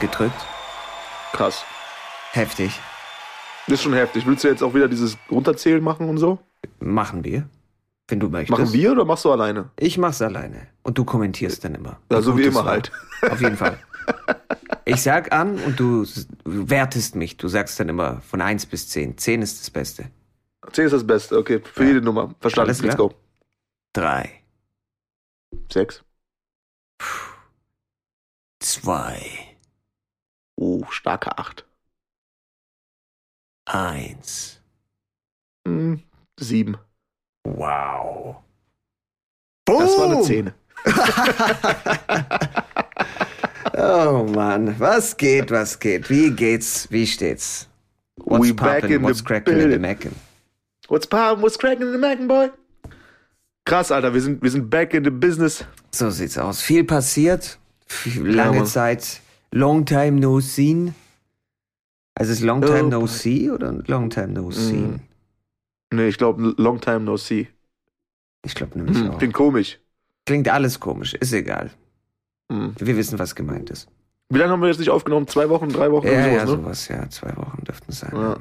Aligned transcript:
gedrückt. 0.00 0.46
Krass. 1.32 1.64
Heftig. 2.32 2.78
Ist 3.66 3.82
schon 3.82 3.92
heftig. 3.92 4.26
Willst 4.26 4.44
du 4.44 4.48
jetzt 4.48 4.62
auch 4.62 4.74
wieder 4.74 4.88
dieses 4.88 5.18
Runterzählen 5.30 5.82
machen 5.82 6.08
und 6.08 6.18
so? 6.18 6.38
Machen 6.80 7.24
wir. 7.24 7.48
Wenn 8.08 8.20
du 8.20 8.30
möchtest. 8.30 8.58
Machen 8.58 8.72
wir 8.72 8.92
oder 8.92 9.04
machst 9.04 9.26
du 9.26 9.32
alleine? 9.32 9.70
Ich 9.78 9.98
mach's 9.98 10.22
alleine. 10.22 10.66
Und 10.82 10.96
du 10.96 11.04
kommentierst 11.04 11.62
dann 11.64 11.74
immer. 11.74 12.00
Ja, 12.10 12.22
so 12.22 12.38
wie 12.38 12.44
immer 12.44 12.64
war. 12.64 12.72
halt. 12.72 12.90
Auf 13.30 13.40
jeden 13.40 13.56
Fall. 13.56 13.78
Ich 14.86 15.02
sag 15.02 15.32
an 15.32 15.58
und 15.58 15.78
du 15.78 16.06
wertest 16.44 17.14
mich. 17.14 17.36
Du 17.36 17.48
sagst 17.48 17.78
dann 17.78 17.90
immer 17.90 18.22
von 18.22 18.40
1 18.40 18.64
bis 18.66 18.88
10. 18.88 19.18
10 19.18 19.42
ist 19.42 19.60
das 19.60 19.70
Beste. 19.70 20.10
10 20.72 20.86
ist 20.86 20.92
das 20.92 21.06
Beste. 21.06 21.36
Okay, 21.36 21.60
für 21.60 21.84
jede 21.84 22.00
Nummer. 22.00 22.34
Verstanden. 22.40 22.70
Alles 22.70 22.80
Let's 22.80 22.94
klar. 22.94 23.08
go. 23.08 23.14
3, 23.92 24.30
6. 25.70 26.02
2, 28.60 29.47
Oh, 30.60 30.82
starke 30.90 31.38
8. 31.38 31.64
1. 33.66 34.60
Hm, 35.66 36.02
7. 36.40 36.76
Wow. 37.44 38.42
Das 39.66 39.96
war 39.96 40.10
eine 40.10 40.22
10. 40.22 40.52
Oh 43.80 44.24
Mann, 44.24 44.74
was 44.80 45.16
geht, 45.16 45.52
was 45.52 45.78
geht? 45.78 46.10
Wie 46.10 46.32
geht's, 46.32 46.90
wie 46.90 47.06
steht's? 47.06 47.68
What's 48.16 48.48
We 48.48 48.52
poppin', 48.52 48.90
in 48.90 49.02
what's 49.02 49.22
crackin' 49.22 49.60
in 49.60 49.70
the. 49.70 49.78
Mackin'? 49.78 50.16
What's 50.88 51.06
poppin', 51.06 51.42
what's 51.42 51.56
cracking 51.56 51.86
in 51.86 51.92
the 51.92 51.98
Macken, 51.98 52.26
boy? 52.26 52.50
Krass, 53.64 53.92
Alter. 53.92 54.12
Wir 54.14 54.20
sind, 54.20 54.42
wir 54.42 54.50
sind 54.50 54.68
back 54.68 54.94
in 54.94 55.04
the 55.04 55.10
business. 55.10 55.64
So 55.94 56.10
sieht's 56.10 56.36
aus. 56.38 56.60
Viel 56.60 56.82
passiert, 56.84 57.58
viel, 57.86 58.26
lange 58.26 58.58
Mann. 58.58 58.66
Zeit, 58.66 59.20
long 59.52 59.84
time 59.84 60.12
no 60.20 60.40
seen. 60.40 60.94
Also 62.14 62.32
ist 62.32 62.40
long 62.42 62.60
time 62.62 62.84
Oh, 62.84 62.88
no 62.88 62.98
boy. 63.00 63.08
see 63.08 63.50
oder 63.50 63.72
long 63.86 64.10
time 64.10 64.28
no 64.28 64.50
seen? 64.50 65.00
Nee, 65.92 66.08
ich 66.08 66.18
glaube, 66.18 66.54
long 66.56 66.80
time 66.80 67.00
no 67.00 67.16
see. 67.16 67.48
Ich 68.44 68.54
glaube 68.54 68.76
nämlich 68.78 68.98
Hm, 68.98 69.10
auch. 69.10 69.18
klingt 69.18 69.34
komisch. 69.34 69.78
Klingt 70.26 70.48
alles 70.48 70.80
komisch, 70.80 71.14
ist 71.14 71.32
egal. 71.32 71.70
Hm. 72.50 72.74
Wir 72.78 72.96
wissen, 72.96 73.18
was 73.18 73.34
gemeint 73.34 73.70
ist. 73.70 73.88
Wie 74.30 74.38
lange 74.38 74.52
haben 74.52 74.60
wir 74.60 74.68
jetzt 74.68 74.78
nicht 74.78 74.90
aufgenommen? 74.90 75.26
Zwei 75.26 75.48
Wochen, 75.48 75.68
drei 75.70 75.90
Wochen? 75.90 76.06
Ja, 76.06 76.12
irgendwie 76.12 76.34
ja, 76.36 76.46
sowas, 76.46 76.58
ne? 76.58 76.62
sowas, 76.64 76.88
ja. 76.88 77.10
Zwei 77.10 77.36
Wochen 77.36 77.64
dürften 77.64 77.90
es 77.90 78.00
sein. 78.00 78.10
Ja. 78.14 78.36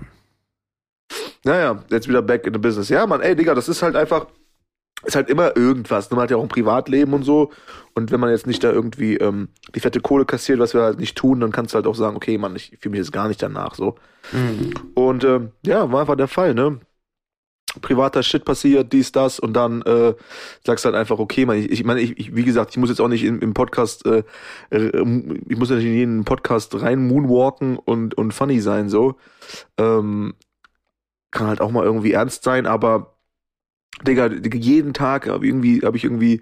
Naja, 1.46 1.84
jetzt 1.90 2.08
wieder 2.10 2.22
back 2.22 2.46
in 2.46 2.54
the 2.54 2.60
business. 2.60 2.90
Ja, 2.90 3.08
Mann, 3.08 3.22
ey, 3.22 3.36
Digga, 3.36 3.54
das 3.56 3.70
ist 3.70 3.82
halt 3.82 3.96
einfach, 3.96 4.28
ist 5.04 5.16
halt 5.16 5.30
immer 5.30 5.56
irgendwas. 5.56 6.10
Man 6.10 6.20
hat 6.20 6.32
ja 6.32 6.38
auch 6.38 6.44
ein 6.44 6.50
Privatleben 6.50 7.14
und 7.14 7.24
so. 7.24 7.52
Und 7.94 8.12
wenn 8.12 8.20
man 8.20 8.30
jetzt 8.30 8.48
nicht 8.48 8.64
da 8.64 8.72
irgendwie 8.72 9.18
ähm, 9.18 9.50
die 9.76 9.80
fette 9.80 10.02
Kohle 10.02 10.26
kassiert, 10.26 10.60
was 10.60 10.74
wir 10.74 10.82
halt 10.82 11.00
nicht 11.00 11.16
tun, 11.18 11.40
dann 11.40 11.52
kannst 11.52 11.74
du 11.74 11.76
halt 11.76 11.88
auch 11.88 11.96
sagen, 11.96 12.16
okay, 12.16 12.38
Mann, 12.38 12.56
ich 12.56 12.78
fühle 12.80 12.92
mich 12.92 13.00
jetzt 13.00 13.12
gar 13.12 13.28
nicht 13.28 13.42
danach 13.42 13.76
so. 13.76 13.96
Mhm. 14.32 14.74
Und 14.96 15.24
ähm, 15.24 15.52
ja, 15.66 15.92
war 15.92 16.02
einfach 16.02 16.16
der 16.16 16.28
Fall, 16.28 16.54
ne? 16.54 16.80
Privater 17.82 18.24
Shit 18.24 18.44
passiert, 18.44 18.92
dies, 18.92 19.12
das, 19.12 19.40
und 19.40 19.54
dann 19.54 19.82
äh, 19.84 20.16
sagst 20.66 20.86
halt 20.86 20.96
einfach, 20.96 21.20
okay, 21.20 21.46
man, 21.46 21.58
ich, 21.58 21.70
ich 21.70 21.84
meine, 21.84 22.00
ich, 22.00 22.18
ich, 22.18 22.36
wie 22.36 22.44
gesagt, 22.44 22.72
ich 22.72 22.78
muss 22.78 22.90
jetzt 22.90 23.02
auch 23.02 23.08
nicht 23.08 23.24
im, 23.24 23.40
im 23.40 23.54
Podcast, 23.54 24.06
äh, 24.06 24.24
äh, 24.72 24.88
ich 25.48 25.58
muss 25.58 25.70
ja 25.70 25.76
nicht 25.76 25.86
in 25.86 25.94
jeden 25.94 26.26
Podcast 26.26 26.80
rein 26.82 27.08
moonwalken 27.08 27.78
und, 27.78 28.16
und 28.16 28.34
funny 28.34 28.62
sein, 28.62 28.90
so. 28.90 29.16
Ähm, 29.78 30.34
kann 31.30 31.48
halt 31.48 31.62
auch 31.62 31.72
mal 31.72 31.84
irgendwie 31.84 32.14
ernst 32.14 32.44
sein, 32.44 32.66
aber 32.66 33.17
Digga, 34.06 34.28
jeden 34.28 34.94
Tag 34.94 35.28
habe 35.28 35.46
irgendwie, 35.48 35.82
habe 35.82 35.98
ich 35.98 36.04
irgendwie 36.04 36.42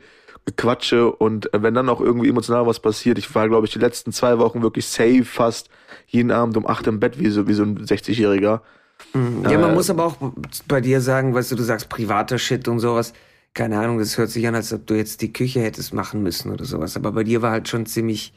Quatsche 0.58 1.12
und 1.12 1.54
äh, 1.54 1.62
wenn 1.64 1.74
dann 1.74 1.90
auch 1.90 2.02
irgendwie 2.02 2.30
emotional 2.30 2.68
was 2.68 2.80
passiert, 2.80 3.18
ich 3.18 3.34
war, 3.34 3.48
glaube 3.50 3.66
ich, 3.68 3.74
die 3.74 3.80
letzten 3.80 4.12
zwei 4.12 4.38
Wochen 4.40 4.62
wirklich 4.62 4.86
safe 4.88 5.26
fast 5.26 5.70
jeden 6.08 6.32
Abend 6.32 6.58
um 6.58 6.68
acht 6.68 6.88
im 6.88 7.00
Bett 7.00 7.20
wie 7.20 7.30
so, 7.30 7.48
wie 7.48 7.54
so 7.54 7.64
ein 7.64 7.86
60-Jähriger. 7.86 8.62
Mhm. 9.14 9.46
Ja, 9.48 9.58
man 9.58 9.74
Äh, 9.74 9.74
muss 9.74 9.90
aber 9.90 10.06
auch 10.06 10.18
bei 10.68 10.82
dir 10.82 11.02
sagen, 11.02 11.34
weißt 11.34 11.52
du, 11.52 11.56
du 11.56 11.64
sagst 11.64 11.90
privater 11.90 12.38
Shit 12.38 12.68
und 12.68 12.80
sowas. 12.80 13.14
Keine 13.54 13.80
Ahnung, 13.80 14.00
das 14.00 14.18
hört 14.18 14.30
sich 14.30 14.46
an, 14.48 14.56
als 14.56 14.74
ob 14.74 14.86
du 14.88 14.96
jetzt 14.96 15.22
die 15.22 15.32
Küche 15.32 15.62
hättest 15.62 15.94
machen 15.94 16.22
müssen 16.24 16.52
oder 16.52 16.66
sowas. 16.66 16.98
Aber 16.98 17.12
bei 17.14 17.24
dir 17.24 17.42
war 17.42 17.52
halt 17.52 17.70
schon 17.70 17.86
ziemlich, 17.86 18.34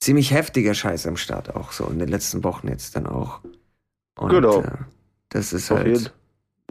ziemlich 0.00 0.32
heftiger 0.32 0.74
Scheiß 0.74 1.06
am 1.06 1.16
Start 1.16 1.54
auch 1.56 1.72
so 1.72 1.86
in 1.86 1.98
den 2.00 2.08
letzten 2.08 2.44
Wochen 2.44 2.68
jetzt 2.68 2.96
dann 2.96 3.06
auch. 3.06 3.40
Und, 4.16 4.30
Genau. 4.30 4.60
Äh, 4.62 4.72
das 5.30 5.52
ist 5.52 5.70
Auf 5.72 5.86
jeden. 5.86 6.10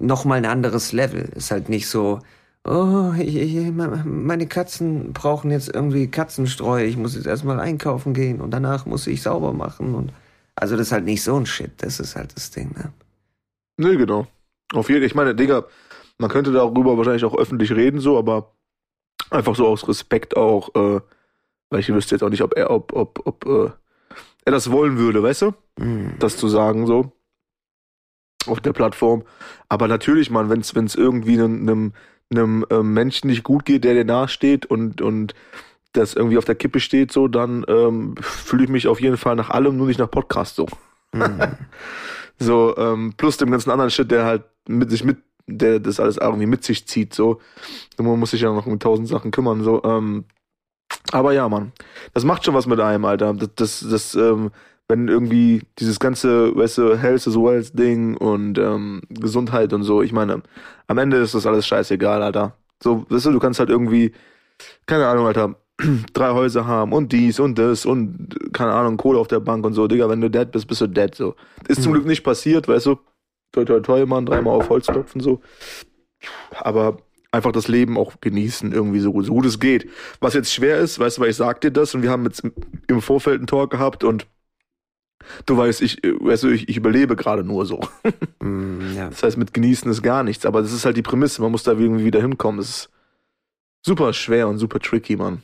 Nochmal 0.02 0.40
ein 0.40 0.46
anderes 0.46 0.92
Level. 0.92 1.30
Ist 1.36 1.52
halt 1.52 1.70
nicht 1.70 1.88
so, 1.88 2.20
oh, 2.68 3.14
ich, 3.18 3.36
ich, 3.36 3.72
meine 3.72 4.48
Katzen 4.48 5.14
brauchen 5.14 5.52
jetzt 5.52 5.74
irgendwie 5.74 6.10
Katzenstreu. 6.10 6.84
Ich 6.84 6.98
muss 6.98 7.16
jetzt 7.16 7.28
erstmal 7.28 7.60
einkaufen 7.60 8.14
gehen 8.14 8.42
und 8.42 8.52
danach 8.52 8.86
muss 8.86 9.08
ich 9.08 9.22
sauber 9.22 9.54
machen 9.54 9.96
und 9.96 10.12
also 10.56 10.76
das 10.76 10.88
ist 10.88 10.92
halt 10.92 11.06
nicht 11.06 11.24
so 11.24 11.36
ein 11.36 11.46
Shit. 11.46 11.72
Das 11.78 12.00
ist 12.00 12.16
halt 12.16 12.36
das 12.36 12.52
Ding, 12.52 12.72
ne? 12.76 12.94
Nee, 13.78 13.96
genau. 13.96 14.28
Auf 14.74 14.90
jeden 14.90 15.04
Ich 15.04 15.16
meine, 15.16 15.34
Digga, 15.34 15.66
man 16.18 16.30
könnte 16.30 16.52
darüber 16.52 16.98
wahrscheinlich 16.98 17.26
auch 17.26 17.36
öffentlich 17.36 17.72
reden, 17.72 18.00
so, 18.00 18.18
aber 18.18 18.54
einfach 19.30 19.56
so 19.56 19.68
aus 19.68 19.88
Respekt 19.88 20.38
auch, 20.38 20.70
äh, 20.76 21.02
weil 21.70 21.80
ich 21.80 21.92
wüsste 21.92 22.16
jetzt 22.16 22.24
auch 22.24 22.30
nicht, 22.30 22.44
ob 22.44 22.56
er, 22.56 22.70
ob, 22.70 22.94
ob, 22.94 23.22
ob 23.26 23.46
äh, 23.46 23.72
er 24.46 24.52
das 24.52 24.72
wollen 24.72 24.98
würde, 24.98 25.24
weißt 25.24 25.44
du? 25.44 25.54
Mhm. 25.80 26.14
Das 26.20 26.38
zu 26.38 26.48
sagen, 26.48 26.86
so. 26.86 27.12
Auf 28.48 28.60
der 28.60 28.74
Plattform. 28.74 29.24
Aber 29.70 29.88
natürlich, 29.88 30.30
man, 30.30 30.50
wenn 30.50 30.62
es 30.62 30.96
irgendwie 30.96 31.34
einem, 31.34 31.62
einem, 31.62 31.94
einem 32.32 32.66
ähm, 32.70 32.94
Menschen 32.94 33.30
nicht 33.30 33.44
gut 33.44 33.66
geht, 33.66 33.84
der 33.84 33.94
dir 33.94 34.06
nahesteht 34.06 34.66
und, 34.66 35.02
und 35.02 35.34
das 35.94 36.14
irgendwie 36.14 36.38
auf 36.38 36.46
der 36.46 36.56
Kippe 36.56 36.80
steht, 36.80 37.12
so, 37.12 37.28
dann 37.28 37.66
ähm, 37.68 38.16
fühle 38.20 38.64
ich 38.64 38.70
mich 38.70 38.88
auf 38.88 39.02
jeden 39.02 39.18
Fall 39.18 39.36
nach 39.36 39.50
allem, 39.50 39.78
nur 39.78 39.88
nicht 39.88 40.00
nach 40.00 40.10
Podcast 40.10 40.56
so. 40.56 40.68
Mhm. 41.14 41.40
So, 42.42 42.76
ähm, 42.76 43.14
plus 43.18 43.38
dem 43.38 43.52
ganzen 43.52 43.70
anderen 43.70 43.92
Shit, 43.92 44.10
der 44.10 44.26
halt 44.26 44.44
mit 44.68 44.90
sich 44.90 45.04
mit, 45.04 45.20
der 45.46 45.80
das 45.80 46.00
alles 46.00 46.18
irgendwie 46.18 46.48
mit 46.48 46.64
sich 46.64 46.88
zieht, 46.88 47.14
so. 47.14 47.40
Und 47.98 48.06
Man 48.08 48.20
muss 48.20 48.32
sich 48.32 48.42
ja 48.42 48.52
noch 48.52 48.66
um 48.66 48.80
tausend 48.80 49.08
Sachen 49.08 49.30
kümmern, 49.30 49.62
so. 49.62 49.84
Ähm, 49.84 50.26
aber 51.12 51.34
ja, 51.34 51.48
Mann, 51.48 51.72
das 52.16 52.24
macht 52.24 52.44
schon 52.44 52.56
was 52.56 52.66
mit 52.66 52.80
einem, 52.80 53.06
Alter. 53.06 53.36
Das, 53.36 53.50
das, 53.56 53.88
das 53.88 54.16
ähm, 54.16 54.50
wenn 54.92 55.08
irgendwie 55.08 55.62
dieses 55.80 56.00
ganze, 56.00 56.56
weißt 56.56 56.78
du, 56.80 56.98
Health 56.98 57.26
is 57.26 57.36
Wealth 57.36 57.78
Ding 57.80 58.16
und 58.18 58.58
ähm, 58.58 59.02
Gesundheit 59.10 59.72
und 59.74 59.84
so, 59.84 60.02
ich 60.02 60.12
meine, 60.12 60.44
am 60.88 60.98
Ende 60.98 61.18
ist 61.18 61.34
das 61.34 61.46
alles 61.46 61.66
scheißegal, 61.66 62.22
Alter. 62.22 62.56
So, 62.84 63.06
weißt 63.10 63.28
du, 63.28 63.32
du 63.32 63.40
kannst 63.40 63.60
halt 63.60 63.70
irgendwie, 63.70 64.12
keine 64.86 65.08
Ahnung, 65.08 65.26
Alter, 65.28 65.56
drei 66.14 66.32
Häuser 66.32 66.68
haben 66.68 66.92
und 66.92 67.12
dies 67.14 67.40
und 67.40 67.58
das 67.58 67.86
und 67.86 68.38
keine 68.54 68.74
Ahnung, 68.74 68.98
Kohle 68.98 69.18
auf 69.18 69.28
der 69.28 69.40
Bank 69.40 69.66
und 69.66 69.74
so. 69.74 69.88
Digga, 69.88 70.10
wenn 70.10 70.20
du 70.22 70.30
dead 70.30 70.52
bist, 70.52 70.68
bist 70.68 70.82
du 70.82 70.88
dead 70.88 71.16
so. 71.16 71.36
Ist 71.68 71.82
zum 71.82 71.92
Mhm. 71.92 71.96
Glück 71.96 72.08
nicht 72.08 72.24
passiert, 72.24 72.68
weißt 72.68 72.86
du. 72.88 72.98
Toi, 73.54 73.66
toi, 73.66 73.80
toi, 73.80 74.06
Mann, 74.06 74.26
dreimal 74.26 74.56
auf 74.56 74.70
Holz 74.70 74.88
klopfen 74.88 75.22
so. 75.22 75.42
Aber 76.60 76.98
einfach 77.32 77.52
das 77.52 77.68
Leben 77.68 77.98
auch 77.98 78.14
genießen, 78.22 78.72
irgendwie 78.74 79.00
so, 79.00 79.12
gut- 79.14 79.26
so 79.26 79.34
gut 79.34 79.46
es 79.46 79.60
geht. 79.60 79.90
Was 80.20 80.34
jetzt 80.34 80.54
schwer 80.54 80.80
ist, 80.80 81.00
weißt 81.00 81.18
du, 81.18 81.22
weil 81.22 81.30
ich 81.30 81.38
sag 81.38 81.62
dir 81.62 81.72
das 81.72 81.96
und 81.96 82.02
wir 82.04 82.10
haben 82.12 82.26
jetzt 82.26 82.42
im- 82.44 82.54
im 82.88 83.02
Vorfeld 83.02 83.38
einen 83.40 83.48
Talk 83.48 83.72
gehabt 83.72 84.04
und 84.04 84.28
du 85.46 85.58
weißt, 85.58 85.82
ich, 85.82 85.98
weißt 86.04 86.44
du, 86.44 86.50
ich, 86.50 86.68
ich 86.70 86.78
überlebe 86.78 87.16
gerade 87.16 87.44
nur 87.44 87.66
so. 87.66 87.82
Mhm, 88.42 88.96
ja. 88.96 89.10
Das 89.10 89.22
heißt, 89.24 89.38
mit 89.38 89.54
genießen 89.54 89.90
ist 89.92 90.02
gar 90.02 90.24
nichts. 90.24 90.46
Aber 90.48 90.62
das 90.62 90.74
ist 90.74 90.84
halt 90.86 90.98
die 90.98 91.02
Prämisse, 91.04 91.42
man 91.42 91.52
muss 91.52 91.64
da 91.64 91.74
irgendwie 91.74 92.06
wieder 92.06 92.20
hinkommen. 92.22 92.58
Das 92.60 92.70
ist 92.70 92.90
super 93.86 94.14
schwer 94.14 94.48
und 94.48 94.58
super 94.58 94.80
tricky, 94.80 95.16
Mann. 95.16 95.44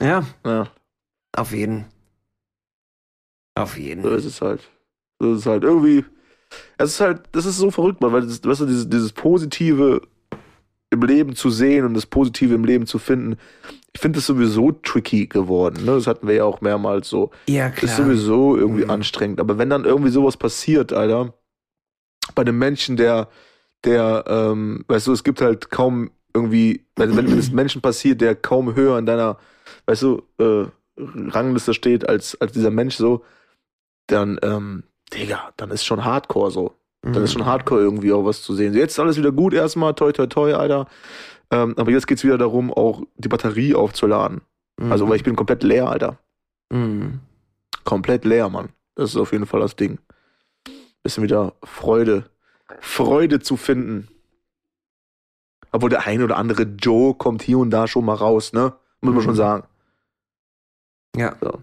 ja, 0.00 0.24
Ja. 0.46 0.68
auf 1.36 1.52
jeden. 1.52 1.84
Auf 3.54 3.76
jeden. 3.78 4.02
So 4.02 4.10
ist 4.10 4.24
es 4.24 4.40
halt. 4.40 4.62
So 5.18 5.32
ist 5.34 5.40
es 5.40 5.46
halt. 5.46 5.62
Irgendwie, 5.64 6.04
es 6.78 6.90
ist 6.92 7.00
halt, 7.00 7.22
das 7.32 7.44
ist 7.46 7.58
so 7.58 7.70
verrückt, 7.70 8.00
man, 8.00 8.12
weil 8.12 8.22
das, 8.22 8.42
weißt 8.42 8.60
du, 8.62 8.66
dieses, 8.66 8.88
dieses 8.88 9.12
Positive 9.12 10.00
im 10.90 11.02
Leben 11.02 11.34
zu 11.36 11.50
sehen 11.50 11.84
und 11.84 11.94
das 11.94 12.06
Positive 12.06 12.54
im 12.54 12.64
Leben 12.64 12.86
zu 12.86 12.98
finden, 12.98 13.36
ich 13.94 14.00
finde 14.00 14.18
das 14.18 14.26
sowieso 14.26 14.72
tricky 14.72 15.26
geworden. 15.26 15.84
Ne? 15.84 15.92
Das 15.92 16.06
hatten 16.06 16.26
wir 16.26 16.34
ja 16.34 16.44
auch 16.44 16.60
mehrmals 16.60 17.08
so. 17.08 17.30
Ja, 17.48 17.66
Ist 17.68 17.76
klar. 17.76 17.96
sowieso 17.96 18.56
irgendwie 18.56 18.84
Mhm. 18.84 18.90
anstrengend. 18.90 19.40
Aber 19.40 19.58
wenn 19.58 19.68
dann 19.70 19.84
irgendwie 19.84 20.10
sowas 20.10 20.36
passiert, 20.36 20.92
Alter, 20.92 21.34
bei 22.34 22.42
einem 22.42 22.58
Menschen, 22.58 22.96
der, 22.96 23.28
der, 23.84 24.24
ähm, 24.26 24.84
weißt 24.88 25.06
du, 25.08 25.12
es 25.12 25.24
gibt 25.24 25.40
halt 25.40 25.70
kaum 25.70 26.10
irgendwie, 26.34 26.86
wenn, 26.96 27.16
wenn 27.16 27.30
es 27.38 27.50
Menschen 27.52 27.82
passiert, 27.82 28.20
der 28.20 28.34
kaum 28.34 28.74
höher 28.74 28.98
in 28.98 29.04
deiner, 29.06 29.36
weißt 29.86 30.02
du, 30.02 30.22
äh, 30.38 30.64
Rangliste 30.96 31.74
steht 31.74 32.08
als, 32.08 32.40
als 32.40 32.52
dieser 32.52 32.70
Mensch 32.70 32.96
so, 32.96 33.24
dann, 34.06 34.38
ähm, 34.42 34.84
Digga, 35.12 35.52
dann 35.58 35.70
ist 35.70 35.84
schon 35.84 36.04
Hardcore 36.04 36.50
so. 36.50 36.72
Dann 37.04 37.24
ist 37.24 37.32
schon 37.32 37.44
Hardcore 37.44 37.80
irgendwie 37.80 38.12
auch 38.12 38.24
was 38.24 38.42
zu 38.42 38.54
sehen. 38.54 38.74
Jetzt 38.74 38.92
ist 38.92 39.00
alles 39.00 39.16
wieder 39.16 39.32
gut 39.32 39.52
erstmal, 39.54 39.92
toi 39.92 40.12
toi 40.12 40.26
toi, 40.28 40.54
Alter. 40.54 40.86
Ähm, 41.52 41.74
aber 41.76 41.90
jetzt 41.90 42.06
geht's 42.06 42.24
wieder 42.24 42.38
darum, 42.38 42.72
auch 42.72 43.02
die 43.16 43.28
Batterie 43.28 43.74
aufzuladen. 43.74 44.40
Mhm. 44.78 44.90
Also, 44.90 45.08
weil 45.08 45.16
ich 45.16 45.22
bin 45.24 45.36
komplett 45.36 45.62
leer, 45.62 45.88
Alter. 45.88 46.18
Mhm. 46.70 47.20
Komplett 47.84 48.24
leer, 48.24 48.48
Mann. 48.48 48.70
Das 48.94 49.10
ist 49.10 49.16
auf 49.16 49.32
jeden 49.32 49.46
Fall 49.46 49.60
das 49.60 49.76
Ding. 49.76 49.98
Bisschen 51.02 51.22
wieder 51.22 51.54
Freude. 51.62 52.24
Freude 52.80 53.40
zu 53.40 53.56
finden. 53.56 54.08
Obwohl 55.72 55.90
der 55.90 56.06
ein 56.06 56.22
oder 56.22 56.36
andere 56.36 56.62
Joe 56.62 57.14
kommt 57.14 57.42
hier 57.42 57.58
und 57.58 57.70
da 57.70 57.86
schon 57.86 58.04
mal 58.04 58.14
raus, 58.14 58.52
ne? 58.52 58.74
Muss 59.00 59.14
man 59.14 59.22
Mhm. 59.22 59.26
schon 59.26 59.34
sagen. 59.36 59.66
Ja. 61.16 61.36
So. 61.40 61.62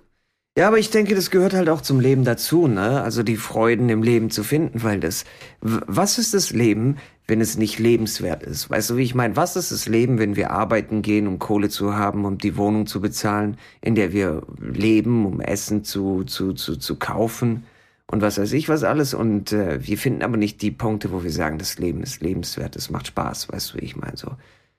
Ja, 0.57 0.67
aber 0.67 0.77
ich 0.77 0.89
denke, 0.89 1.15
das 1.15 1.31
gehört 1.31 1.53
halt 1.53 1.69
auch 1.69 1.81
zum 1.81 1.99
Leben 1.99 2.25
dazu, 2.25 2.67
ne? 2.67 3.01
Also 3.01 3.23
die 3.23 3.37
Freuden 3.37 3.87
im 3.89 4.03
Leben 4.03 4.29
zu 4.29 4.43
finden, 4.43 4.83
weil 4.83 4.99
das, 4.99 5.25
was 5.61 6.17
ist 6.17 6.33
das 6.33 6.51
Leben, 6.51 6.97
wenn 7.29 7.41
es 7.41 7.57
nicht 7.57 7.79
lebenswert 7.79 8.43
ist? 8.43 8.69
Weißt 8.69 8.89
du, 8.89 8.97
wie 8.97 9.03
ich 9.03 9.15
meine? 9.15 9.35
Was 9.35 9.55
ist 9.55 9.71
das 9.71 9.87
Leben, 9.87 10.19
wenn 10.19 10.35
wir 10.35 10.51
arbeiten 10.51 11.01
gehen, 11.01 11.27
um 11.27 11.39
Kohle 11.39 11.69
zu 11.69 11.95
haben, 11.95 12.25
um 12.25 12.37
die 12.37 12.57
Wohnung 12.57 12.87
zu 12.87 12.99
bezahlen, 12.99 13.57
in 13.81 13.95
der 13.95 14.11
wir 14.11 14.43
leben, 14.59 15.25
um 15.25 15.39
Essen 15.39 15.83
zu, 15.83 16.23
zu, 16.23 16.53
zu, 16.53 16.75
zu 16.75 16.95
kaufen 16.97 17.63
und 18.11 18.21
was 18.23 18.39
weiß 18.39 18.53
ich 18.53 18.69
was 18.69 18.83
alles 18.83 19.13
und 19.13 19.51
äh, 19.51 19.85
wir 19.85 19.97
finden 19.97 20.23
aber 20.23 20.37
nicht 20.37 20.61
die 20.61 20.71
Punkte, 20.71 21.11
wo 21.11 21.23
wir 21.23 21.31
sagen, 21.31 21.59
das 21.59 21.77
Leben 21.77 22.01
ist 22.01 22.21
lebenswert, 22.21 22.75
es 22.75 22.89
macht 22.89 23.07
Spaß, 23.07 23.49
weißt 23.49 23.73
du, 23.73 23.77
wie 23.77 23.85
ich 23.85 23.95
meine, 23.95 24.17
so. 24.17 24.31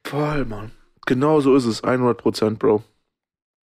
Voll, 0.05 0.45
Mann. 0.47 0.73
Genau 1.07 1.41
so 1.41 1.55
ist 1.55 1.67
es, 1.67 1.85
100 1.85 2.19
Prozent, 2.19 2.59
Bro. 2.59 2.83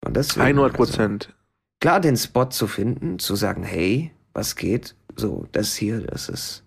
Und 0.06 0.16
deswegen, 0.16 0.46
100 0.46 0.74
Prozent. 0.74 1.26
Also, 1.26 1.38
klar, 1.82 2.00
den 2.00 2.16
Spot 2.16 2.46
zu 2.46 2.68
finden, 2.68 3.20
zu 3.20 3.36
sagen, 3.36 3.64
hey, 3.64 4.12
was 4.34 4.56
geht? 4.56 4.96
So, 5.18 5.46
das 5.52 5.76
hier, 5.76 6.00
das 6.02 6.30
ist, 6.30 6.64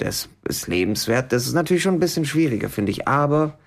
das 0.00 0.30
ist 0.48 0.66
lebenswert. 0.66 1.32
Das 1.32 1.46
ist 1.46 1.52
natürlich 1.52 1.82
schon 1.82 1.94
ein 1.94 2.00
bisschen 2.00 2.24
schwieriger, 2.24 2.70
finde 2.70 2.90
ich. 2.90 3.06
Aber 3.06 3.58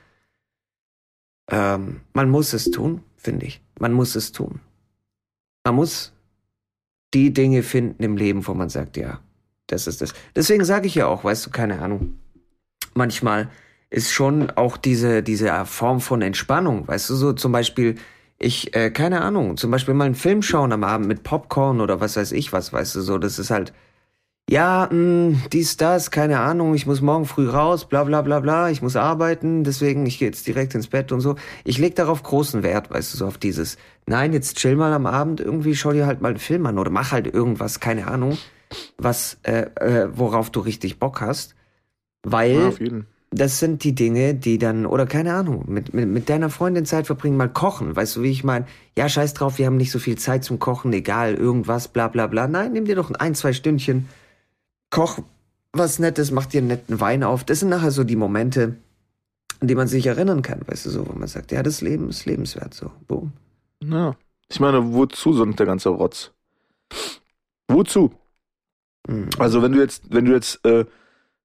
ähm, 1.50 2.02
man 2.14 2.30
muss 2.30 2.54
es 2.54 2.72
tun, 2.72 3.04
finde 3.18 3.46
ich. 3.46 3.62
Man 3.80 3.94
muss 3.94 4.16
es 4.16 4.32
tun. 4.32 4.60
Man 5.64 5.76
muss 5.76 6.12
die 7.14 7.32
Dinge 7.32 7.62
finden 7.62 8.02
im 8.04 8.18
Leben, 8.18 8.48
wo 8.48 8.56
man 8.56 8.70
sagt, 8.70 8.98
ja, 8.98 9.20
das 9.68 9.86
ist 9.86 10.02
das. 10.02 10.14
Deswegen 10.36 10.66
sage 10.66 10.88
ich 10.88 10.96
ja 10.96 11.06
auch, 11.06 11.24
weißt 11.24 11.46
du, 11.46 11.52
keine 11.52 11.80
Ahnung. 11.80 12.18
Manchmal 12.96 13.50
ist 13.92 14.12
schon 14.12 14.50
auch 14.52 14.78
diese, 14.78 15.22
diese 15.22 15.66
Form 15.66 16.02
von 16.02 16.24
Entspannung, 16.24 16.88
weißt 16.88 17.12
du, 17.12 17.16
so 17.16 17.34
zum 17.34 17.52
Beispiel, 17.52 17.96
ich, 18.40 18.76
äh, 18.76 18.90
keine 18.90 19.22
Ahnung, 19.22 19.56
zum 19.58 19.70
Beispiel 19.70 19.94
mal 19.94 20.06
einen 20.06 20.16
Film 20.16 20.42
schauen 20.42 20.72
am 20.72 20.84
Abend 20.84 21.08
mit 21.08 21.22
Popcorn 21.22 21.80
oder 21.80 22.02
was 22.02 22.16
weiß 22.16 22.32
ich 22.32 22.52
was, 22.52 22.74
weißt 22.74 22.96
du, 22.96 23.02
so, 23.02 23.20
das 23.20 23.38
ist 23.38 23.52
halt, 23.52 23.72
ja, 24.50 24.88
mh, 24.92 24.92
hm, 24.92 25.42
dies, 25.52 25.78
das, 25.78 26.12
keine 26.12 26.40
Ahnung, 26.40 26.76
ich 26.76 26.86
muss 26.86 27.02
morgen 27.02 27.26
früh 27.26 27.50
raus, 27.50 27.86
bla 27.86 28.04
bla 28.04 28.22
bla 28.22 28.40
bla, 28.40 28.70
ich 28.70 28.82
muss 28.82 28.96
arbeiten, 28.96 29.64
deswegen, 29.64 30.06
ich 30.06 30.20
gehe 30.20 30.28
jetzt 30.28 30.46
direkt 30.48 30.76
ins 30.76 30.88
Bett 30.88 31.12
und 31.12 31.22
so. 31.22 31.36
Ich 31.64 31.78
leg 31.78 31.96
darauf 31.96 32.24
großen 32.24 32.62
Wert, 32.62 32.92
weißt 32.92 33.14
du, 33.14 33.18
so 33.18 33.28
auf 33.28 33.38
dieses, 33.38 33.78
nein, 34.06 34.34
jetzt 34.34 34.58
chill 34.58 34.76
mal 34.76 34.94
am 34.94 35.06
Abend, 35.06 35.40
irgendwie 35.40 35.76
schau 35.76 35.92
dir 35.92 36.06
halt 36.06 36.22
mal 36.22 36.30
einen 36.30 36.40
Film 36.40 36.66
an 36.66 36.78
oder 36.78 36.92
mach 36.92 37.12
halt 37.12 37.34
irgendwas, 37.34 37.80
keine 37.80 38.08
Ahnung, 38.08 38.38
was, 38.98 39.38
äh, 39.44 39.68
äh, 39.76 40.10
worauf 40.14 40.50
du 40.50 40.60
richtig 40.60 41.00
Bock 41.00 41.22
hast. 41.22 41.56
Weil 42.24 42.74
Ja, 42.80 43.02
das 43.36 43.60
sind 43.60 43.84
die 43.84 43.96
Dinge, 43.96 44.36
die 44.36 44.58
dann, 44.58 44.86
oder 44.86 45.06
keine 45.06 45.34
Ahnung, 45.34 45.66
mit, 45.68 45.94
mit, 45.94 46.08
mit 46.08 46.30
deiner 46.30 46.50
Freundin 46.50 46.86
Zeit 46.86 47.08
verbringen, 47.08 47.38
mal 47.38 47.50
kochen. 47.50 47.96
Weißt 47.96 48.18
du, 48.18 48.22
wie 48.22 48.30
ich 48.30 48.44
meine? 48.44 48.66
Ja, 48.96 49.10
scheiß 49.10 49.34
drauf, 49.34 49.58
wir 49.58 49.66
haben 49.66 49.78
nicht 49.78 49.92
so 49.92 50.00
viel 50.00 50.18
Zeit 50.18 50.44
zum 50.44 50.60
Kochen, 50.60 50.94
egal, 50.94 51.34
irgendwas, 51.34 51.88
bla 51.88 52.08
bla 52.08 52.28
bla. 52.28 52.48
Nein, 52.48 52.74
nimm 52.74 52.86
dir 52.86 52.96
doch 52.96 53.12
ein, 53.12 53.36
zwei 53.36 53.54
Stündchen, 53.54 54.08
koch 54.94 55.20
was 55.74 55.98
Nettes, 55.98 56.30
mach 56.30 56.46
dir 56.46 56.60
einen 56.60 56.68
netten 56.68 57.00
Wein 57.00 57.24
auf. 57.24 57.44
Das 57.44 57.60
sind 57.60 57.70
nachher 57.70 57.90
so 57.90 58.04
die 58.04 58.16
Momente, 58.16 58.76
an 59.60 59.68
die 59.68 59.74
man 59.74 59.88
sich 59.88 60.06
erinnern 60.06 60.44
kann, 60.44 60.62
weißt 60.68 60.86
du, 60.86 60.90
so, 60.92 61.08
wo 61.08 61.14
man 61.14 61.28
sagt, 61.28 61.52
ja, 61.52 61.64
das 61.64 61.82
Leben 61.82 62.10
ist 62.10 62.26
lebenswert, 62.26 62.76
so, 62.76 62.92
boom. 63.08 63.34
Ja. 63.84 64.16
Ich 64.50 64.60
meine, 64.60 64.94
wozu 64.94 65.34
sonst 65.34 65.58
der 65.58 65.66
ganze 65.66 65.90
Rotz? 65.90 66.32
Wozu? 67.68 68.12
Mhm. 69.08 69.30
Also 69.40 69.64
wenn 69.64 69.72
du 69.72 69.80
jetzt, 69.80 70.04
wenn 70.14 70.26
du 70.26 70.34
jetzt, 70.34 70.64
äh, 70.64 70.86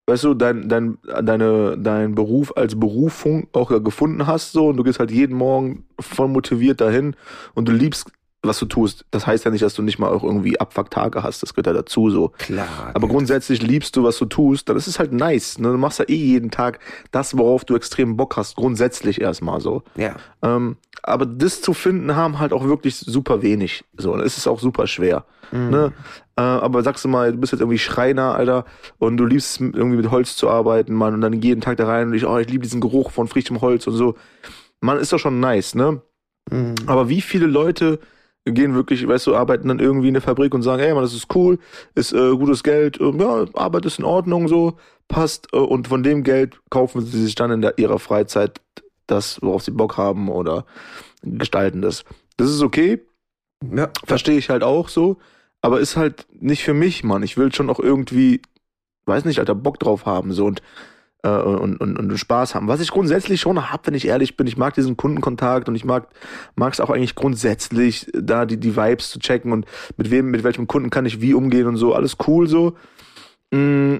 weißt 0.06 0.24
du, 0.24 0.34
dein, 0.34 0.68
dein, 0.68 0.98
deine, 1.02 1.78
dein 1.78 2.14
Beruf 2.14 2.54
als 2.54 2.78
Berufung 2.78 3.48
auch 3.52 3.70
ja 3.70 3.78
gefunden 3.78 4.26
hast, 4.26 4.52
so, 4.52 4.68
und 4.68 4.76
du 4.76 4.82
gehst 4.82 5.00
halt 5.00 5.10
jeden 5.10 5.36
Morgen 5.36 5.86
voll 5.98 6.28
motiviert 6.28 6.82
dahin 6.82 7.16
und 7.54 7.66
du 7.66 7.72
liebst, 7.72 8.12
was 8.42 8.58
du 8.58 8.66
tust. 8.66 9.04
Das 9.10 9.26
heißt 9.26 9.44
ja 9.44 9.50
nicht, 9.50 9.62
dass 9.62 9.74
du 9.74 9.82
nicht 9.82 9.98
mal 9.98 10.08
auch 10.08 10.22
irgendwie 10.22 10.60
Abfucktage 10.60 11.22
hast, 11.22 11.42
das 11.42 11.54
gehört 11.54 11.66
ja 11.66 11.72
dazu, 11.72 12.10
so. 12.10 12.32
Klar. 12.38 12.92
Aber 12.94 13.08
grundsätzlich 13.08 13.62
liebst 13.62 13.96
du, 13.96 14.04
was 14.04 14.18
du 14.18 14.26
tust, 14.26 14.68
dann 14.68 14.76
ist 14.76 14.86
es 14.86 14.98
halt 14.98 15.12
nice. 15.12 15.58
Ne? 15.58 15.72
Du 15.72 15.78
machst 15.78 15.98
ja 15.98 16.04
eh 16.08 16.14
jeden 16.14 16.50
Tag 16.50 16.78
das, 17.10 17.36
worauf 17.36 17.64
du 17.64 17.74
extrem 17.74 18.16
Bock 18.16 18.36
hast, 18.36 18.56
grundsätzlich 18.56 19.20
erstmal 19.20 19.60
so. 19.60 19.82
Ja. 19.96 20.16
Ähm, 20.42 20.76
aber 21.02 21.26
das 21.26 21.62
zu 21.62 21.74
finden 21.74 22.14
haben 22.14 22.38
halt 22.38 22.52
auch 22.52 22.64
wirklich 22.64 22.98
super 22.98 23.42
wenig. 23.42 23.84
So, 23.96 24.12
und 24.12 24.20
es 24.20 24.36
ist 24.36 24.46
auch 24.46 24.60
super 24.60 24.86
schwer. 24.86 25.24
Mhm. 25.50 25.70
Ne? 25.70 25.92
Äh, 26.36 26.42
aber 26.42 26.82
sagst 26.82 27.04
du 27.04 27.08
mal, 27.08 27.32
du 27.32 27.38
bist 27.38 27.52
jetzt 27.52 27.60
irgendwie 27.60 27.78
Schreiner, 27.78 28.34
Alter, 28.34 28.64
und 28.98 29.16
du 29.16 29.24
liebst 29.24 29.60
irgendwie 29.60 29.96
mit 29.96 30.10
Holz 30.10 30.36
zu 30.36 30.48
arbeiten, 30.48 30.94
Mann, 30.94 31.14
und 31.14 31.20
dann 31.22 31.32
jeden 31.32 31.60
Tag 31.60 31.76
da 31.78 31.86
rein 31.86 32.08
und 32.08 32.14
ich, 32.14 32.26
oh, 32.26 32.38
ich 32.38 32.48
liebe 32.48 32.62
diesen 32.62 32.80
Geruch 32.80 33.10
von 33.10 33.26
frischem 33.26 33.60
Holz 33.60 33.86
und 33.86 33.94
so. 33.94 34.14
Man 34.80 34.98
ist 34.98 35.12
doch 35.12 35.18
schon 35.18 35.40
nice, 35.40 35.74
ne? 35.74 36.02
Mhm. 36.50 36.74
Aber 36.86 37.08
wie 37.08 37.20
viele 37.20 37.46
Leute 37.46 37.98
gehen 38.52 38.74
wirklich, 38.74 39.06
weißt 39.06 39.26
du, 39.26 39.36
arbeiten 39.36 39.68
dann 39.68 39.78
irgendwie 39.78 40.08
in 40.08 40.14
der 40.14 40.22
Fabrik 40.22 40.54
und 40.54 40.62
sagen, 40.62 40.82
ey, 40.82 40.92
man, 40.94 41.02
das 41.02 41.14
ist 41.14 41.34
cool, 41.34 41.58
ist 41.94 42.12
äh, 42.12 42.30
gutes 42.36 42.62
Geld, 42.62 43.00
äh, 43.00 43.10
ja, 43.18 43.46
Arbeit 43.54 43.84
ist 43.86 43.98
in 43.98 44.04
Ordnung, 44.04 44.48
so, 44.48 44.76
passt, 45.08 45.48
äh, 45.52 45.56
und 45.58 45.88
von 45.88 46.02
dem 46.02 46.22
Geld 46.22 46.60
kaufen 46.70 47.00
sie 47.00 47.22
sich 47.22 47.34
dann 47.34 47.50
in 47.50 47.62
der, 47.62 47.78
ihrer 47.78 47.98
Freizeit 47.98 48.60
das, 49.06 49.40
worauf 49.42 49.62
sie 49.62 49.70
Bock 49.70 49.96
haben 49.96 50.28
oder 50.28 50.66
gestalten 51.22 51.82
das. 51.82 52.04
Das 52.36 52.50
ist 52.50 52.62
okay, 52.62 53.00
Ja. 53.72 53.90
verstehe 54.04 54.38
ich 54.38 54.50
halt 54.50 54.62
auch 54.62 54.88
so, 54.88 55.16
aber 55.62 55.80
ist 55.80 55.96
halt 55.96 56.26
nicht 56.40 56.62
für 56.62 56.74
mich, 56.74 57.04
Mann. 57.04 57.22
Ich 57.22 57.36
will 57.36 57.52
schon 57.52 57.70
auch 57.70 57.80
irgendwie, 57.80 58.40
weiß 59.06 59.24
nicht, 59.24 59.38
Alter, 59.40 59.54
Bock 59.54 59.80
drauf 59.80 60.06
haben, 60.06 60.32
so, 60.32 60.46
und 60.46 60.62
äh, 61.22 61.28
und, 61.28 61.76
und, 61.80 61.98
und 61.98 62.16
Spaß 62.16 62.54
haben. 62.54 62.68
Was 62.68 62.80
ich 62.80 62.90
grundsätzlich 62.90 63.40
schon 63.40 63.70
hab, 63.70 63.86
wenn 63.86 63.94
ich 63.94 64.06
ehrlich 64.06 64.36
bin, 64.36 64.46
ich 64.46 64.56
mag 64.56 64.74
diesen 64.74 64.96
Kundenkontakt 64.96 65.68
und 65.68 65.74
ich 65.74 65.84
mag 65.84 66.08
es 66.70 66.80
auch 66.80 66.90
eigentlich 66.90 67.14
grundsätzlich, 67.14 68.10
da 68.12 68.46
die, 68.46 68.58
die 68.58 68.76
Vibes 68.76 69.10
zu 69.10 69.18
checken 69.18 69.52
und 69.52 69.66
mit 69.96 70.10
wem, 70.10 70.30
mit 70.30 70.44
welchem 70.44 70.66
Kunden 70.66 70.90
kann 70.90 71.06
ich 71.06 71.20
wie 71.20 71.34
umgehen 71.34 71.66
und 71.66 71.76
so, 71.76 71.94
alles 71.94 72.16
cool 72.26 72.48
so. 72.48 72.76
Mm, 73.50 73.96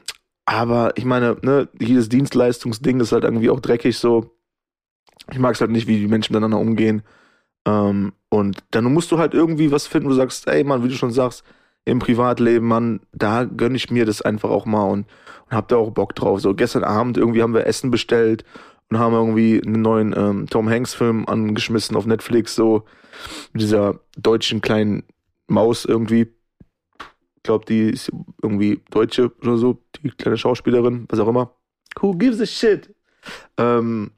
aber 0.47 0.97
ich 0.97 1.05
meine, 1.05 1.37
ne, 1.43 1.69
jedes 1.79 2.09
Dienstleistungsding 2.09 3.01
ist 3.01 3.13
halt 3.13 3.25
irgendwie 3.25 3.51
auch 3.51 3.61
dreckig 3.61 3.99
so. 3.99 4.31
Ich 5.31 5.39
mag 5.39 5.55
es 5.55 5.61
halt 5.61 5.71
nicht, 5.71 5.87
wie 5.87 5.99
die 5.99 6.09
Menschen 6.09 6.33
miteinander 6.33 6.59
umgehen. 6.59 7.03
Ähm, 7.67 8.13
und 8.31 8.65
dann 8.71 8.85
musst 8.85 9.11
du 9.13 9.19
halt 9.19 9.35
irgendwie 9.35 9.73
was 9.73 9.87
finden, 9.87 10.07
wo 10.07 10.11
du 10.11 10.17
sagst, 10.17 10.49
ey 10.49 10.65
Mann, 10.65 10.83
wie 10.85 10.89
du 10.89 10.95
schon 10.95 11.13
sagst, 11.13 11.45
im 11.89 11.99
Privatleben, 11.99 12.67
Mann, 12.67 13.01
da 13.13 13.45
gönn 13.45 13.75
ich 13.75 13.91
mir 13.91 14.05
das 14.07 14.23
einfach 14.23 14.51
auch 14.51 14.67
mal 14.67 14.85
und, 14.85 15.07
und 15.51 15.57
hab 15.57 15.69
da 15.69 15.77
auch 15.77 15.91
Bock 15.91 16.15
drauf. 16.15 16.41
So 16.41 16.55
gestern 16.55 16.85
Abend 16.85 17.17
irgendwie 17.17 17.43
haben 17.43 17.55
wir 17.55 17.67
Essen 17.67 17.91
bestellt 17.91 18.45
und 18.91 18.99
haben 18.99 19.15
irgendwie 19.15 19.63
einen 19.65 19.83
neuen 19.83 20.15
ähm, 20.17 20.47
Tom 20.49 20.69
Hanks 20.69 20.95
Film 20.95 21.27
angeschmissen 21.27 21.97
auf 21.97 22.07
Netflix, 22.07 22.55
so 22.55 22.85
mit 23.53 23.63
dieser 23.63 24.01
deutschen 24.17 24.61
kleinen 24.61 25.03
Maus 25.49 25.85
irgendwie. 25.85 26.29
Ich 27.37 27.43
glaube, 27.43 27.65
die 27.67 27.89
ist 27.91 28.11
irgendwie 28.43 28.83
Deutsche 28.91 29.33
oder 29.43 29.57
so, 29.57 29.83
die 30.03 30.11
kleine 30.11 30.37
Schauspielerin, 30.37 31.07
was 31.09 31.19
auch 31.21 31.29
immer. 31.29 31.53
Who 32.01 32.13
gives 32.13 32.41
a 32.41 32.47
shit? 32.47 32.95
Ähm, 33.57 34.11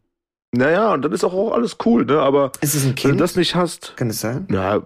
naja, 0.53 0.93
und 0.93 1.03
dann 1.05 1.13
ist 1.13 1.23
auch, 1.25 1.33
auch 1.33 1.53
alles 1.53 1.77
cool, 1.85 2.05
ne? 2.05 2.21
Aber 2.21 2.51
Ist 2.61 2.75
es 2.75 2.83
ein 2.85 2.89
wenn 2.89 2.95
du 2.97 3.01
Kind? 3.03 3.21
das 3.21 3.37
nicht 3.37 3.55
hast, 3.55 3.95
Kann 3.97 4.11
es 4.11 4.21
sein? 4.21 4.49
ja, 4.51 4.85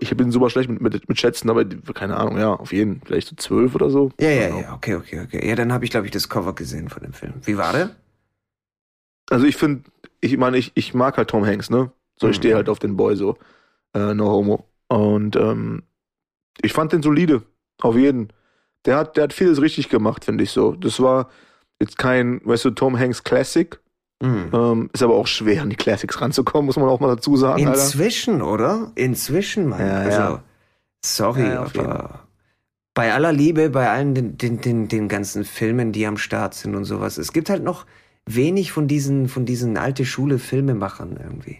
ich 0.00 0.16
bin 0.16 0.30
super 0.32 0.50
schlecht 0.50 0.68
mit, 0.68 0.80
mit, 0.80 1.08
mit 1.08 1.18
Schätzen, 1.20 1.48
aber 1.50 1.64
keine 1.94 2.16
Ahnung, 2.16 2.38
ja, 2.38 2.52
auf 2.54 2.72
jeden, 2.72 3.00
vielleicht 3.04 3.28
so 3.28 3.36
zwölf 3.36 3.74
oder 3.74 3.90
so. 3.90 4.10
Ja, 4.20 4.28
ja, 4.30 4.46
Genau. 4.48 4.60
ja, 4.60 4.74
okay, 4.74 4.94
okay, 4.96 5.20
okay. 5.24 5.48
Ja, 5.48 5.54
dann 5.56 5.72
habe 5.72 5.84
ich, 5.84 5.90
glaube 5.90 6.06
ich, 6.06 6.12
das 6.12 6.28
Cover 6.28 6.54
gesehen 6.54 6.88
von 6.88 7.02
dem 7.02 7.12
Film. 7.12 7.34
Wie 7.44 7.56
war 7.56 7.72
der? 7.72 7.90
Also 9.30 9.46
ich 9.46 9.56
finde, 9.56 9.84
ich 10.20 10.36
meine, 10.36 10.56
ich, 10.58 10.72
ich 10.74 10.94
mag 10.94 11.16
halt 11.16 11.30
Tom 11.30 11.44
Hanks, 11.46 11.70
ne? 11.70 11.92
So, 12.20 12.28
ich 12.28 12.36
Mhm. 12.36 12.40
stehe 12.40 12.54
halt 12.56 12.68
auf 12.68 12.78
den 12.78 12.96
Boy 12.96 13.14
so. 13.16 13.36
Äh, 13.94 14.14
no 14.14 14.30
homo. 14.30 14.64
Und 14.88 15.36
ähm, 15.36 15.82
ich 16.62 16.72
fand 16.72 16.92
den 16.92 17.02
solide, 17.02 17.42
auf 17.80 17.94
jeden. 17.96 18.32
Der 18.86 18.96
hat, 18.96 19.16
der 19.16 19.24
hat 19.24 19.32
vieles 19.32 19.60
richtig 19.60 19.88
gemacht, 19.88 20.24
finde 20.24 20.44
ich 20.44 20.50
so. 20.50 20.72
Das 20.72 20.98
war 21.00 21.28
jetzt 21.80 21.98
kein, 21.98 22.40
weißt 22.44 22.64
du, 22.64 22.70
Tom 22.70 22.98
Hanks 22.98 23.22
Classic. 23.22 23.78
Mhm. 24.20 24.50
Ähm, 24.52 24.90
ist 24.92 25.02
aber 25.02 25.14
auch 25.14 25.26
schwer, 25.26 25.62
an 25.62 25.70
die 25.70 25.76
Classics 25.76 26.20
ranzukommen, 26.20 26.66
muss 26.66 26.76
man 26.76 26.88
auch 26.88 27.00
mal 27.00 27.14
dazu 27.14 27.36
sagen, 27.36 27.66
Alter. 27.66 27.80
Inzwischen, 27.80 28.42
oder? 28.42 28.90
Inzwischen, 28.96 29.68
Mann. 29.68 29.80
Ja, 29.80 29.98
also, 29.98 30.20
ja. 30.20 30.42
sorry, 31.04 31.46
Ja, 31.46 31.62
aber 31.62 32.28
bei 32.94 33.14
aller 33.14 33.32
Liebe, 33.32 33.70
bei 33.70 33.88
allen 33.90 34.14
den, 34.14 34.36
den, 34.36 34.60
den, 34.60 34.88
den 34.88 35.06
ganzen 35.06 35.44
Filmen, 35.44 35.92
die 35.92 36.04
am 36.04 36.16
Start 36.16 36.54
sind 36.54 36.74
und 36.74 36.84
sowas, 36.84 37.16
es 37.16 37.32
gibt 37.32 37.48
halt 37.48 37.62
noch 37.62 37.86
wenig 38.26 38.72
von 38.72 38.88
diesen, 38.88 39.28
von 39.28 39.46
diesen 39.46 39.76
alte 39.76 40.04
Schule 40.04 40.40
Filmemachern 40.40 41.16
irgendwie. 41.22 41.58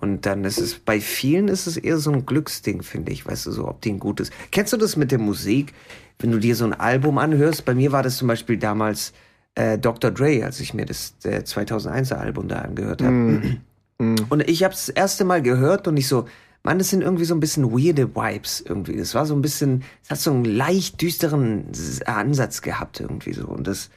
Und 0.00 0.24
dann 0.24 0.44
ist 0.44 0.58
es, 0.58 0.78
bei 0.78 1.00
vielen 1.00 1.48
ist 1.48 1.66
es 1.66 1.76
eher 1.76 1.98
so 1.98 2.10
ein 2.10 2.24
Glücksding, 2.24 2.82
finde 2.82 3.12
ich, 3.12 3.26
weißt 3.26 3.46
du, 3.46 3.50
so, 3.50 3.68
ob 3.68 3.82
die 3.82 3.90
ein 3.92 3.98
gutes. 3.98 4.30
Kennst 4.50 4.72
du 4.72 4.78
das 4.78 4.96
mit 4.96 5.10
der 5.10 5.18
Musik? 5.18 5.74
Wenn 6.18 6.32
du 6.32 6.38
dir 6.38 6.56
so 6.56 6.64
ein 6.64 6.72
Album 6.72 7.18
anhörst, 7.18 7.66
bei 7.66 7.74
mir 7.74 7.92
war 7.92 8.02
das 8.02 8.16
zum 8.16 8.28
Beispiel 8.28 8.56
damals 8.56 9.12
äh, 9.58 9.78
Dr. 9.78 10.10
Dre, 10.10 10.44
als 10.44 10.60
ich 10.60 10.72
mir 10.72 10.86
das 10.86 11.14
äh, 11.24 11.40
2001er 11.40 12.14
Album 12.14 12.48
da 12.48 12.60
angehört 12.60 13.02
habe. 13.02 13.12
Mm. 13.12 13.60
Mm. 13.98 14.16
Und 14.28 14.48
ich 14.48 14.62
habe 14.62 14.72
das 14.72 14.88
erste 14.88 15.24
Mal 15.24 15.42
gehört 15.42 15.88
und 15.88 15.96
ich 15.96 16.06
so, 16.06 16.26
Mann, 16.62 16.78
das 16.78 16.90
sind 16.90 17.02
irgendwie 17.02 17.24
so 17.24 17.34
ein 17.34 17.40
bisschen 17.40 17.72
weirde 17.72 18.14
Vibes 18.14 18.60
irgendwie. 18.60 18.96
Das 18.96 19.14
war 19.14 19.26
so 19.26 19.34
ein 19.34 19.42
bisschen, 19.42 19.82
es 20.04 20.10
hat 20.10 20.18
so 20.18 20.30
einen 20.30 20.44
leicht 20.44 21.00
düsteren 21.00 21.66
Ansatz 22.06 22.62
gehabt 22.62 23.00
irgendwie 23.00 23.32
so. 23.32 23.46
Und 23.46 23.66
das 23.66 23.90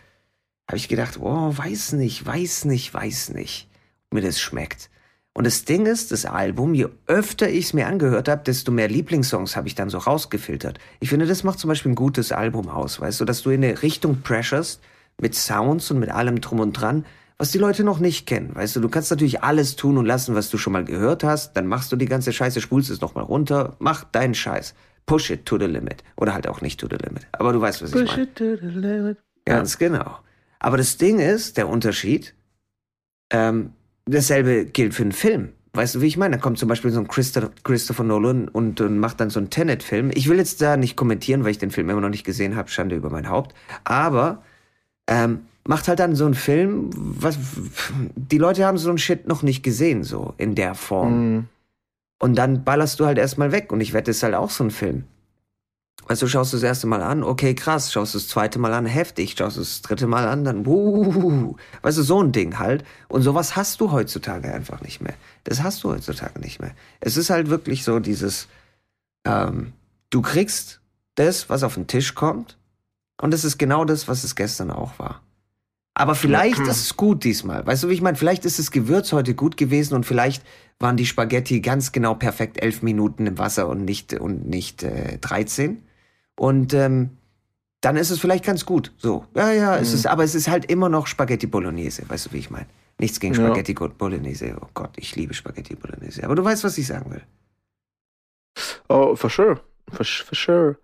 habe 0.68 0.78
ich 0.78 0.88
gedacht, 0.88 1.20
oh, 1.20 1.56
weiß 1.56 1.94
nicht, 1.94 2.26
weiß 2.26 2.66
nicht, 2.66 2.94
weiß 2.94 3.30
nicht, 3.30 3.68
ob 4.10 4.16
mir 4.16 4.22
das 4.22 4.40
schmeckt. 4.40 4.90
Und 5.34 5.46
das 5.46 5.64
Ding 5.64 5.86
ist, 5.86 6.12
das 6.12 6.26
Album, 6.26 6.74
je 6.74 6.88
öfter 7.08 7.50
ich 7.50 7.66
es 7.66 7.74
mir 7.74 7.88
angehört 7.88 8.28
habe, 8.28 8.44
desto 8.44 8.72
mehr 8.72 8.90
Lieblingssongs 8.90 9.56
habe 9.56 9.68
ich 9.68 9.76
dann 9.76 9.90
so 9.90 10.00
rausgefiltert. 10.00 10.80
Ich 11.00 11.10
finde, 11.10 11.26
das 11.26 11.44
macht 11.44 11.60
zum 11.60 11.68
Beispiel 11.70 11.92
ein 11.92 11.96
gutes 11.96 12.32
Album 12.32 12.68
aus, 12.68 13.00
weißt 13.00 13.22
du, 13.22 13.26
dass 13.26 13.44
du 13.44 13.52
in 13.52 13.64
eine 13.64 13.82
Richtung 13.82 14.22
pressurst 14.22 14.82
mit 15.22 15.36
Sounds 15.36 15.92
und 15.92 16.00
mit 16.00 16.10
allem 16.10 16.42
drum 16.42 16.60
und 16.60 16.74
dran, 16.74 17.06
was 17.38 17.52
die 17.52 17.58
Leute 17.58 17.84
noch 17.84 18.00
nicht 18.00 18.28
kennen. 18.28 18.54
Weißt 18.54 18.76
du, 18.76 18.82
du 18.82 18.90
kannst 18.90 19.10
natürlich 19.10 19.42
alles 19.44 19.76
tun 19.76 19.98
und 19.98 20.06
lassen, 20.06 20.36
was 20.36 20.50
du 20.50 20.58
schon 20.58 20.74
mal 20.74 20.86
gehört 20.86 21.24
hast, 21.24 21.54
dann 21.54 21.66
machst 21.66 21.92
du 21.92 21.96
die 21.96 22.06
ganze 22.06 22.34
Scheiße, 22.34 22.62
spulst 22.62 22.90
es 22.90 23.02
nochmal 23.02 23.24
runter, 23.24 23.76
mach 23.80 24.04
deinen 24.04 24.36
Scheiß. 24.36 24.76
Push 25.08 25.32
it 25.32 25.46
to 25.46 25.58
the 25.58 25.66
limit. 25.66 26.04
Oder 26.18 26.34
halt 26.34 26.48
auch 26.48 26.62
nicht 26.62 26.80
to 26.80 26.88
the 26.88 26.98
limit. 26.98 27.26
Aber 27.32 27.52
du 27.52 27.60
weißt, 27.60 27.82
was 27.82 27.90
ich 27.90 27.96
Push 27.96 28.12
meine. 28.12 28.24
it 28.24 28.36
to 28.36 28.56
the 28.58 28.68
limit. 28.68 29.18
Ganz 29.46 29.78
genau. 29.80 30.20
Aber 30.60 30.78
das 30.78 30.98
Ding 30.98 31.20
ist, 31.20 31.58
der 31.58 31.68
Unterschied, 31.68 32.36
ähm, 33.32 33.74
dasselbe 34.06 34.66
gilt 34.66 34.94
für 34.94 35.02
einen 35.02 35.12
Film. 35.12 35.54
Weißt 35.74 35.96
du, 35.96 36.02
wie 36.02 36.08
ich 36.08 36.18
meine? 36.18 36.36
Da 36.36 36.42
kommt 36.42 36.60
zum 36.60 36.68
Beispiel 36.70 36.92
so 36.92 37.00
ein 37.00 37.08
Christo 37.08 37.50
Christopher 37.64 38.04
Nolan 38.04 38.50
und, 38.50 38.82
und 38.82 39.00
macht 39.00 39.20
dann 39.20 39.30
so 39.30 39.40
einen 39.40 39.50
Tenet-Film. 39.50 40.12
Ich 40.14 40.28
will 40.30 40.38
jetzt 40.38 40.62
da 40.62 40.76
nicht 40.78 40.98
kommentieren, 40.98 41.44
weil 41.44 41.52
ich 41.52 41.60
den 41.60 41.72
Film 41.72 41.90
immer 41.90 42.02
noch 42.02 42.10
nicht 42.10 42.26
gesehen 42.26 42.56
habe, 42.56 42.70
Schande 42.70 42.96
über 42.96 43.10
mein 43.10 43.30
Haupt. 43.30 43.56
Aber 43.84 44.44
ähm, 45.12 45.42
macht 45.68 45.90
halt 45.90 46.00
dann 46.00 46.16
so 46.16 46.26
einen 46.26 46.36
Film, 46.36 46.90
was 46.94 47.38
die 48.16 48.38
Leute 48.38 48.66
haben 48.66 48.78
so 48.78 48.90
einen 48.90 48.98
Shit 48.98 49.28
noch 49.28 49.44
nicht 49.44 49.62
gesehen, 49.62 50.04
so 50.04 50.34
in 50.38 50.56
der 50.56 50.74
Form. 50.74 51.34
Mhm. 51.34 51.46
Und 52.20 52.36
dann 52.36 52.64
ballerst 52.64 53.00
du 53.00 53.06
halt 53.06 53.18
erstmal 53.18 53.52
weg. 53.52 53.72
Und 53.74 53.82
ich 53.82 53.94
wette, 53.94 54.10
es 54.10 54.18
ist 54.18 54.24
halt 54.24 54.36
auch 54.36 54.50
so 54.50 54.64
ein 54.64 54.72
Film. 54.72 55.04
Weißt 56.08 56.22
du, 56.22 56.28
schaust 56.28 56.54
du 56.54 56.58
das 56.58 56.64
erste 56.64 56.88
Mal 56.88 57.04
an, 57.04 57.24
okay, 57.24 57.54
krass, 57.54 57.92
schaust 57.92 58.14
du 58.14 58.20
das 58.20 58.28
zweite 58.28 58.58
Mal 58.58 58.74
an, 58.74 58.86
heftig, 58.86 59.36
schaust 59.38 59.58
du 59.58 59.62
das 59.62 59.82
dritte 59.82 60.08
Mal 60.08 60.28
an, 60.28 60.44
dann, 60.44 60.66
wuh, 60.66 61.56
weißt 61.84 61.98
du, 61.98 62.04
so 62.04 62.24
ein 62.24 62.32
Ding 62.32 62.58
halt. 62.58 62.84
Und 63.08 63.22
sowas 63.22 63.56
hast 63.56 63.82
du 63.82 63.92
heutzutage 63.92 64.52
einfach 64.54 64.82
nicht 64.82 65.02
mehr. 65.02 65.14
Das 65.44 65.62
hast 65.62 65.84
du 65.84 65.92
heutzutage 65.92 66.40
nicht 66.40 66.60
mehr. 66.60 66.72
Es 67.02 67.18
ist 67.18 67.30
halt 67.30 67.50
wirklich 67.50 67.84
so 67.84 68.00
dieses, 68.00 68.48
ähm, 69.26 69.74
du 70.10 70.22
kriegst 70.22 70.80
das, 71.16 71.50
was 71.50 71.64
auf 71.64 71.76
den 71.76 71.88
Tisch 71.88 72.16
kommt, 72.16 72.58
und 73.22 73.34
es 73.34 73.44
ist 73.44 73.58
genau 73.58 73.86
das, 73.86 74.08
was 74.08 74.24
es 74.24 74.36
gestern 74.36 74.72
auch 74.72 75.00
war. 75.00 75.22
Aber 75.94 76.16
vielleicht 76.16 76.60
ist 76.60 76.82
es 76.82 76.98
gut 76.98 77.24
diesmal. 77.24 77.66
Weißt 77.66 77.84
du, 77.84 77.90
wie 77.90 77.94
ich 77.94 78.02
meine? 78.02 78.18
Vielleicht 78.18 78.46
ist 78.46 78.60
das 78.60 78.72
Gewürz 78.72 79.12
heute 79.12 79.36
gut 79.36 79.58
gewesen 79.58 79.94
und 79.94 80.06
vielleicht 80.06 80.44
waren 80.80 80.98
die 80.98 81.06
Spaghetti 81.06 81.60
ganz 81.60 81.92
genau 81.92 82.16
perfekt 82.16 82.62
elf 82.62 82.82
Minuten 82.82 83.28
im 83.28 83.38
Wasser 83.38 83.68
und 83.68 83.84
nicht, 83.86 84.14
und 84.14 84.48
nicht 84.48 84.84
äh, 84.84 85.18
13. 85.20 85.84
Und 86.36 86.74
ähm, 86.74 87.12
dann 87.82 87.98
ist 87.98 88.10
es 88.10 88.20
vielleicht 88.20 88.46
ganz 88.46 88.66
gut. 88.66 88.94
So, 88.98 89.26
ja, 89.36 89.52
ja, 89.52 89.78
es 89.78 89.94
ist, 89.94 90.08
aber 90.08 90.24
es 90.24 90.34
ist 90.34 90.48
halt 90.48 90.66
immer 90.72 90.88
noch 90.88 91.08
Spaghetti 91.08 91.46
Bolognese. 91.46 92.08
Weißt 92.08 92.28
du, 92.28 92.32
wie 92.34 92.38
ich 92.38 92.50
meine? 92.50 92.68
Nichts 92.98 93.20
gegen 93.20 93.34
Ja. 93.34 93.46
Spaghetti 93.46 93.74
Bolognese. 93.74 94.56
Oh 94.62 94.68
Gott, 94.74 94.92
ich 94.98 95.16
liebe 95.16 95.34
Spaghetti 95.34 95.76
Bolognese. 95.76 96.24
Aber 96.24 96.36
du 96.36 96.44
weißt, 96.44 96.64
was 96.64 96.78
ich 96.78 96.88
sagen 96.88 97.12
will. 97.12 97.24
Oh, 98.88 99.16
for 99.16 99.30
sure. 99.30 99.60
For, 99.92 100.06
for 100.06 100.36
sure. 100.36 100.78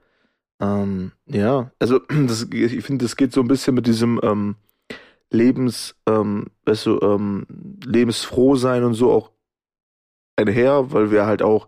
Ähm, 0.60 1.12
ja, 1.26 1.72
also 1.80 2.00
das, 2.28 2.48
ich 2.52 2.84
finde, 2.84 3.06
das 3.06 3.16
geht 3.16 3.34
so 3.34 3.42
ein 3.42 3.48
bisschen 3.48 3.76
mit 3.76 3.88
diesem 3.88 4.20
ähm, 4.24 4.56
Lebens, 5.30 5.96
ähm, 6.08 6.48
weißt 6.66 6.86
du, 6.86 7.00
ähm, 7.02 7.46
lebensfroh 7.86 8.56
sein 8.56 8.84
und 8.84 8.94
so 8.94 9.12
auch 9.12 9.32
einher, 10.38 10.92
weil 10.92 11.12
wir 11.12 11.26
halt 11.26 11.42
auch 11.42 11.68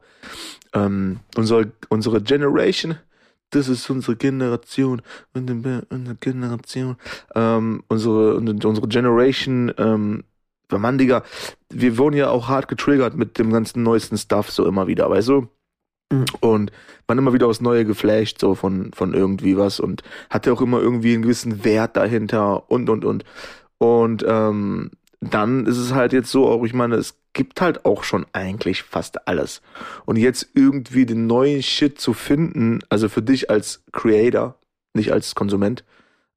ähm, 0.73 1.19
unsere, 1.35 1.71
unsere 1.89 2.21
Generation, 2.21 2.95
das 3.49 3.67
ist 3.67 3.89
unsere 3.89 4.15
Generation, 4.15 5.01
unsere 5.33 6.15
Generation, 6.15 6.95
ähm, 7.35 7.83
unsere, 7.87 8.35
unsere 8.37 8.87
Generation, 8.87 9.73
ähm, 9.77 10.23
Mann, 10.71 10.99
Digga, 10.99 11.23
wir 11.71 11.97
wurden 11.97 12.15
ja 12.15 12.29
auch 12.29 12.47
hart 12.47 12.67
getriggert 12.67 13.15
mit 13.15 13.39
dem 13.39 13.51
ganzen 13.51 13.81
neuesten 13.81 14.17
Stuff 14.17 14.51
so 14.51 14.67
immer 14.67 14.85
wieder, 14.85 15.09
weißt 15.09 15.29
du? 15.29 15.47
Mhm. 16.11 16.25
Und 16.39 16.71
man 17.07 17.17
immer 17.17 17.33
wieder 17.33 17.47
aufs 17.47 17.61
Neue 17.61 17.85
geflasht, 17.85 18.39
so 18.39 18.55
von, 18.55 18.91
von 18.93 19.13
irgendwie 19.13 19.57
was 19.57 19.79
und 19.79 20.03
hatte 20.29 20.53
auch 20.53 20.61
immer 20.61 20.79
irgendwie 20.79 21.13
einen 21.13 21.23
gewissen 21.23 21.63
Wert 21.63 21.97
dahinter 21.97 22.69
und, 22.69 22.89
und, 22.89 23.05
und. 23.05 23.25
Und 23.77 24.23
ähm, 24.27 24.91
dann 25.21 25.65
ist 25.65 25.77
es 25.77 25.93
halt 25.93 26.13
jetzt 26.13 26.31
so, 26.31 26.47
auch 26.47 26.63
ich 26.63 26.73
meine, 26.73 26.95
es 26.95 27.15
gibt 27.33 27.61
halt 27.61 27.85
auch 27.85 28.03
schon 28.03 28.25
eigentlich 28.33 28.83
fast 28.83 29.27
alles. 29.27 29.61
Und 30.05 30.17
jetzt 30.17 30.49
irgendwie 30.53 31.05
den 31.05 31.27
neuen 31.27 31.61
Shit 31.61 31.99
zu 31.99 32.13
finden, 32.13 32.79
also 32.89 33.09
für 33.09 33.21
dich 33.21 33.49
als 33.49 33.83
Creator, 33.91 34.55
nicht 34.93 35.11
als 35.11 35.35
Konsument, 35.35 35.83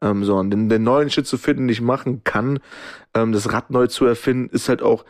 ähm, 0.01 0.25
sondern 0.25 0.51
den, 0.51 0.69
den 0.69 0.83
neuen 0.83 1.11
Shit 1.11 1.27
zu 1.27 1.39
finden, 1.39 1.65
den 1.65 1.73
ich 1.73 1.81
machen 1.81 2.25
kann, 2.25 2.61
ähm, 3.15 3.33
das 3.33 3.53
Rad 3.53 3.71
neu 3.71 3.87
zu 3.87 4.05
erfinden, 4.05 4.51
ist 4.55 4.69
halt 4.69 4.83
auch 4.83 5.05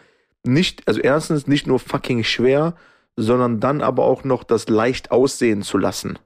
nicht, 0.45 0.87
also 0.87 1.01
erstens 1.01 1.47
nicht 1.47 1.67
nur 1.67 1.79
fucking 1.79 2.25
schwer, 2.25 2.75
sondern 3.17 3.61
dann 3.61 3.83
aber 3.83 4.05
auch 4.05 4.25
noch 4.25 4.45
das 4.45 4.69
leicht 4.69 5.11
aussehen 5.11 5.63
zu 5.63 5.79
lassen, 5.79 6.19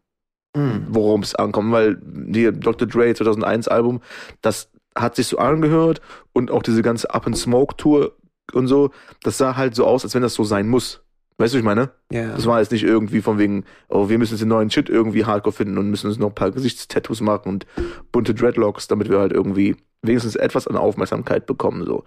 Mhm. 0.57 0.87
worum 0.88 1.23
es 1.23 1.35
ankommt, 1.35 1.73
weil 1.73 1.99
die 2.02 2.50
Dr. 2.52 2.88
Dre 2.88 3.12
2001 3.14 3.69
Album, 3.69 4.00
das 4.40 4.71
hat 4.97 5.16
sich 5.16 5.26
so 5.26 5.38
angehört 5.38 6.00
und 6.33 6.50
auch 6.50 6.62
diese 6.62 6.83
ganze 6.83 7.12
Up 7.12 7.26
and 7.26 7.37
Smoke 7.37 7.76
Tour 7.76 8.16
und 8.55 8.66
so, 8.69 8.90
das 9.23 9.37
sah 9.38 9.57
halt 9.57 9.75
so 9.75 9.85
aus, 9.85 10.05
als 10.05 10.14
wenn 10.14 10.23
das 10.23 10.35
so 10.35 10.45
sein 10.45 10.69
muss. 10.69 11.02
Weißt 11.38 11.52
du, 11.52 11.59
was 11.59 11.61
ich 11.61 11.64
meine? 11.64 11.90
Ja. 12.11 12.28
Das 12.35 12.47
war 12.47 12.61
jetzt 12.61 12.73
nicht 12.73 12.85
irgendwie 12.85 13.21
von 13.21 13.37
wegen, 13.38 13.64
oh, 13.90 14.09
wir 14.09 14.16
müssen 14.16 14.33
jetzt 14.33 14.40
den 14.40 14.49
neuen 14.49 14.71
Shit 14.71 14.88
irgendwie 14.88 15.26
hardcore 15.26 15.52
finden 15.52 15.76
und 15.76 15.90
müssen 15.90 16.07
uns 16.07 16.16
noch 16.19 16.28
ein 16.28 16.35
paar 16.35 16.50
Gesichtstattoos 16.50 17.21
machen 17.21 17.49
und 17.50 17.66
bunte 18.11 18.33
Dreadlocks, 18.33 18.88
damit 18.88 19.11
wir 19.11 19.19
halt 19.19 19.33
irgendwie 19.33 19.76
wenigstens 20.00 20.37
etwas 20.37 20.66
an 20.66 20.76
Aufmerksamkeit 20.76 21.45
bekommen, 21.45 21.85
so. 21.85 22.05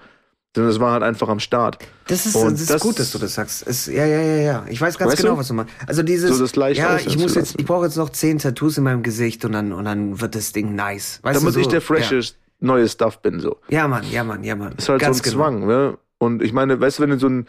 Sondern 0.55 0.71
es 0.71 0.79
war 0.79 0.93
halt 0.93 1.03
einfach 1.03 1.29
am 1.29 1.39
Start. 1.39 1.77
Das 2.07 2.25
ist, 2.25 2.35
das 2.35 2.53
ist 2.53 2.69
das- 2.71 2.81
gut, 2.81 2.97
dass 2.97 3.11
du 3.11 3.19
das 3.19 3.35
sagst. 3.35 3.67
Es, 3.67 3.85
ja, 3.85 4.03
ja, 4.05 4.19
ja, 4.21 4.35
ja. 4.37 4.65
Ich 4.67 4.81
weiß 4.81 4.97
ganz 4.97 5.11
Weißt 5.11 5.21
genau, 5.21 5.33
du? 5.35 5.39
was 5.39 5.47
du 5.47 5.53
meinst. 5.53 5.71
Also 5.85 6.01
dieses, 6.01 6.35
So 6.37 6.43
das 6.43 6.55
leicht 6.55 6.79
ja, 6.79 6.97
ich 6.97 7.19
muss 7.19 7.35
jetzt, 7.35 7.59
ich 7.59 7.65
brauche 7.65 7.85
jetzt 7.85 7.97
noch 7.97 8.09
zehn 8.09 8.39
Tattoos 8.39 8.77
in 8.79 8.83
meinem 8.83 9.03
Gesicht 9.03 9.45
und 9.45 9.51
dann, 9.51 9.71
und 9.73 9.85
dann 9.85 10.19
wird 10.19 10.33
das 10.33 10.51
Ding 10.51 10.73
nice. 10.73 11.19
Weißt 11.21 11.39
Damit 11.39 11.49
du, 11.49 11.53
so, 11.53 11.59
ich 11.59 11.67
der 11.67 11.81
freshe 11.81 12.21
neue 12.59 12.89
Stuff 12.89 13.21
bin, 13.21 13.39
so. 13.39 13.57
Ja. 13.69 13.79
ja, 13.81 13.87
Mann, 13.87 14.03
ja, 14.11 14.23
Mann, 14.23 14.43
ja, 14.43 14.55
Mann. 14.55 14.73
ist 14.75 14.89
halt 14.89 14.99
ganz 15.01 15.17
so 15.19 15.21
ein 15.21 15.23
genau. 15.31 15.43
Zwang, 15.43 15.67
ne? 15.67 15.97
Und 16.17 16.41
ich 16.41 16.51
meine, 16.51 16.81
weißt 16.81 16.97
du, 16.97 17.03
wenn 17.03 17.11
du 17.11 17.19
so 17.19 17.27
ein, 17.29 17.47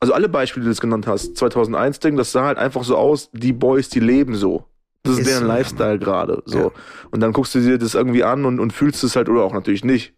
also 0.00 0.14
alle 0.14 0.28
Beispiele, 0.30 0.64
die 0.64 0.68
du 0.68 0.72
jetzt 0.72 0.80
genannt 0.80 1.06
hast, 1.06 1.36
2001 1.36 2.00
Ding, 2.00 2.16
das 2.16 2.32
sah 2.32 2.44
halt 2.46 2.56
einfach 2.58 2.82
so 2.82 2.96
aus, 2.96 3.28
die 3.32 3.52
Boys, 3.52 3.88
die 3.90 4.00
leben 4.00 4.34
so. 4.36 4.64
Das 5.02 5.12
ist, 5.12 5.18
Ist 5.20 5.28
deren 5.28 5.42
so, 5.42 5.48
ja, 5.48 5.54
Lifestyle 5.54 5.98
gerade, 5.98 6.42
so. 6.46 6.58
Ja. 6.58 6.70
Und 7.10 7.20
dann 7.20 7.32
guckst 7.32 7.54
du 7.54 7.60
dir 7.60 7.78
das 7.78 7.94
irgendwie 7.94 8.24
an 8.24 8.44
und, 8.46 8.58
und 8.58 8.72
fühlst 8.72 9.04
es 9.04 9.14
halt 9.16 9.28
oder 9.28 9.42
auch 9.42 9.52
natürlich 9.52 9.84
nicht. 9.84 10.14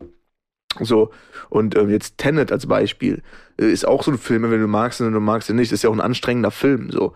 So. 0.80 1.10
Und 1.48 1.76
ähm, 1.76 1.88
jetzt 1.90 2.18
Tenet 2.18 2.52
als 2.52 2.66
Beispiel 2.66 3.22
äh, 3.58 3.70
ist 3.70 3.86
auch 3.86 4.02
so 4.02 4.10
ein 4.10 4.18
Film, 4.18 4.42
wenn 4.50 4.60
du 4.60 4.66
magst 4.68 5.00
und 5.00 5.12
du 5.12 5.20
magst 5.20 5.48
ihn 5.48 5.56
nicht, 5.56 5.72
ist 5.72 5.82
ja 5.82 5.90
auch 5.90 5.94
ein 5.94 6.00
anstrengender 6.00 6.50
Film, 6.50 6.90
so. 6.90 7.14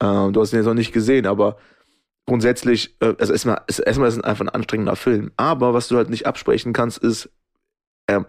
Ähm, 0.00 0.32
du 0.32 0.40
hast 0.40 0.52
ihn 0.52 0.56
jetzt 0.58 0.66
noch 0.66 0.74
nicht 0.74 0.92
gesehen, 0.92 1.26
aber 1.26 1.56
grundsätzlich, 2.26 2.96
äh, 3.00 3.14
also 3.18 3.32
erstmal, 3.32 3.62
ist- 3.66 3.80
erstmal 3.80 4.08
ist 4.08 4.16
es 4.16 4.24
einfach 4.24 4.44
ein 4.44 4.48
anstrengender 4.48 4.96
Film. 4.96 5.32
Aber 5.36 5.74
was 5.74 5.88
du 5.88 5.96
halt 5.96 6.10
nicht 6.10 6.26
absprechen 6.26 6.72
kannst, 6.72 6.98
ist, 6.98 7.30
ähm, 8.08 8.26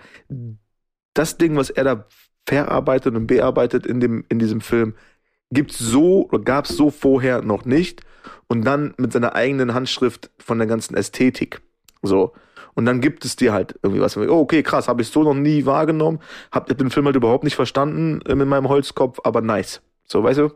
das 1.13 1.37
Ding, 1.37 1.55
was 1.55 1.69
er 1.69 1.83
da 1.83 2.05
verarbeitet 2.47 3.15
und 3.15 3.27
bearbeitet 3.27 3.85
in 3.85 3.99
dem, 3.99 4.25
in 4.29 4.39
diesem 4.39 4.61
Film, 4.61 4.95
gibt's 5.51 5.77
so 5.77 6.27
oder 6.29 6.39
gab's 6.43 6.75
so 6.75 6.89
vorher 6.89 7.41
noch 7.41 7.65
nicht. 7.65 8.01
Und 8.47 8.63
dann 8.65 8.93
mit 8.97 9.13
seiner 9.13 9.35
eigenen 9.35 9.73
Handschrift 9.73 10.31
von 10.39 10.57
der 10.57 10.67
ganzen 10.67 10.95
Ästhetik. 10.95 11.61
So. 12.01 12.33
Und 12.75 12.85
dann 12.85 13.01
gibt 13.01 13.25
es 13.25 13.35
dir 13.35 13.53
halt 13.53 13.75
irgendwie 13.83 14.01
was. 14.01 14.17
Oh, 14.17 14.39
okay, 14.39 14.63
krass, 14.63 14.87
habe 14.87 15.01
ich 15.01 15.09
so 15.09 15.23
noch 15.23 15.33
nie 15.33 15.65
wahrgenommen. 15.65 16.19
Hab 16.51 16.75
den 16.77 16.89
Film 16.89 17.05
halt 17.05 17.15
überhaupt 17.15 17.43
nicht 17.43 17.55
verstanden 17.55 18.21
äh, 18.27 18.35
mit 18.35 18.47
meinem 18.47 18.69
Holzkopf, 18.69 19.19
aber 19.23 19.41
nice. 19.41 19.81
So, 20.07 20.23
weißt 20.23 20.39
du? 20.39 20.51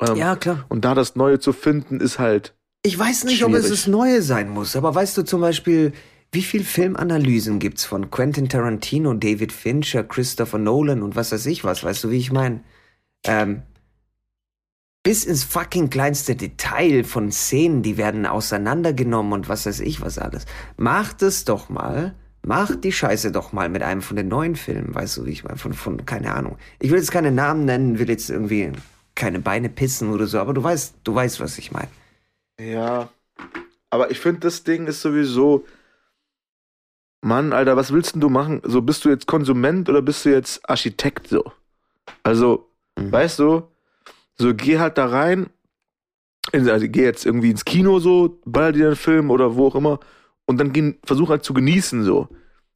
Ähm, 0.00 0.16
Ja, 0.16 0.36
klar. 0.36 0.64
Und 0.68 0.84
da 0.84 0.94
das 0.94 1.16
Neue 1.16 1.38
zu 1.38 1.52
finden, 1.52 2.00
ist 2.00 2.18
halt. 2.18 2.54
Ich 2.84 2.98
weiß 2.98 3.24
nicht, 3.24 3.44
ob 3.44 3.52
es 3.52 3.62
Schwierig. 3.66 3.70
das 3.70 3.86
Neue 3.86 4.22
sein 4.22 4.50
muss, 4.50 4.74
aber 4.74 4.94
weißt 4.94 5.16
du 5.16 5.22
zum 5.22 5.40
Beispiel, 5.40 5.92
wie 6.32 6.42
viel 6.42 6.64
Filmanalysen 6.64 7.58
gibt's 7.58 7.84
von 7.84 8.10
Quentin 8.10 8.48
Tarantino, 8.48 9.14
David 9.14 9.52
Fincher, 9.52 10.02
Christopher 10.02 10.58
Nolan 10.58 11.02
und 11.02 11.14
was 11.14 11.30
weiß 11.30 11.46
ich 11.46 11.62
was, 11.62 11.84
weißt 11.84 12.04
du, 12.04 12.10
wie 12.10 12.16
ich 12.16 12.32
meine? 12.32 12.60
Ähm, 13.24 13.62
bis 15.02 15.24
ins 15.24 15.44
fucking 15.44 15.90
kleinste 15.90 16.36
Detail 16.36 17.04
von 17.04 17.32
Szenen, 17.32 17.82
die 17.82 17.96
werden 17.96 18.26
auseinandergenommen 18.26 19.32
und 19.32 19.48
was 19.48 19.66
weiß 19.66 19.80
ich 19.80 20.00
was 20.00 20.18
alles. 20.18 20.46
Macht 20.76 21.22
es 21.22 21.44
doch 21.44 21.68
mal. 21.68 22.14
Macht 22.44 22.82
die 22.82 22.92
Scheiße 22.92 23.30
doch 23.30 23.52
mal 23.52 23.68
mit 23.68 23.82
einem 23.82 24.02
von 24.02 24.16
den 24.16 24.26
neuen 24.26 24.56
Filmen, 24.56 24.92
weißt 24.94 25.16
du, 25.18 25.26
wie 25.26 25.30
ich 25.30 25.44
meine, 25.44 25.58
von, 25.58 25.74
von, 25.74 26.04
keine 26.06 26.34
Ahnung. 26.34 26.58
Ich 26.80 26.90
will 26.90 26.98
jetzt 26.98 27.12
keine 27.12 27.30
Namen 27.30 27.64
nennen, 27.66 28.00
will 28.00 28.08
jetzt 28.10 28.30
irgendwie 28.30 28.72
keine 29.14 29.38
Beine 29.38 29.68
pissen 29.68 30.10
oder 30.10 30.26
so, 30.26 30.40
aber 30.40 30.52
du 30.52 30.62
weißt, 30.62 30.96
du 31.04 31.14
weißt, 31.14 31.38
was 31.38 31.58
ich 31.58 31.70
meine. 31.70 31.88
Ja. 32.60 33.10
Aber 33.90 34.10
ich 34.10 34.18
finde, 34.18 34.40
das 34.40 34.64
Ding 34.64 34.88
ist 34.88 35.02
sowieso. 35.02 35.66
Mann, 37.24 37.52
Alter, 37.52 37.76
was 37.76 37.92
willst 37.92 38.14
denn 38.14 38.20
du 38.20 38.28
machen? 38.28 38.60
So, 38.64 38.82
bist 38.82 39.04
du 39.04 39.08
jetzt 39.10 39.28
Konsument 39.28 39.88
oder 39.88 40.02
bist 40.02 40.24
du 40.24 40.30
jetzt 40.30 40.68
Architekt 40.68 41.28
so? 41.28 41.52
Also, 42.24 42.68
Mhm. 42.98 43.12
weißt 43.12 43.38
du, 43.38 43.62
so 44.38 44.54
geh 44.54 44.78
halt 44.78 44.98
da 44.98 45.06
rein, 45.06 45.48
in, 46.52 46.68
also 46.68 46.86
geh 46.88 47.04
jetzt 47.04 47.24
irgendwie 47.24 47.50
ins 47.50 47.64
Kino 47.64 47.98
so, 47.98 48.40
baller 48.44 48.72
dir 48.72 48.86
einen 48.86 48.96
Film 48.96 49.30
oder 49.30 49.56
wo 49.56 49.68
auch 49.68 49.74
immer 49.74 50.00
und 50.46 50.58
dann 50.58 50.96
versuch 51.04 51.30
halt 51.30 51.44
zu 51.44 51.54
genießen 51.54 52.04
so. 52.04 52.28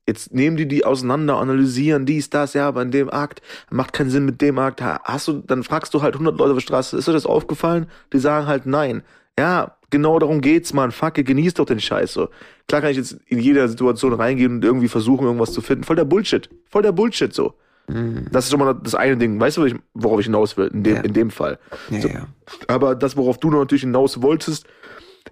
Jetzt 0.08 0.32
nehmen 0.32 0.56
die 0.56 0.68
die 0.68 0.84
auseinander, 0.84 1.38
analysieren 1.38 2.06
dies, 2.06 2.30
das, 2.30 2.54
ja, 2.54 2.68
aber 2.68 2.82
in 2.82 2.92
dem 2.92 3.10
Akt 3.10 3.42
macht 3.70 3.92
keinen 3.92 4.10
Sinn 4.10 4.24
mit 4.24 4.40
dem 4.40 4.56
Akt. 4.58 4.80
Hast 4.80 5.26
du, 5.26 5.40
dann 5.40 5.64
fragst 5.64 5.92
du 5.94 6.02
halt 6.02 6.14
100 6.14 6.38
Leute 6.38 6.52
auf 6.52 6.58
der 6.58 6.62
Straße, 6.62 6.96
ist 6.96 7.08
dir 7.08 7.12
das 7.12 7.26
aufgefallen? 7.26 7.86
Die 8.12 8.20
sagen 8.20 8.46
halt 8.46 8.66
nein. 8.66 9.02
Ja, 9.36 9.76
genau 9.90 10.18
darum 10.20 10.40
geht's, 10.40 10.72
man. 10.72 10.92
Fuck, 10.92 11.14
genießt 11.14 11.58
doch 11.58 11.66
den 11.66 11.80
Scheiß 11.80 12.12
so. 12.12 12.28
Klar 12.68 12.82
kann 12.82 12.90
ich 12.90 12.96
jetzt 12.96 13.18
in 13.26 13.40
jeder 13.40 13.68
Situation 13.68 14.12
reingehen 14.12 14.54
und 14.54 14.64
irgendwie 14.64 14.88
versuchen, 14.88 15.26
irgendwas 15.26 15.52
zu 15.52 15.60
finden. 15.60 15.82
Voll 15.82 15.96
der 15.96 16.04
Bullshit. 16.04 16.48
Voll 16.68 16.82
der 16.82 16.92
Bullshit 16.92 17.34
so. 17.34 17.54
Mhm. 17.88 18.26
Das 18.30 18.44
ist 18.44 18.50
schon 18.50 18.60
mal 18.60 18.74
das 18.74 18.94
eine 18.94 19.16
Ding. 19.16 19.38
Weißt 19.38 19.56
du, 19.56 19.68
worauf 19.94 20.20
ich 20.20 20.26
hinaus 20.26 20.56
will? 20.56 20.68
In 20.68 20.82
dem, 20.82 20.96
ja. 20.96 21.02
in 21.02 21.12
dem 21.12 21.30
Fall. 21.30 21.58
Ja, 21.90 22.00
so. 22.00 22.08
ja. 22.08 22.26
Aber 22.68 22.94
das, 22.94 23.16
worauf 23.16 23.38
du 23.38 23.50
natürlich 23.50 23.82
hinaus 23.82 24.22
wolltest, 24.22 24.66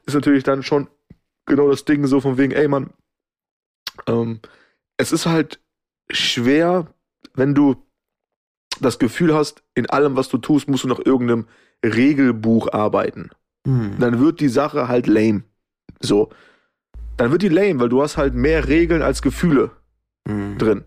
ist 0.07 0.15
natürlich 0.15 0.45
dann 0.45 0.63
schon 0.63 0.89
genau 1.47 1.69
das 1.69 1.85
Ding 1.85 2.07
so 2.07 2.21
von 2.21 2.39
wegen, 2.39 2.53
ey, 2.53 2.69
man, 2.69 2.91
ähm, 4.07 4.41
es 4.97 5.13
ist 5.13 5.27
halt 5.27 5.61
schwer, 6.11 6.87
wenn 7.35 7.55
du 7.55 7.77
das 8.81 8.99
Gefühl 8.99 9.35
hast, 9.35 9.63
in 9.75 9.89
allem, 9.91 10.17
was 10.17 10.29
du 10.29 10.39
tust, 10.39 10.69
musst 10.69 10.85
du 10.85 10.89
nach 10.89 11.01
irgendeinem 11.05 11.47
Regelbuch 11.85 12.73
arbeiten. 12.73 13.31
Hm. 13.67 13.97
Dann 13.99 14.21
wird 14.21 14.41
die 14.41 14.49
Sache 14.49 14.89
halt 14.89 15.07
lame. 15.07 15.45
So. 16.01 16.31
Dann 17.17 17.31
wird 17.31 17.43
die 17.43 17.49
lame, 17.49 17.81
weil 17.81 17.89
du 17.89 18.03
hast 18.03 18.17
halt 18.17 18.35
mehr 18.35 18.69
Regeln 18.69 19.03
als 19.03 19.23
Gefühle 19.23 19.71
hm. 20.27 20.59
drin. 20.59 20.85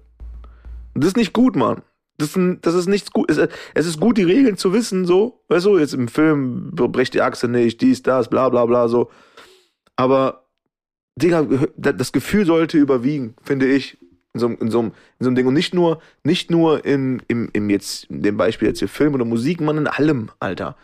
Das 1.00 1.10
ist 1.10 1.18
nicht 1.18 1.34
gut, 1.34 1.56
Mann. 1.56 1.82
Das 2.18 2.36
ist, 2.36 2.58
das 2.62 2.74
ist 2.74 2.88
nichts 2.88 3.12
gut. 3.12 3.30
Es, 3.30 3.38
es, 3.74 3.86
ist 3.86 4.00
gut, 4.00 4.18
die 4.18 4.24
Regeln 4.24 4.58
zu 4.58 4.74
wissen, 4.74 5.06
so. 5.06 5.44
Weißt 5.50 5.66
du, 5.66 5.77
jetzt 5.77 5.94
im 5.94 6.08
Film 6.08 6.72
brecht 6.74 7.13
die 7.13 7.22
Achse 7.22 7.48
nicht, 7.48 7.82
dies, 7.82 8.01
das, 8.01 8.30
bla, 8.30 8.50
bla, 8.50 8.66
bla, 8.66 8.88
so. 8.88 9.12
Aber 9.96 10.48
Digga, 11.16 11.48
das 11.77 12.12
Gefühl 12.12 12.46
sollte 12.46 12.77
überwiegen, 12.77 13.36
finde 13.44 13.68
ich, 13.68 13.98
in 14.34 14.39
so, 14.39 14.48
in 14.48 14.72
so, 14.72 14.82
in 14.82 14.92
so 15.20 15.27
einem 15.27 15.36
Ding. 15.36 15.48
Und 15.48 15.54
nicht 15.54 15.74
nur, 15.74 16.00
nicht 16.24 16.51
nur 16.51 16.86
in, 16.86 17.22
im, 17.27 17.50
im 17.54 17.70
jetzt, 17.70 18.06
in 18.06 18.24
dem 18.24 18.38
Beispiel 18.38 18.68
jetzt 18.68 18.80
hier 18.80 18.88
Film 18.88 19.13
oder 19.13 19.25
Musik, 19.25 19.62
man 19.62 19.77
in 19.77 19.88
allem, 19.88 20.30
Alter. 20.39 20.75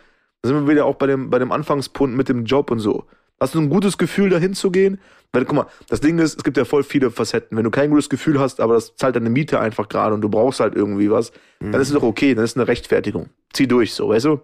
Da 0.42 0.48
sind 0.48 0.66
wir 0.66 0.72
wieder 0.72 0.86
auch 0.86 0.96
bei 0.96 1.06
dem, 1.06 1.30
bei 1.30 1.38
dem 1.38 1.52
Anfangspunkt 1.52 2.16
mit 2.16 2.28
dem 2.28 2.44
Job 2.44 2.70
und 2.70 2.78
so. 2.78 3.06
Hast 3.40 3.54
du 3.54 3.60
ein 3.60 3.68
gutes 3.68 3.98
Gefühl, 3.98 4.30
dahin 4.30 4.54
zu 4.54 4.70
gehen? 4.70 4.98
Weil, 5.32 5.44
guck 5.44 5.56
mal, 5.56 5.66
das 5.88 6.00
Ding 6.00 6.18
ist, 6.18 6.36
es 6.36 6.44
gibt 6.44 6.56
ja 6.56 6.64
voll 6.64 6.84
viele 6.84 7.10
Facetten. 7.10 7.56
Wenn 7.56 7.64
du 7.64 7.70
kein 7.70 7.90
gutes 7.90 8.08
Gefühl 8.08 8.38
hast, 8.38 8.60
aber 8.60 8.74
das 8.74 8.94
zahlt 8.96 9.16
deine 9.16 9.30
Miete 9.30 9.58
einfach 9.58 9.88
gerade 9.88 10.14
und 10.14 10.20
du 10.20 10.28
brauchst 10.28 10.60
halt 10.60 10.74
irgendwie 10.74 11.10
was, 11.10 11.32
mhm. 11.60 11.72
dann 11.72 11.80
ist 11.80 11.88
es 11.88 11.94
doch 11.94 12.02
okay, 12.02 12.34
dann 12.34 12.44
ist 12.44 12.52
es 12.52 12.56
eine 12.56 12.68
Rechtfertigung. 12.68 13.30
Zieh 13.52 13.66
durch, 13.66 13.94
so, 13.94 14.08
weißt 14.08 14.26
du? 14.26 14.40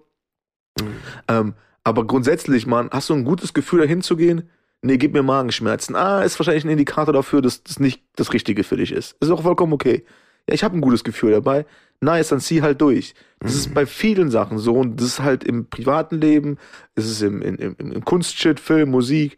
Mhm. 0.80 0.94
Ähm, 1.28 1.54
aber 1.84 2.06
grundsätzlich, 2.06 2.66
man, 2.66 2.90
hast 2.90 3.08
du 3.08 3.14
ein 3.14 3.24
gutes 3.24 3.54
Gefühl, 3.54 3.80
dahin 3.80 4.02
zu 4.02 4.16
gehen? 4.16 4.50
nee, 4.82 4.98
gib 4.98 5.12
mir 5.12 5.22
Magenschmerzen. 5.22 5.96
Ah, 5.96 6.22
ist 6.22 6.38
wahrscheinlich 6.38 6.64
ein 6.64 6.70
Indikator 6.70 7.12
dafür, 7.12 7.42
dass 7.42 7.62
das 7.62 7.80
nicht 7.80 8.02
das 8.16 8.32
Richtige 8.32 8.64
für 8.64 8.76
dich 8.76 8.92
ist. 8.92 9.16
Ist 9.20 9.30
auch 9.30 9.42
vollkommen 9.42 9.72
okay. 9.72 10.04
Ja, 10.48 10.54
ich 10.54 10.64
habe 10.64 10.76
ein 10.76 10.80
gutes 10.80 11.04
Gefühl 11.04 11.32
dabei. 11.32 11.66
Nice, 12.00 12.28
dann 12.28 12.40
zieh 12.40 12.62
halt 12.62 12.80
durch. 12.80 13.14
Das 13.40 13.52
mhm. 13.52 13.58
ist 13.58 13.74
bei 13.74 13.86
vielen 13.86 14.30
Sachen 14.30 14.58
so 14.58 14.74
und 14.74 15.00
das 15.00 15.06
ist 15.06 15.20
halt 15.20 15.44
im 15.44 15.68
privaten 15.68 16.20
Leben, 16.20 16.58
es 16.94 17.06
ist 17.06 17.22
im, 17.22 17.42
im, 17.42 17.56
im, 17.56 17.76
im 17.78 18.04
Kunstshit, 18.04 18.58
Film, 18.58 18.90
Musik, 18.90 19.36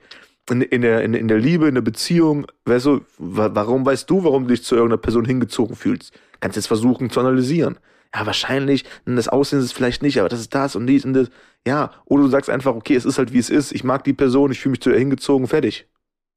in, 0.51 0.63
in, 0.63 0.83
der, 0.83 1.03
in, 1.03 1.15
in 1.15 1.29
der 1.29 1.39
Liebe, 1.39 1.69
in 1.69 1.75
der 1.75 1.83
Beziehung. 1.83 2.47
Weißt 2.65 2.87
du, 2.87 3.01
warum 3.19 3.85
weißt 3.85 4.09
du, 4.09 4.25
warum 4.25 4.45
du 4.45 4.55
dich 4.55 4.65
zu 4.65 4.75
irgendeiner 4.75 5.01
Person 5.01 5.25
hingezogen 5.25 5.77
fühlst? 5.77 6.13
Kannst 6.41 6.57
jetzt 6.57 6.67
versuchen 6.67 7.11
zu 7.11 7.21
analysieren 7.21 7.79
ja, 8.15 8.27
wahrscheinlich, 8.27 8.85
das 9.07 9.29
Aussehen 9.29 9.59
ist 9.59 9.67
es 9.67 9.73
vielleicht 9.73 10.03
nicht, 10.03 10.21
aber 10.21 10.29
das 10.29 10.41
ist 10.41 10.55
das 10.55 10.77
und 10.77 10.87
dies 10.87 11.05
und 11.05 11.15
das. 11.15 11.31
Ja, 11.67 11.93
oder 12.05 12.25
du 12.25 12.29
sagst 12.29 12.51
einfach, 12.51 12.75
okay, 12.75 12.95
es 12.95 13.05
ist 13.05 13.19
halt 13.19 13.33
wie 13.33 13.39
es 13.39 13.49
ist, 13.49 13.73
ich 13.73 13.85
mag 13.85 14.05
die 14.05 14.13
Person, 14.13 14.53
ich 14.53 14.61
fühle 14.61 14.73
mich 14.73 14.81
zu 14.81 14.91
ihr 14.91 14.99
hingezogen, 14.99 15.47
fertig. 15.47 15.87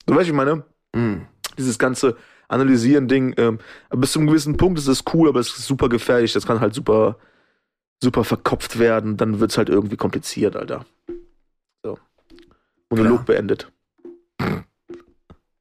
So 0.07 0.15
weißt 0.15 0.27
du, 0.27 0.31
ich 0.31 0.35
meine? 0.35 0.63
Mm. 0.93 1.25
Dieses 1.57 1.79
ganze 1.79 2.15
Analysieren-Ding, 2.47 3.35
ähm, 3.37 3.59
bis 3.89 4.11
zu 4.11 4.19
einem 4.19 4.27
gewissen 4.27 4.57
Punkt 4.57 4.79
ist 4.79 4.87
es 4.87 5.03
cool, 5.13 5.29
aber 5.29 5.39
es 5.39 5.49
ist 5.49 5.65
super 5.65 5.89
gefährlich, 5.89 6.33
das 6.33 6.45
kann 6.45 6.59
halt 6.59 6.73
super, 6.73 7.17
super 8.01 8.23
verkopft 8.23 8.79
werden, 8.79 9.17
dann 9.17 9.39
wird's 9.39 9.57
halt 9.57 9.69
irgendwie 9.69 9.97
kompliziert, 9.97 10.55
Alter. 10.55 10.85
So. 11.83 11.97
Monolog 12.89 13.19
ja. 13.19 13.23
beendet. 13.25 13.71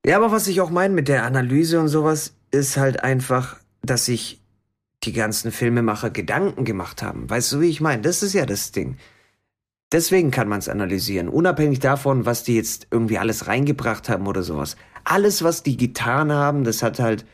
Ja, 0.06 0.16
aber 0.16 0.32
was 0.32 0.48
ich 0.48 0.60
auch 0.60 0.70
meine 0.70 0.92
mit 0.92 1.08
der 1.08 1.24
Analyse 1.24 1.80
und 1.80 1.88
sowas, 1.88 2.34
ist 2.50 2.76
halt 2.76 3.02
einfach, 3.02 3.56
dass 3.82 4.08
ich 4.08 4.40
die 5.02 5.12
ganzen 5.12 5.50
Filmemacher 5.50 6.10
Gedanken 6.10 6.64
gemacht 6.64 7.02
haben. 7.02 7.28
Weißt 7.28 7.52
du, 7.52 7.60
wie 7.60 7.68
ich 7.68 7.80
meine? 7.80 8.02
Das 8.02 8.22
ist 8.22 8.32
ja 8.32 8.46
das 8.46 8.72
Ding. 8.72 8.96
Deswegen 9.94 10.32
kann 10.32 10.48
man 10.48 10.58
es 10.58 10.68
analysieren, 10.68 11.28
unabhängig 11.28 11.78
davon, 11.78 12.26
was 12.26 12.42
die 12.42 12.56
jetzt 12.56 12.88
irgendwie 12.90 13.16
alles 13.16 13.46
reingebracht 13.46 14.08
haben 14.08 14.26
oder 14.26 14.42
sowas. 14.42 14.76
Alles, 15.04 15.44
was 15.44 15.62
die 15.62 15.76
getan 15.76 16.32
haben, 16.32 16.64
das 16.64 16.82
hat 16.82 16.98
halt 16.98 17.24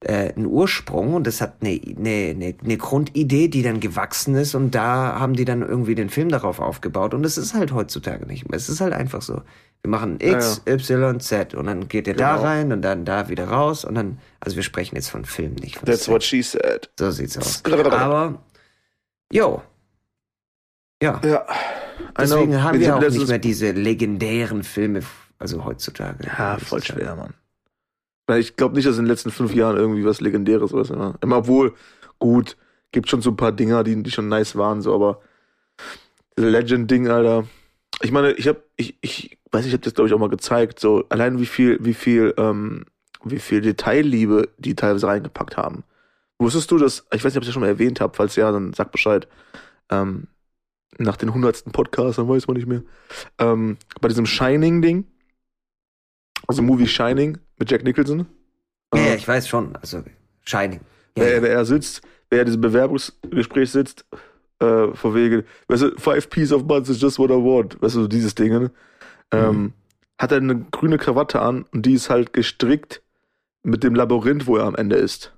äh, 0.00 0.32
einen 0.34 0.46
Ursprung 0.46 1.14
und 1.14 1.28
das 1.28 1.40
hat 1.40 1.58
eine, 1.60 1.70
eine, 1.70 2.30
eine, 2.30 2.54
eine 2.60 2.76
Grundidee, 2.76 3.46
die 3.46 3.62
dann 3.62 3.78
gewachsen 3.78 4.34
ist 4.34 4.56
und 4.56 4.74
da 4.74 5.20
haben 5.20 5.34
die 5.34 5.44
dann 5.44 5.62
irgendwie 5.62 5.94
den 5.94 6.10
Film 6.10 6.28
darauf 6.28 6.58
aufgebaut 6.58 7.14
und 7.14 7.22
das 7.22 7.38
ist 7.38 7.54
halt 7.54 7.72
heutzutage 7.72 8.26
nicht 8.26 8.48
mehr. 8.50 8.56
Es 8.56 8.68
ist 8.68 8.80
halt 8.80 8.94
einfach 8.94 9.22
so. 9.22 9.42
Wir 9.82 9.90
machen 9.90 10.16
X, 10.20 10.62
ja, 10.66 10.72
ja. 10.72 10.74
Y, 10.74 11.20
Z 11.20 11.54
und 11.54 11.66
dann 11.66 11.86
geht 11.86 12.08
ihr 12.08 12.14
genau. 12.14 12.34
da 12.34 12.40
rein 12.40 12.72
und 12.72 12.82
dann 12.82 13.04
da 13.04 13.28
wieder 13.28 13.46
raus 13.46 13.84
und 13.84 13.94
dann, 13.94 14.18
also 14.40 14.56
wir 14.56 14.64
sprechen 14.64 14.96
jetzt 14.96 15.08
von 15.08 15.24
Filmen, 15.24 15.54
nicht 15.54 15.76
von 15.78 15.86
That's 15.86 16.06
Set. 16.06 16.14
what 16.14 16.24
she 16.24 16.42
said. 16.42 16.90
So 16.98 17.12
sieht's 17.12 17.38
aus. 17.38 17.62
Aber, 17.64 18.42
yo. 19.30 19.62
Ja. 21.00 21.20
Ja. 21.22 21.46
Deswegen 22.18 22.52
know. 22.52 22.62
haben 22.62 22.80
wir 22.80 22.96
auch 22.96 23.00
nicht 23.00 23.28
mehr 23.28 23.38
diese 23.38 23.72
legendären 23.72 24.62
Filme, 24.62 25.00
also 25.38 25.64
heutzutage. 25.64 26.24
Ja, 26.26 26.58
voll 26.58 26.82
schwer, 26.82 27.16
Mann. 27.16 27.34
Ich 28.38 28.56
glaube 28.56 28.74
nicht, 28.74 28.86
dass 28.86 28.98
in 28.98 29.04
den 29.04 29.10
letzten 29.10 29.30
fünf 29.30 29.54
Jahren 29.54 29.76
irgendwie 29.76 30.04
was 30.04 30.20
Legendäres 30.20 30.72
war. 30.72 30.88
Immer, 30.90 31.14
immer 31.22 31.36
obwohl, 31.38 31.74
gut, 32.18 32.56
gibt 32.92 33.08
schon 33.08 33.22
so 33.22 33.30
ein 33.30 33.36
paar 33.36 33.52
Dinger, 33.52 33.84
die, 33.84 34.02
die 34.02 34.10
schon 34.10 34.28
nice 34.28 34.56
waren, 34.56 34.82
so, 34.82 34.94
aber 34.94 35.20
Legend-Ding, 36.36 37.08
Alter. 37.08 37.44
Ich 38.02 38.12
meine, 38.12 38.32
ich 38.32 38.46
habe, 38.46 38.62
ich, 38.76 38.96
ich 39.00 39.38
weiß 39.50 39.64
nicht, 39.64 39.68
ich 39.68 39.72
habe 39.72 39.84
das 39.84 39.94
glaube 39.94 40.08
ich 40.08 40.14
auch 40.14 40.18
mal 40.18 40.28
gezeigt, 40.28 40.78
so 40.78 41.04
allein 41.08 41.38
wie 41.40 41.46
viel, 41.46 41.78
wie 41.80 41.94
viel, 41.94 42.34
ähm, 42.36 42.84
wie 43.24 43.38
viel 43.38 43.60
Detailliebe 43.60 44.48
die 44.58 44.74
teilweise 44.74 45.06
reingepackt 45.06 45.56
haben. 45.56 45.84
Wusstest 46.38 46.70
du 46.70 46.78
das? 46.78 47.04
Ich 47.12 47.24
weiß 47.24 47.32
nicht, 47.32 47.38
ob 47.38 47.42
ich 47.42 47.48
das 47.48 47.54
schon 47.54 47.62
mal 47.62 47.68
erwähnt 47.68 48.00
habe. 48.00 48.14
Falls 48.14 48.36
ja, 48.36 48.52
dann 48.52 48.72
sag 48.72 48.92
Bescheid. 48.92 49.26
Ähm, 49.90 50.28
nach 50.96 51.16
den 51.16 51.34
hundertsten 51.34 51.72
Podcast, 51.72 52.18
dann 52.18 52.28
weiß 52.28 52.46
man 52.46 52.56
nicht 52.56 52.66
mehr. 52.66 52.82
Ähm, 53.38 53.76
bei 54.00 54.08
diesem 54.08 54.26
Shining-Ding, 54.26 55.04
also 56.46 56.62
Movie 56.62 56.86
Shining 56.86 57.38
mit 57.58 57.70
Jack 57.70 57.84
Nicholson. 57.84 58.26
Ja, 58.94 59.00
äh, 59.00 59.16
ich 59.16 59.28
weiß 59.28 59.48
schon. 59.48 59.76
Also 59.76 60.02
Shining. 60.44 60.80
Ja, 61.16 61.24
wer, 61.24 61.42
wer 61.42 61.50
er 61.50 61.64
sitzt, 61.64 62.02
wer 62.30 62.40
in 62.40 62.46
diesem 62.46 62.60
Bewerbungsgespräch 62.60 63.70
sitzt, 63.70 64.06
äh, 64.60 64.94
vor 64.94 65.14
wegen, 65.14 65.44
weißt 65.68 65.82
du, 65.82 65.96
five 65.98 66.30
piece 66.30 66.52
of 66.52 66.66
buns 66.66 66.88
is 66.88 67.00
just 67.00 67.18
what 67.18 67.30
I 67.30 67.34
want, 67.34 67.80
weißt 67.80 67.96
du, 67.96 68.08
dieses 68.08 68.34
Ding, 68.34 68.50
ne? 68.50 68.70
Ähm, 69.30 69.56
mhm. 69.56 69.72
hat 70.18 70.32
er 70.32 70.38
eine 70.38 70.64
grüne 70.70 70.96
Krawatte 70.96 71.40
an 71.42 71.66
und 71.72 71.84
die 71.84 71.92
ist 71.92 72.08
halt 72.08 72.32
gestrickt 72.32 73.02
mit 73.62 73.84
dem 73.84 73.94
Labyrinth, 73.94 74.46
wo 74.46 74.56
er 74.56 74.64
am 74.64 74.74
Ende 74.74 74.96
ist. 74.96 75.34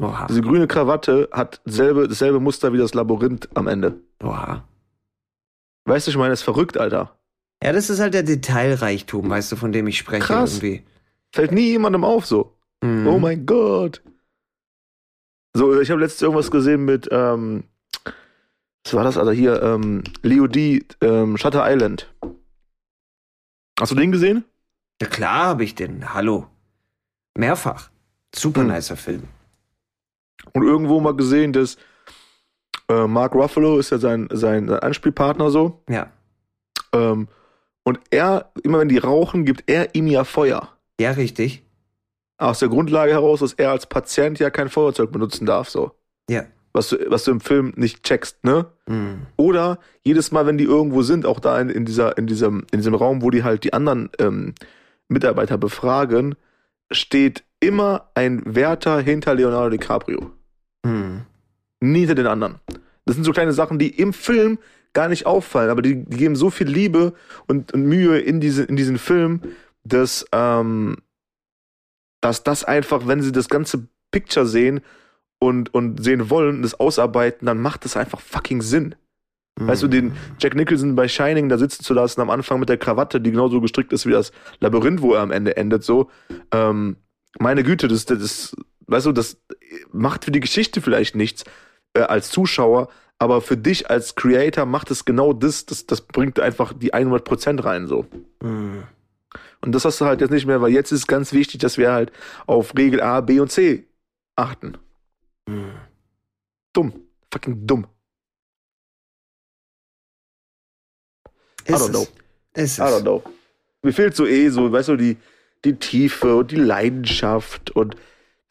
Oha. 0.00 0.26
Diese 0.26 0.40
grüne 0.40 0.66
Krawatte 0.66 1.28
hat 1.32 1.60
selbe, 1.64 2.08
dasselbe 2.08 2.40
Muster 2.40 2.72
wie 2.72 2.78
das 2.78 2.94
Labyrinth 2.94 3.48
am 3.54 3.66
Ende. 3.66 4.00
Oha. 4.22 4.64
Weißt 5.84 6.06
du, 6.06 6.10
ich 6.10 6.16
meine, 6.16 6.32
ist 6.32 6.42
verrückt, 6.42 6.78
Alter. 6.78 7.16
Ja, 7.62 7.72
das 7.72 7.90
ist 7.90 8.00
halt 8.00 8.14
der 8.14 8.22
Detailreichtum, 8.22 9.28
weißt 9.28 9.52
du, 9.52 9.56
von 9.56 9.72
dem 9.72 9.86
ich 9.86 9.98
spreche 9.98 10.26
Krass. 10.26 10.54
irgendwie. 10.54 10.84
Fällt 11.32 11.52
nie 11.52 11.70
jemandem 11.70 12.04
auf 12.04 12.26
so. 12.26 12.56
Mhm. 12.82 13.06
Oh 13.06 13.18
mein 13.18 13.46
Gott. 13.46 14.02
So, 15.54 15.80
ich 15.80 15.90
habe 15.90 16.00
letztens 16.00 16.22
irgendwas 16.22 16.50
gesehen 16.50 16.84
mit, 16.84 17.08
ähm, 17.12 17.64
was 18.84 18.94
war 18.94 19.04
das, 19.04 19.18
also 19.18 19.30
hier, 19.30 19.62
ähm, 19.62 20.02
Leo 20.22 20.46
D, 20.46 20.84
ähm, 21.00 21.36
Shutter 21.36 21.64
Island. 21.70 22.12
Hast 23.78 23.92
du 23.92 23.96
den 23.96 24.12
gesehen? 24.12 24.44
Ja 25.00 25.08
klar 25.08 25.46
habe 25.46 25.64
ich 25.64 25.74
den. 25.74 26.14
Hallo. 26.14 26.46
Mehrfach. 27.36 27.90
Super 28.34 28.62
hm. 28.62 28.68
nicer 28.68 28.96
Film. 28.96 29.28
Und 30.54 30.62
irgendwo 30.64 31.00
mal 31.00 31.16
gesehen, 31.16 31.52
dass 31.52 31.76
äh, 32.88 33.06
Mark 33.06 33.34
Ruffalo 33.34 33.78
ist 33.78 33.90
ja 33.90 33.98
sein, 33.98 34.28
sein, 34.32 34.68
sein 34.68 34.80
Anspielpartner 34.80 35.50
so. 35.50 35.82
Ja. 35.88 36.10
Ähm, 36.92 37.28
und 37.84 38.00
er, 38.10 38.52
immer 38.62 38.78
wenn 38.78 38.88
die 38.88 38.98
rauchen, 38.98 39.44
gibt 39.44 39.64
er 39.66 39.94
ihm 39.94 40.06
ja 40.06 40.24
Feuer. 40.24 40.68
Ja, 41.00 41.12
richtig. 41.12 41.62
Aus 42.38 42.60
der 42.60 42.68
Grundlage 42.68 43.12
heraus, 43.12 43.40
dass 43.40 43.54
er 43.54 43.70
als 43.70 43.86
Patient 43.86 44.38
ja 44.38 44.50
kein 44.50 44.68
Feuerzeug 44.68 45.10
benutzen 45.10 45.46
darf, 45.46 45.68
so. 45.68 45.92
Ja. 46.28 46.44
Was 46.72 46.88
du, 46.88 46.96
was 47.08 47.24
du 47.24 47.32
im 47.32 47.40
Film 47.40 47.72
nicht 47.76 48.02
checkst, 48.02 48.44
ne? 48.44 48.66
Mhm. 48.86 49.26
Oder 49.36 49.78
jedes 50.04 50.32
Mal, 50.32 50.46
wenn 50.46 50.58
die 50.58 50.64
irgendwo 50.64 51.02
sind, 51.02 51.26
auch 51.26 51.40
da 51.40 51.60
in, 51.60 51.68
in, 51.68 51.84
dieser, 51.84 52.16
in, 52.16 52.26
diesem, 52.26 52.64
in 52.72 52.78
diesem 52.78 52.94
Raum, 52.94 53.22
wo 53.22 53.30
die 53.30 53.44
halt 53.44 53.64
die 53.64 53.72
anderen 53.72 54.10
ähm, 54.18 54.54
Mitarbeiter 55.08 55.58
befragen, 55.58 56.34
steht 56.90 57.44
immer 57.60 58.10
ein 58.14 58.42
Wärter 58.44 59.00
hinter 59.00 59.34
Leonardo 59.34 59.70
DiCaprio. 59.70 60.30
Mhm. 60.84 61.22
Nie 61.80 62.00
hinter 62.00 62.14
den 62.14 62.26
anderen. 62.26 62.60
Das 63.04 63.16
sind 63.16 63.24
so 63.24 63.32
kleine 63.32 63.52
Sachen, 63.52 63.78
die 63.78 63.88
im 63.88 64.12
Film 64.12 64.58
gar 64.92 65.08
nicht 65.08 65.26
auffallen, 65.26 65.70
aber 65.70 65.82
die, 65.82 66.04
die 66.04 66.16
geben 66.16 66.36
so 66.36 66.50
viel 66.50 66.68
Liebe 66.68 67.14
und, 67.46 67.72
und 67.72 67.84
Mühe 67.84 68.18
in, 68.18 68.40
diese, 68.40 68.62
in 68.64 68.76
diesen 68.76 68.98
Film, 68.98 69.40
dass, 69.84 70.24
ähm, 70.32 70.96
dass 72.20 72.44
das 72.44 72.64
einfach, 72.64 73.06
wenn 73.06 73.22
sie 73.22 73.32
das 73.32 73.48
ganze 73.48 73.88
Picture 74.10 74.46
sehen 74.46 74.80
und, 75.38 75.74
und 75.74 76.02
sehen 76.04 76.30
wollen 76.30 76.56
und 76.56 76.62
das 76.62 76.78
ausarbeiten, 76.78 77.46
dann 77.46 77.60
macht 77.60 77.84
das 77.84 77.96
einfach 77.96 78.20
fucking 78.20 78.62
Sinn. 78.62 78.94
Weißt 79.56 79.82
du, 79.82 79.88
den 79.88 80.12
Jack 80.38 80.54
Nicholson 80.54 80.94
bei 80.94 81.08
Shining 81.08 81.48
da 81.48 81.58
sitzen 81.58 81.84
zu 81.84 81.92
lassen 81.92 82.20
am 82.22 82.30
Anfang 82.30 82.58
mit 82.58 82.70
der 82.70 82.78
Krawatte, 82.78 83.20
die 83.20 83.30
genauso 83.30 83.60
gestrickt 83.60 83.92
ist 83.92 84.06
wie 84.06 84.10
das 84.12 84.32
Labyrinth, 84.60 85.02
wo 85.02 85.12
er 85.12 85.20
am 85.20 85.30
Ende 85.30 85.56
endet, 85.56 85.84
so. 85.84 86.10
Ähm, 86.52 86.96
meine 87.38 87.62
Güte, 87.62 87.86
das, 87.86 88.06
das, 88.06 88.18
das, 88.18 88.56
weißt 88.86 89.06
du, 89.06 89.12
das 89.12 89.38
macht 89.92 90.24
für 90.24 90.30
die 90.30 90.40
Geschichte 90.40 90.80
vielleicht 90.80 91.14
nichts 91.14 91.44
äh, 91.94 92.00
als 92.00 92.30
Zuschauer, 92.30 92.88
aber 93.18 93.40
für 93.40 93.56
dich 93.56 93.90
als 93.90 94.14
Creator 94.14 94.66
macht 94.66 94.90
es 94.90 95.04
genau 95.04 95.32
das, 95.32 95.66
das, 95.66 95.86
das 95.86 96.00
bringt 96.00 96.40
einfach 96.40 96.72
die 96.72 96.92
100% 96.92 97.64
rein, 97.64 97.86
so. 97.86 98.06
Mhm. 98.42 98.84
Und 99.60 99.72
das 99.72 99.84
hast 99.84 100.00
du 100.00 100.06
halt 100.06 100.20
jetzt 100.20 100.30
nicht 100.30 100.46
mehr, 100.46 100.60
weil 100.60 100.72
jetzt 100.72 100.90
ist 100.90 101.00
es 101.00 101.06
ganz 101.06 101.32
wichtig, 101.32 101.60
dass 101.60 101.78
wir 101.78 101.92
halt 101.92 102.12
auf 102.46 102.76
Regel 102.76 103.00
A, 103.00 103.20
B 103.20 103.38
und 103.38 103.52
C 103.52 103.86
achten. 104.34 104.76
Mhm. 105.46 105.72
Dumm. 106.72 106.92
Fucking 107.30 107.66
dumm. 107.66 107.86
I 111.68 111.72
Ist 111.72 111.82
don't 111.82 111.90
know. 111.90 112.08
Ist 112.54 112.78
I 112.78 112.82
don't 112.82 113.02
know. 113.02 113.22
Mir 113.82 113.92
fehlt 113.92 114.16
so 114.16 114.26
eh 114.26 114.48
so, 114.48 114.70
weißt 114.70 114.88
du, 114.88 114.96
die, 114.96 115.16
die 115.64 115.76
Tiefe 115.76 116.36
und 116.36 116.50
die 116.50 116.56
Leidenschaft 116.56 117.70
und 117.70 117.96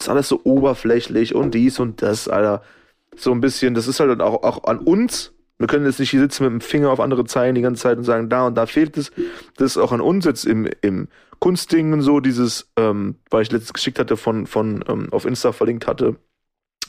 ist 0.03 0.09
alles 0.09 0.27
so 0.27 0.41
oberflächlich 0.43 1.35
und 1.35 1.53
dies 1.53 1.79
und 1.79 2.01
das, 2.01 2.27
Alter. 2.27 2.61
So 3.15 3.31
ein 3.31 3.41
bisschen, 3.41 3.73
das 3.73 3.87
ist 3.87 3.99
halt 3.99 4.21
auch, 4.21 4.43
auch 4.43 4.63
an 4.63 4.79
uns. 4.79 5.33
Wir 5.57 5.67
können 5.67 5.85
jetzt 5.85 5.99
nicht 5.99 6.09
hier 6.09 6.21
sitzen 6.21 6.43
mit 6.43 6.51
dem 6.53 6.61
Finger 6.61 6.89
auf 6.89 6.99
andere 6.99 7.25
Zeilen 7.25 7.55
die 7.55 7.61
ganze 7.61 7.83
Zeit 7.83 7.97
und 7.97 8.03
sagen, 8.03 8.29
da 8.29 8.47
und 8.47 8.55
da 8.55 8.65
fehlt 8.65 8.97
es. 8.97 9.11
Das 9.57 9.71
ist 9.71 9.77
auch 9.77 9.91
an 9.91 10.01
uns 10.01 10.25
jetzt 10.25 10.45
im, 10.45 10.67
im 10.81 11.07
Kunstding 11.39 11.93
und 11.93 12.01
so, 12.01 12.19
dieses, 12.19 12.71
ähm, 12.77 13.15
weil 13.29 13.41
ich 13.43 13.51
letztens 13.51 13.73
geschickt 13.73 13.99
hatte 13.99 14.15
von, 14.17 14.47
von 14.47 14.83
ähm, 14.87 15.09
auf 15.11 15.25
Insta 15.25 15.51
verlinkt 15.51 15.87
hatte, 15.87 16.15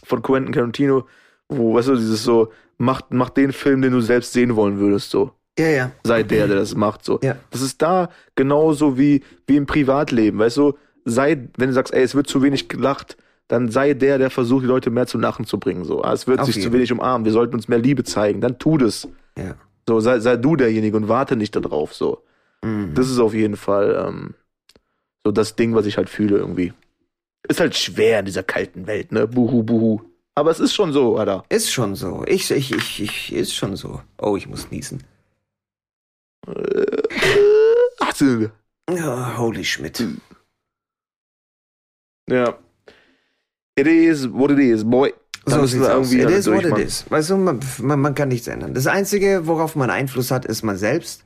von 0.04 0.22
Quentin 0.22 0.52
Tarantino, 0.52 1.06
wo, 1.48 1.74
weißt 1.74 1.88
du, 1.88 1.96
dieses 1.96 2.22
so, 2.22 2.52
mach, 2.78 3.02
mach 3.10 3.30
den 3.30 3.52
Film, 3.52 3.82
den 3.82 3.92
du 3.92 4.00
selbst 4.00 4.32
sehen 4.32 4.56
wollen 4.56 4.78
würdest, 4.78 5.10
so 5.10 5.32
Ja, 5.58 5.68
ja. 5.68 5.92
sei 6.04 6.22
der, 6.22 6.46
der 6.46 6.56
das 6.56 6.74
macht. 6.74 7.04
So. 7.04 7.18
Ja. 7.22 7.36
Das 7.50 7.62
ist 7.62 7.82
da 7.82 8.10
genauso 8.36 8.96
wie, 8.96 9.22
wie 9.46 9.56
im 9.56 9.66
Privatleben. 9.66 10.38
Weißt 10.38 10.56
du, 10.56 10.74
sei, 11.04 11.48
wenn 11.56 11.68
du 11.68 11.72
sagst, 11.74 11.92
ey, 11.92 12.02
es 12.02 12.14
wird 12.14 12.26
zu 12.26 12.42
wenig 12.42 12.68
gelacht, 12.68 13.16
dann 13.48 13.70
sei 13.70 13.94
der, 13.94 14.18
der 14.18 14.30
versucht, 14.30 14.62
die 14.62 14.68
Leute 14.68 14.90
mehr 14.90 15.06
zum 15.06 15.20
Lachen 15.20 15.46
zu 15.46 15.58
bringen. 15.58 15.84
So. 15.84 16.02
Ah, 16.02 16.12
Es 16.12 16.26
wird 16.26 16.40
Auf 16.40 16.46
sich 16.46 16.62
zu 16.62 16.72
wenig 16.72 16.90
umarmen, 16.92 17.24
wir 17.24 17.32
sollten 17.32 17.54
uns 17.54 17.68
mehr 17.68 17.78
Liebe 17.78 18.04
zeigen, 18.04 18.40
dann 18.40 18.58
tu 18.58 18.78
das. 18.78 19.08
Ja. 19.36 19.56
So, 19.88 20.00
sei, 20.00 20.20
sei 20.20 20.36
du 20.36 20.56
derjenige 20.56 20.96
und 20.96 21.08
warte 21.08 21.36
nicht 21.36 21.54
darauf. 21.56 21.94
So. 21.94 22.22
Mhm. 22.64 22.94
Das 22.94 23.10
ist 23.10 23.18
auf 23.18 23.34
jeden 23.34 23.56
Fall 23.56 24.06
ähm, 24.08 24.34
so 25.24 25.32
das 25.32 25.56
Ding, 25.56 25.74
was 25.74 25.86
ich 25.86 25.96
halt 25.96 26.08
fühle 26.08 26.38
irgendwie. 26.38 26.72
Ist 27.48 27.60
halt 27.60 27.76
schwer 27.76 28.20
in 28.20 28.26
dieser 28.26 28.44
kalten 28.44 28.86
Welt, 28.86 29.10
ne? 29.10 29.26
Buhu, 29.26 29.64
buhu. 29.64 30.00
Aber 30.34 30.50
es 30.50 30.60
ist 30.60 30.72
schon 30.72 30.92
so, 30.92 31.18
Alter. 31.18 31.44
Ist 31.48 31.72
schon 31.72 31.94
so. 31.96 32.24
Ich, 32.26 32.50
ich, 32.50 32.72
ich, 32.72 33.02
ich, 33.02 33.32
ist 33.32 33.54
schon 33.54 33.76
so. 33.76 34.00
Oh, 34.18 34.36
ich 34.36 34.48
muss 34.48 34.70
niesen. 34.70 35.02
Ach, 38.00 38.14
so. 38.14 38.48
Ja, 38.90 39.36
holy 39.38 39.64
Schmidt. 39.64 40.02
Ja. 42.28 42.56
It 43.76 43.86
is 43.86 44.30
what 44.32 44.50
it 44.50 44.58
is, 44.58 44.84
boy. 44.84 45.12
Da 45.46 45.60
So 45.60 45.66
sieht's 45.66 45.86
aus. 45.86 46.12
irgendwie 46.12 46.32
It 46.34 46.38
is 46.38 46.46
what 46.50 46.64
it 46.64 46.78
is. 46.78 47.10
Weißt 47.10 47.30
du, 47.30 47.36
man, 47.36 47.60
man, 47.78 48.00
man 48.00 48.14
kann 48.14 48.28
nichts 48.28 48.46
ändern. 48.46 48.74
Das 48.74 48.86
Einzige, 48.86 49.46
worauf 49.46 49.74
man 49.76 49.90
Einfluss 49.90 50.30
hat, 50.30 50.44
ist 50.44 50.62
man 50.62 50.76
selbst. 50.76 51.24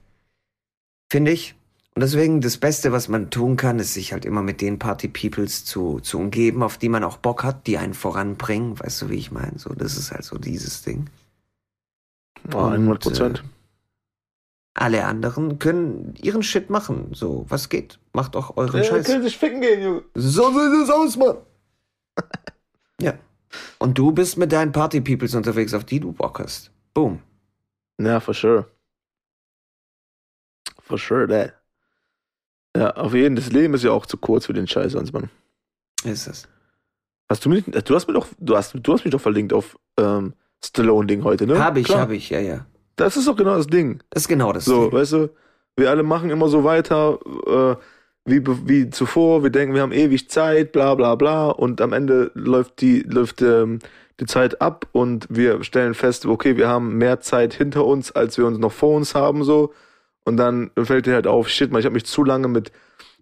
Finde 1.11 1.33
ich. 1.33 1.55
Und 1.95 2.03
deswegen, 2.03 2.41
das 2.41 2.59
Beste, 2.59 2.93
was 2.93 3.09
man 3.09 3.31
tun 3.31 3.57
kann, 3.57 3.79
ist 3.79 3.95
sich 3.95 4.13
halt 4.13 4.25
immer 4.25 4.43
mit 4.43 4.61
den 4.61 4.79
Party-Peoples 4.79 5.65
zu, 5.65 6.01
zu 6.01 6.19
umgeben, 6.19 6.63
auf 6.63 6.77
die 6.79 6.89
man 6.91 7.05
auch 7.05 7.17
Bock 7.17 7.43
hat, 7.43 7.67
die 7.67 7.79
einen 7.79 7.95
voranbringen. 7.95 8.79
Weißt 8.79 9.03
du, 9.03 9.09
wie 9.11 9.15
ich 9.17 9.33
meine? 9.33 9.59
So, 9.59 9.71
das 9.75 9.97
ist 9.97 10.13
halt 10.13 10.25
so 10.25 10.37
dieses 10.39 10.83
Ding. 10.83 11.07
Ah, 12.53 12.69
100 12.71 13.03
Prozent. 13.03 13.39
äh, 13.39 13.56
Alle 14.79 15.07
anderen 15.07 15.59
können 15.59 16.15
ihren 16.21 16.43
Shit 16.43 16.69
machen. 16.69 17.09
So, 17.15 17.47
was 17.49 17.71
geht? 17.71 17.99
Macht 18.13 18.35
doch 18.35 18.59
euren 18.59 18.85
Scheiß. 18.85 19.07
sich 19.07 19.39
ficken 19.39 19.63
gehen, 19.63 19.83
Junge. 19.83 20.03
So 20.15 20.51
sieht 20.51 20.83
es 20.83 20.91
aus, 20.91 21.17
Mann. 21.17 21.39
ja. 23.01 23.15
Und 23.79 23.97
du 23.97 24.13
bist 24.13 24.37
mit 24.37 24.53
deinen 24.53 24.73
Party-Peoples 24.73 25.35
unterwegs, 25.35 25.73
auf 25.73 25.85
die 25.85 25.99
du 25.99 26.13
Bock 26.13 26.41
hast. 26.41 26.71
Boom. 26.93 27.23
Ja, 27.99 28.21
for 28.21 28.35
sure. 28.35 28.67
For 30.83 30.99
sure, 30.99 31.27
that. 31.27 31.55
Ja, 32.77 32.91
auf 32.97 33.15
jeden 33.15 33.35
Fall. 33.35 33.45
Das 33.45 33.53
Leben 33.55 33.73
ist 33.73 33.83
ja 33.83 33.93
auch 33.93 34.05
zu 34.05 34.19
kurz 34.19 34.45
für 34.45 34.53
den 34.53 34.67
Scheiß 34.67 34.93
sonst, 34.93 35.15
Mann. 35.15 35.31
Ist 36.05 36.27
es. 36.27 36.47
Hast 37.31 37.47
du 37.47 37.49
mich, 37.49 37.65
du 37.65 37.95
hast 37.95 38.07
mir 38.07 38.13
doch, 38.13 38.29
du 38.39 38.55
hast, 38.55 38.75
du 38.75 38.93
hast 38.93 39.07
mich 39.07 39.13
doch 39.13 39.23
verlinkt 39.23 39.55
auf 39.55 39.79
ähm, 39.97 40.35
Stallone-Ding 40.63 41.25
heute, 41.25 41.47
ne? 41.47 41.59
Hab 41.65 41.79
ich, 41.79 41.87
Klar. 41.87 42.01
hab 42.01 42.11
ich, 42.11 42.29
ja, 42.29 42.41
ja. 42.41 42.67
Das 42.97 43.17
ist 43.17 43.29
doch 43.29 43.37
genau 43.37 43.57
das 43.57 43.67
Ding. 43.67 44.03
Das 44.11 44.25
ist 44.25 44.29
genau 44.29 44.53
das. 44.53 44.65
So, 44.65 44.85
Ding. 44.89 44.93
weißt 44.93 45.13
du, 45.13 45.31
wir 45.77 45.91
alle 45.91 46.03
machen 46.03 46.31
immer 46.31 46.49
so 46.49 46.65
weiter, 46.65 47.19
äh, 47.47 47.77
wie, 48.25 48.43
wie 48.67 48.91
zuvor. 48.91 49.43
Wir 49.43 49.51
denken, 49.51 49.75
wir 49.75 49.83
haben 49.83 49.93
ewig 49.93 50.29
Zeit, 50.29 50.73
bla 50.73 50.95
bla 50.95 51.15
bla. 51.15 51.49
Und 51.49 51.81
am 51.81 51.93
Ende 51.93 52.31
läuft 52.35 52.81
die, 52.81 53.01
läuft 53.01 53.43
ähm, 53.43 53.79
die 54.19 54.27
Zeit 54.27 54.61
ab 54.61 54.87
und 54.93 55.27
wir 55.29 55.63
stellen 55.63 55.95
fest, 55.95 56.27
okay, 56.27 56.57
wir 56.57 56.69
haben 56.69 56.97
mehr 56.97 57.21
Zeit 57.21 57.53
hinter 57.55 57.85
uns, 57.85 58.13
als 58.13 58.39
wir 58.39 58.47
uns 58.47 58.59
noch 58.59 58.73
vor 58.73 58.97
uns 58.97 59.15
haben, 59.15 59.45
so. 59.45 59.73
Und 60.25 60.39
dann 60.39 60.71
fällt 60.83 61.07
dir 61.07 61.15
halt 61.15 61.27
auf, 61.27 61.49
shit, 61.49 61.71
man, 61.71 61.81
ich 61.81 61.87
habe 61.87 61.95
mich 61.95 62.07
zu 62.07 62.25
lange 62.25 62.49
mit 62.49 62.73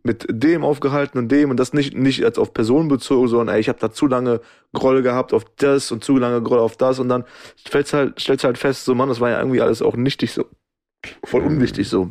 mit 0.04 0.26
dem 0.30 0.64
aufgehalten 0.64 1.18
und 1.18 1.28
dem 1.30 1.50
und 1.50 1.58
das 1.58 1.72
nicht 1.72 1.96
nicht 1.96 2.24
als 2.24 2.38
auf 2.38 2.52
Personen 2.54 2.88
bezogen, 2.88 3.28
sondern 3.28 3.54
ey, 3.54 3.60
ich 3.60 3.68
habe 3.70 3.80
da 3.80 3.90
zu 3.92 4.06
lange 4.06 4.40
Groll 4.74 5.02
gehabt 5.02 5.32
auf 5.34 5.44
das 5.56 5.90
und 5.92 6.04
zu 6.04 6.18
lange 6.18 6.42
Groll 6.42 6.60
auf 6.60 6.76
das 6.76 6.98
und 7.00 7.08
dann 7.08 7.24
stellst 7.58 7.94
halt 7.94 8.20
stellst 8.20 8.44
halt 8.44 8.58
fest, 8.58 8.84
so 8.84 8.94
Mann, 8.94 9.08
das 9.08 9.20
war 9.20 9.30
ja 9.30 9.38
irgendwie 9.40 9.62
alles 9.62 9.82
auch 9.82 9.96
nichtig 9.96 10.32
so 10.32 10.46
voll 11.24 11.42
unwichtig 11.44 11.88
so. 11.88 12.10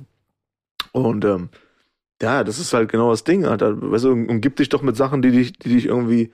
Und 0.91 1.25
ähm, 1.25 1.49
ja, 2.21 2.43
das 2.43 2.59
ist 2.59 2.73
halt 2.73 2.91
genau 2.91 3.11
das 3.11 3.23
Ding, 3.23 3.45
Alter. 3.45 3.81
Weißt 3.91 4.05
du, 4.05 4.11
umgib 4.11 4.55
dich 4.57 4.69
doch 4.69 4.81
mit 4.81 4.95
Sachen, 4.97 5.21
die 5.21 5.31
dich, 5.31 5.53
die 5.53 5.69
dich 5.69 5.85
irgendwie 5.87 6.31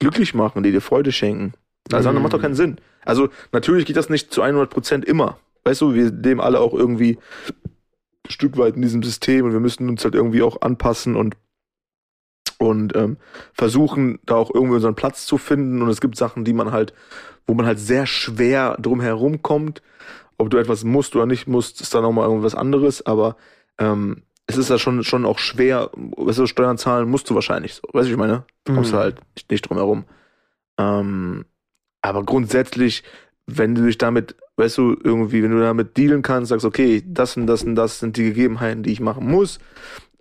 glücklich 0.00 0.34
machen, 0.34 0.62
die 0.62 0.72
dir 0.72 0.80
Freude 0.80 1.12
schenken. 1.12 1.54
Das 1.88 2.06
andere 2.06 2.20
Mhm. 2.20 2.24
macht 2.24 2.34
doch 2.34 2.42
keinen 2.42 2.54
Sinn. 2.54 2.78
Also, 3.04 3.28
natürlich 3.52 3.86
geht 3.86 3.96
das 3.96 4.10
nicht 4.10 4.32
zu 4.32 4.42
100% 4.42 5.04
immer. 5.04 5.38
Weißt 5.64 5.80
du, 5.80 5.94
wir 5.94 6.10
leben 6.10 6.40
alle 6.40 6.60
auch 6.60 6.74
irgendwie 6.74 7.18
Stück 8.30 8.56
weit 8.56 8.76
in 8.76 8.82
diesem 8.82 9.02
System 9.02 9.44
und 9.46 9.52
wir 9.52 9.60
müssen 9.60 9.88
uns 9.88 10.04
halt 10.04 10.14
irgendwie 10.14 10.42
auch 10.42 10.60
anpassen 10.62 11.16
und 11.16 11.36
und 12.58 12.96
ähm, 12.96 13.18
versuchen, 13.52 14.18
da 14.26 14.34
auch 14.34 14.52
irgendwie 14.52 14.74
unseren 14.76 14.96
Platz 14.96 15.26
zu 15.26 15.38
finden. 15.38 15.80
Und 15.80 15.90
es 15.90 16.00
gibt 16.00 16.16
Sachen, 16.16 16.44
die 16.44 16.52
man 16.52 16.72
halt, 16.72 16.92
wo 17.46 17.54
man 17.54 17.66
halt 17.66 17.78
sehr 17.78 18.04
schwer 18.04 18.76
drum 18.80 19.00
herum 19.00 19.42
kommt. 19.42 19.80
Ob 20.38 20.50
du 20.50 20.56
etwas 20.58 20.82
musst 20.82 21.14
oder 21.14 21.26
nicht 21.26 21.46
musst, 21.46 21.80
ist 21.80 21.94
dann 21.94 22.02
nochmal 22.02 22.26
irgendwas 22.26 22.56
anderes. 22.56 23.06
Aber 23.06 23.36
ähm, 23.78 24.22
es 24.46 24.56
ist 24.56 24.70
ja 24.70 24.78
schon, 24.78 25.04
schon 25.04 25.24
auch 25.24 25.38
schwer, 25.38 25.90
weißt 25.94 26.38
du, 26.40 26.46
Steuern 26.46 26.78
zahlen 26.78 27.08
musst 27.08 27.30
du 27.30 27.36
wahrscheinlich 27.36 27.74
so. 27.74 27.82
Weißt 27.92 28.08
du, 28.08 28.12
ich 28.12 28.18
meine? 28.18 28.44
Da 28.64 28.74
kommst 28.74 28.90
Mhm. 28.90 28.96
du 28.96 29.00
halt 29.02 29.20
nicht, 29.36 29.50
nicht 29.52 29.62
drum 29.68 29.76
herum. 29.76 30.04
Ähm, 30.78 31.44
aber 32.02 32.24
grundsätzlich, 32.24 33.04
wenn 33.46 33.74
du 33.76 33.84
dich 33.86 33.98
damit, 33.98 34.34
weißt 34.58 34.76
du, 34.78 34.96
irgendwie, 35.02 35.42
wenn 35.42 35.52
du 35.52 35.60
damit 35.60 35.96
dealen 35.96 36.22
kannst, 36.22 36.48
sagst, 36.50 36.66
okay, 36.66 37.02
das 37.06 37.36
und 37.36 37.46
das 37.46 37.62
und 37.62 37.74
das 37.76 38.00
sind 38.00 38.16
die 38.16 38.24
Gegebenheiten, 38.24 38.82
die 38.82 38.92
ich 38.92 39.00
machen 39.00 39.26
muss. 39.30 39.58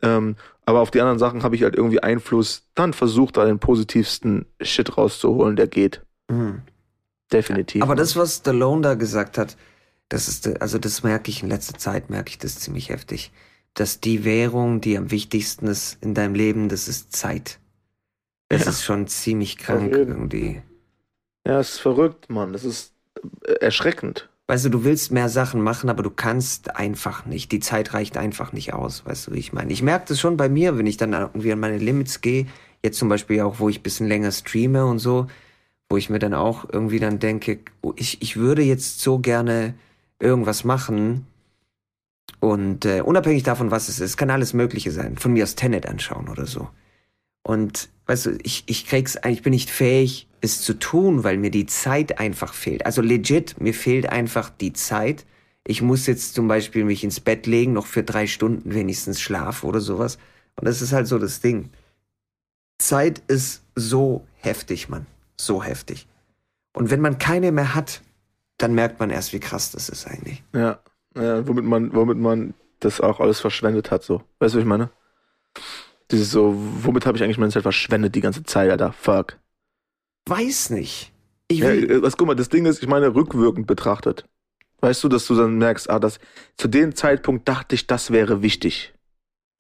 Ähm, 0.02 0.36
aber 0.66 0.82
auf 0.82 0.92
die 0.92 1.02
anderen 1.02 1.20
Sachen 1.20 1.44
habe 1.44 1.56
ich 1.56 1.64
halt 1.64 1.76
irgendwie 1.76 2.02
Einfluss, 2.02 2.70
dann 2.76 2.94
versuch 2.94 3.32
da 3.32 3.46
den 3.46 3.60
positivsten 3.60 4.46
Shit 4.62 4.98
rauszuholen, 4.98 5.56
der 5.56 5.68
geht. 5.68 6.02
Mhm. 6.30 6.62
Definitiv. 7.32 7.82
Aber 7.84 7.96
das, 7.96 8.16
was 8.16 8.38
Stallone 8.38 8.82
da 8.82 8.94
gesagt 8.94 9.38
hat, 9.38 9.58
das 10.10 10.28
ist, 10.28 10.62
also 10.62 10.78
das 10.78 11.04
merke 11.04 11.30
ich 11.30 11.44
in 11.44 11.50
letzter 11.50 11.78
Zeit, 11.78 12.10
merke 12.10 12.30
ich 12.30 12.38
das 12.38 12.60
ziemlich 12.60 12.90
heftig. 12.90 13.32
Dass 13.74 14.00
die 14.00 14.24
Währung, 14.24 14.82
die 14.82 14.98
am 14.98 15.12
wichtigsten 15.12 15.68
ist 15.68 16.02
in 16.02 16.14
deinem 16.14 16.36
Leben, 16.36 16.70
das 16.70 16.88
ist 16.88 17.16
Zeit. 17.16 17.60
Das 18.50 18.66
Ja. 18.66 18.72
ist 18.72 18.84
schon 18.84 19.08
ziemlich 19.08 19.58
krank 19.58 19.92
irgendwie. 19.94 20.62
Ja, 21.46 21.60
es 21.60 21.72
ist 21.74 21.80
verrückt, 21.80 22.30
Mann. 22.30 22.54
Das 22.54 22.64
ist 22.64 22.94
erschreckend. 23.60 24.30
Weißt 24.50 24.64
du, 24.64 24.70
du 24.70 24.84
willst 24.86 25.12
mehr 25.12 25.28
Sachen 25.28 25.62
machen, 25.62 25.90
aber 25.90 26.04
du 26.04 26.10
kannst 26.10 26.78
einfach 26.78 27.26
nicht. 27.26 27.52
Die 27.52 27.60
Zeit 27.60 27.94
reicht 27.94 28.16
einfach 28.16 28.54
nicht 28.54 28.74
aus. 28.74 29.06
Weißt 29.06 29.28
du, 29.28 29.34
wie 29.34 29.40
ich 29.40 29.52
meine? 29.52 29.74
Ich 29.74 29.82
merke 29.82 30.06
das 30.08 30.22
schon 30.22 30.38
bei 30.38 30.48
mir, 30.48 30.78
wenn 30.78 30.88
ich 30.88 30.96
dann 30.96 31.12
irgendwie 31.12 31.52
an 31.52 31.60
meine 31.60 31.78
Limits 31.78 32.22
gehe. 32.22 32.48
Jetzt 32.82 32.98
zum 32.98 33.10
Beispiel 33.10 33.42
auch, 33.42 33.60
wo 33.60 33.68
ich 33.68 33.84
bisschen 33.84 34.08
länger 34.08 34.32
streame 34.32 34.86
und 34.86 35.00
so, 35.00 35.28
wo 35.90 35.98
ich 35.98 36.10
mir 36.10 36.20
dann 36.20 36.34
auch 36.34 36.66
irgendwie 36.72 37.00
dann 37.00 37.20
denke, 37.20 37.60
oh, 37.82 37.92
ich, 37.98 38.22
ich 38.22 38.38
würde 38.38 38.62
jetzt 38.62 39.02
so 39.02 39.20
gerne 39.20 39.74
irgendwas 40.20 40.64
machen. 40.64 41.28
Und 42.40 42.86
äh, 42.86 43.02
unabhängig 43.02 43.44
davon, 43.44 43.72
was 43.72 43.90
es 43.90 44.00
ist, 44.00 44.16
kann 44.16 44.30
alles 44.30 44.54
Mögliche 44.54 44.92
sein. 44.92 45.18
Von 45.18 45.34
mir 45.34 45.44
aus 45.44 45.56
Tenet 45.56 45.88
anschauen 45.88 46.30
oder 46.30 46.46
so. 46.46 46.70
Und 47.48 47.88
weißt 48.08 48.26
du, 48.26 48.38
ich, 48.44 48.66
ich 48.66 48.86
krieg's, 48.86 49.18
ich 49.26 49.42
bin 49.42 49.52
nicht 49.52 49.70
fähig, 49.70 50.28
es 50.42 50.62
zu 50.62 50.74
tun, 50.74 51.24
weil 51.24 51.38
mir 51.38 51.50
die 51.50 51.66
Zeit 51.66 52.20
einfach 52.20 52.54
fehlt. 52.54 52.86
Also 52.86 53.02
legit, 53.02 53.62
mir 53.62 53.74
fehlt 53.74 54.10
einfach 54.10 54.50
die 54.50 54.74
Zeit. 54.74 55.26
Ich 55.66 55.82
muss 55.82 56.08
jetzt 56.08 56.34
zum 56.34 56.50
Beispiel 56.50 56.84
mich 56.84 57.06
ins 57.06 57.22
Bett 57.22 57.48
legen, 57.48 57.72
noch 57.72 57.86
für 57.86 58.04
drei 58.04 58.28
Stunden 58.28 58.74
wenigstens 58.74 59.22
Schlaf 59.22 59.64
oder 59.64 59.80
sowas. 59.80 60.18
Und 60.58 60.68
das 60.68 60.82
ist 60.82 60.92
halt 60.92 61.08
so 61.08 61.20
das 61.20 61.40
Ding. 61.40 61.70
Zeit 62.80 63.22
ist 63.30 63.64
so 63.76 64.28
heftig, 64.40 64.90
Mann. 64.90 65.06
So 65.40 65.64
heftig. 65.64 66.06
Und 66.74 66.92
wenn 66.92 67.00
man 67.00 67.18
keine 67.18 67.54
mehr 67.54 67.76
hat, 67.76 68.02
dann 68.58 68.76
merkt 68.76 69.00
man 69.00 69.10
erst, 69.10 69.32
wie 69.32 69.40
krass 69.40 69.72
das 69.72 69.88
ist 69.88 70.06
eigentlich. 70.06 70.44
Ja, 70.54 70.80
ja 71.16 71.48
womit 71.48 71.64
man, 71.64 71.96
womit 71.96 72.18
man 72.18 72.56
das 72.82 73.00
auch 73.00 73.22
alles 73.22 73.40
verschwendet 73.40 73.90
hat, 73.90 74.04
so. 74.04 74.22
Weißt 74.40 74.54
du, 74.54 74.58
was 74.58 74.64
ich 74.64 74.66
meine? 74.66 74.90
Dieses 76.12 76.32
so, 76.32 76.54
womit 76.58 77.06
habe 77.06 77.18
ich 77.18 77.24
eigentlich 77.24 77.38
meine 77.38 77.52
Zeit 77.52 77.64
verschwendet 77.64 78.16
die 78.16 78.22
ganze 78.22 78.44
Zeit, 78.44 78.70
Alter? 78.72 78.94
Fuck. 78.94 79.38
Weiß 80.28 80.70
nicht. 80.70 81.12
Ich 81.50 81.60
Ja, 81.60 81.70
will, 81.70 81.90
äh, 81.92 82.02
was, 82.02 82.18
guck 82.18 82.28
mal, 82.28 82.36
das 82.36 82.50
Ding 82.50 82.66
ist, 82.66 82.82
ich 82.82 82.88
meine, 82.90 83.14
rückwirkend 83.14 83.68
betrachtet. 83.68 84.26
Weißt 84.80 85.04
du, 85.04 85.10
dass 85.10 85.26
du 85.28 85.36
dann 85.36 85.58
merkst, 85.58 85.90
ah, 85.90 86.00
das, 86.00 86.20
zu 86.58 86.68
dem 86.68 86.96
Zeitpunkt 86.96 87.48
dachte 87.48 87.76
ich, 87.76 87.88
das 87.88 88.12
wäre 88.12 88.42
wichtig. 88.42 88.94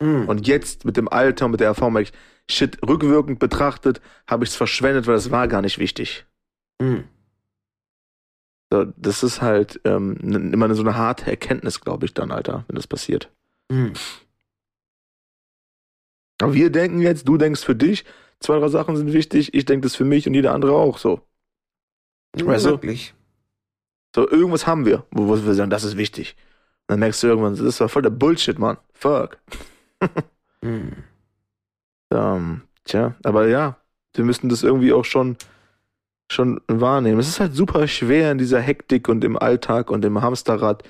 Mm, 0.01 0.27
Und 0.27 0.47
jetzt 0.47 0.85
mit 0.85 0.95
dem 0.95 1.07
Alter 1.09 1.45
und 1.45 1.51
mit 1.51 1.59
der 1.59 1.67
Erfahrung 1.67 1.93
merke 1.93 2.11
ich, 2.11 2.53
shit, 2.55 2.77
rückwirkend 2.87 3.39
betrachtet 3.39 3.99
habe 4.27 4.43
ich 4.43 4.51
es 4.51 4.55
verschwendet, 4.55 5.07
weil 5.07 5.15
das 5.15 5.31
war 5.31 5.47
gar 5.47 5.61
nicht 5.61 5.79
wichtig. 5.79 6.25
mm. 6.81 6.99
So, 8.71 8.83
das 8.97 9.23
ist 9.23 9.41
halt 9.41 9.79
ähm, 9.85 10.17
immer 10.53 10.73
so 10.75 10.81
eine 10.81 10.97
harte 10.97 11.27
Erkenntnis, 11.31 11.79
glaube 11.79 12.05
ich, 12.05 12.13
dann, 12.13 12.31
Alter, 12.31 12.65
wenn 12.67 12.75
das 12.75 12.85
passiert. 12.85 13.31
Mm. 13.71 13.93
Aber 16.41 16.53
wir 16.53 16.69
denken 16.69 17.01
jetzt, 17.01 17.27
du 17.27 17.37
denkst 17.37 17.63
für 17.63 17.75
dich, 17.75 18.05
zwei, 18.39 18.59
drei 18.59 18.67
Sachen 18.67 18.95
sind 18.95 19.13
wichtig, 19.13 19.53
ich 19.53 19.65
denke 19.65 19.85
das 19.85 19.95
für 19.95 20.05
mich 20.05 20.27
und 20.27 20.33
jeder 20.33 20.53
andere 20.53 20.73
auch 20.73 20.97
so. 20.97 21.21
Weißt 22.33 22.65
du? 22.65 22.69
Wirklich. 22.71 23.13
So, 24.15 24.29
irgendwas 24.29 24.67
haben 24.67 24.85
wir, 24.85 25.05
wo 25.11 25.27
wir 25.27 25.53
sagen, 25.53 25.69
das 25.69 25.83
ist 25.83 25.97
wichtig. 25.97 26.35
Und 26.87 26.93
dann 26.93 26.99
merkst 26.99 27.23
du 27.23 27.27
irgendwann, 27.27 27.55
das 27.55 27.79
war 27.79 27.89
voll 27.89 28.01
der 28.01 28.09
Bullshit, 28.09 28.57
Mann. 28.57 28.77
Fuck. 28.93 29.37
Mm. 30.61 30.89
Ähm, 32.09 32.61
tja, 32.85 33.15
aber 33.23 33.47
ja, 33.47 33.75
wir 34.13 34.23
müssen 34.23 34.47
das 34.47 34.63
irgendwie 34.63 34.93
auch 34.93 35.05
schon, 35.05 35.35
schon 36.31 36.61
wahrnehmen. 36.67 37.19
Es 37.19 37.27
ist 37.27 37.39
halt 37.39 37.53
super 37.53 37.85
schwer 37.87 38.31
in 38.31 38.37
dieser 38.37 38.61
Hektik 38.61 39.09
und 39.09 39.23
im 39.23 39.37
Alltag 39.37 39.91
und 39.91 40.05
im 40.05 40.21
Hamsterrad 40.21 40.83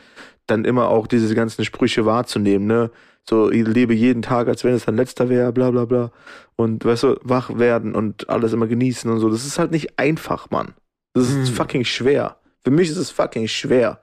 dann 0.48 0.66
immer 0.66 0.90
auch 0.90 1.08
diese 1.08 1.34
ganzen 1.36 1.64
Sprüche 1.66 2.06
wahrzunehmen, 2.06 2.68
ne? 2.68 2.92
So, 3.30 3.52
ich 3.52 3.68
lebe 3.68 3.94
jeden 3.94 4.22
Tag, 4.22 4.48
als 4.48 4.64
wenn 4.64 4.74
es 4.74 4.86
dein 4.86 4.96
letzter 4.96 5.28
wäre, 5.28 5.52
bla 5.52 5.70
bla 5.72 5.84
bla. 5.86 6.12
Und 6.56 6.86
weißt 6.86 7.04
du, 7.04 7.20
wach 7.24 7.58
werden 7.60 7.94
und 7.94 8.30
alles 8.30 8.54
immer 8.54 8.68
genießen 8.68 9.12
und 9.12 9.20
so. 9.20 9.30
Das 9.30 9.46
ist 9.46 9.60
halt 9.60 9.72
nicht 9.72 10.00
einfach, 10.00 10.50
Mann. 10.50 10.74
Das 11.14 11.30
ist 11.30 11.50
Hm. 11.50 11.56
fucking 11.56 11.84
schwer. 11.86 12.38
Für 12.64 12.72
mich 12.72 12.90
ist 12.90 12.98
es 12.98 13.12
fucking 13.12 13.48
schwer, 13.50 14.00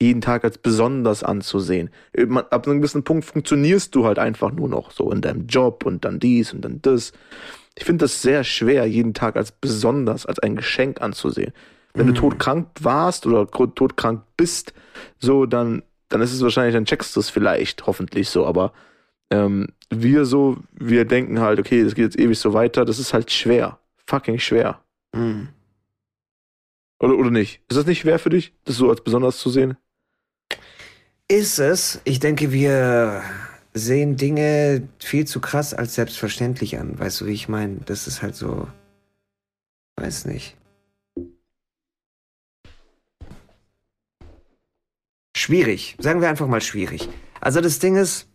jeden 0.00 0.20
Tag 0.20 0.44
als 0.44 0.58
besonders 0.58 1.22
anzusehen. 1.22 1.88
Man- 2.26 2.44
Ab 2.50 2.66
einem 2.66 2.78
gewissen 2.78 3.04
Punkt 3.04 3.24
funktionierst 3.24 3.94
du 3.94 4.04
halt 4.04 4.18
einfach 4.18 4.52
nur 4.52 4.68
noch 4.68 4.90
so 4.90 5.10
in 5.10 5.22
deinem 5.22 5.46
Job 5.46 5.86
und 5.86 6.04
dann 6.04 6.18
dies 6.18 6.52
und 6.52 6.62
dann 6.62 6.82
das. 6.82 7.12
Ich 7.78 7.84
finde 7.84 8.04
das 8.04 8.20
sehr 8.20 8.44
schwer, 8.44 8.84
jeden 8.84 9.14
Tag 9.14 9.36
als 9.36 9.50
besonders, 9.52 10.26
als 10.26 10.38
ein 10.40 10.56
Geschenk 10.56 11.00
anzusehen. 11.00 11.52
Wenn 11.94 12.06
du 12.06 12.12
Mhm. 12.12 12.16
todkrank 12.16 12.68
warst 12.80 13.26
oder 13.26 13.46
todkrank 13.50 14.22
bist, 14.36 14.72
so, 15.18 15.46
dann, 15.46 15.82
dann 16.08 16.22
ist 16.22 16.32
es 16.32 16.42
wahrscheinlich, 16.42 16.74
dann 16.74 16.84
checkst 16.86 17.14
du 17.16 17.20
es 17.20 17.28
vielleicht, 17.30 17.86
hoffentlich 17.86 18.28
so, 18.30 18.46
aber 18.46 18.72
ähm, 19.30 19.68
wir 19.90 20.24
so, 20.24 20.56
wir 20.72 21.04
denken 21.04 21.40
halt, 21.40 21.58
okay, 21.58 21.84
das 21.84 21.94
geht 21.94 22.04
jetzt 22.04 22.18
ewig 22.18 22.38
so 22.38 22.52
weiter, 22.54 22.84
das 22.84 22.98
ist 22.98 23.12
halt 23.12 23.30
schwer. 23.30 23.78
Fucking 24.06 24.38
schwer. 24.38 24.80
Mm. 25.14 25.44
Oder, 27.00 27.14
oder 27.16 27.30
nicht? 27.30 27.60
Ist 27.68 27.76
das 27.76 27.86
nicht 27.86 28.00
schwer 28.00 28.18
für 28.18 28.30
dich, 28.30 28.52
das 28.64 28.76
so 28.76 28.88
als 28.90 29.02
besonders 29.02 29.38
zu 29.38 29.50
sehen? 29.50 29.76
Ist 31.28 31.58
es. 31.58 32.00
Ich 32.04 32.20
denke, 32.20 32.52
wir 32.52 33.22
sehen 33.74 34.16
Dinge 34.16 34.86
viel 34.98 35.26
zu 35.26 35.40
krass 35.40 35.72
als 35.72 35.94
selbstverständlich 35.94 36.78
an. 36.78 36.98
Weißt 36.98 37.20
du, 37.20 37.26
wie 37.26 37.32
ich 37.32 37.48
meine? 37.48 37.78
Das 37.86 38.06
ist 38.06 38.22
halt 38.22 38.34
so. 38.34 38.68
Weiß 39.96 40.26
nicht. 40.26 40.56
Schwierig. 45.42 45.96
Sagen 45.98 46.20
wir 46.20 46.28
einfach 46.28 46.46
mal 46.46 46.60
schwierig. 46.60 47.08
Also 47.40 47.60
das 47.60 47.80
Ding 47.80 47.96
ist, 47.96 48.28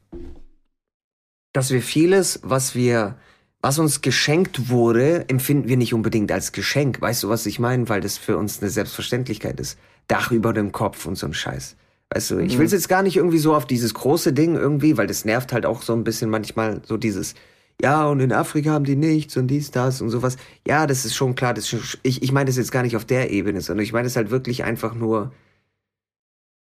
dass 1.54 1.72
wir 1.72 1.82
vieles, 1.82 2.41
was 2.43 2.76
wir, 2.76 3.15
was 3.62 3.80
uns 3.80 4.02
geschenkt 4.02 4.67
wurde, 4.67 5.24
empfinden 5.30 5.70
wir 5.70 5.78
nicht 5.78 5.93
unbedingt 5.93 6.34
als 6.34 6.52
Geschenk. 6.52 7.00
Weißt 7.00 7.24
du, 7.24 7.30
was 7.30 7.46
ich 7.46 7.60
meine? 7.60 7.88
Weil 7.88 8.02
das 8.02 8.17
für 8.17 8.36
uns 8.38 8.62
eine 8.62 8.70
Selbstverständlichkeit 8.70 9.58
ist. 9.62 9.80
Dach 10.10 10.32
über 10.34 10.52
dem 10.52 10.74
Kopf 10.74 11.06
und 11.06 11.15
so 11.17 11.28
ein 11.28 11.34
Scheiß. 11.34 11.78
Weißt 12.13 12.32
du, 12.32 12.39
ich 12.39 12.56
Mhm. 12.56 12.60
will 12.60 12.65
es 12.65 12.74
jetzt 12.74 12.89
gar 12.89 13.04
nicht 13.04 13.15
irgendwie 13.15 13.38
so 13.38 13.56
auf 13.56 13.65
dieses 13.65 13.93
große 13.93 14.34
Ding 14.34 14.56
irgendwie, 14.56 14.98
weil 14.98 15.08
das 15.08 15.24
nervt 15.24 15.54
halt 15.54 15.65
auch 15.65 15.84
so 15.84 15.93
ein 15.93 16.04
bisschen 16.04 16.30
manchmal 16.30 16.82
so 16.86 16.98
dieses, 16.98 17.36
ja, 17.82 18.06
und 18.06 18.20
in 18.20 18.34
Afrika 18.34 18.72
haben 18.72 18.84
die 18.86 18.98
nichts 18.98 19.38
und 19.38 19.48
dies, 19.48 19.72
das 19.72 20.02
und 20.02 20.10
sowas. 20.10 20.36
Ja, 20.67 20.88
das 20.88 21.06
ist 21.06 21.15
schon 21.15 21.36
klar, 21.36 21.54
das 21.54 21.63
ist 21.65 21.70
schon, 21.70 22.00
ich, 22.04 22.22
ich 22.22 22.34
meine 22.34 22.48
das 22.48 22.58
jetzt 22.58 22.72
gar 22.74 22.84
nicht 22.84 22.98
auf 22.98 23.06
der 23.06 23.32
Ebene, 23.32 23.62
sondern 23.62 23.86
ich 23.86 23.93
meine 23.93 24.08
es 24.08 24.17
halt 24.17 24.30
wirklich 24.30 24.65
einfach 24.65 24.93
nur 24.93 25.32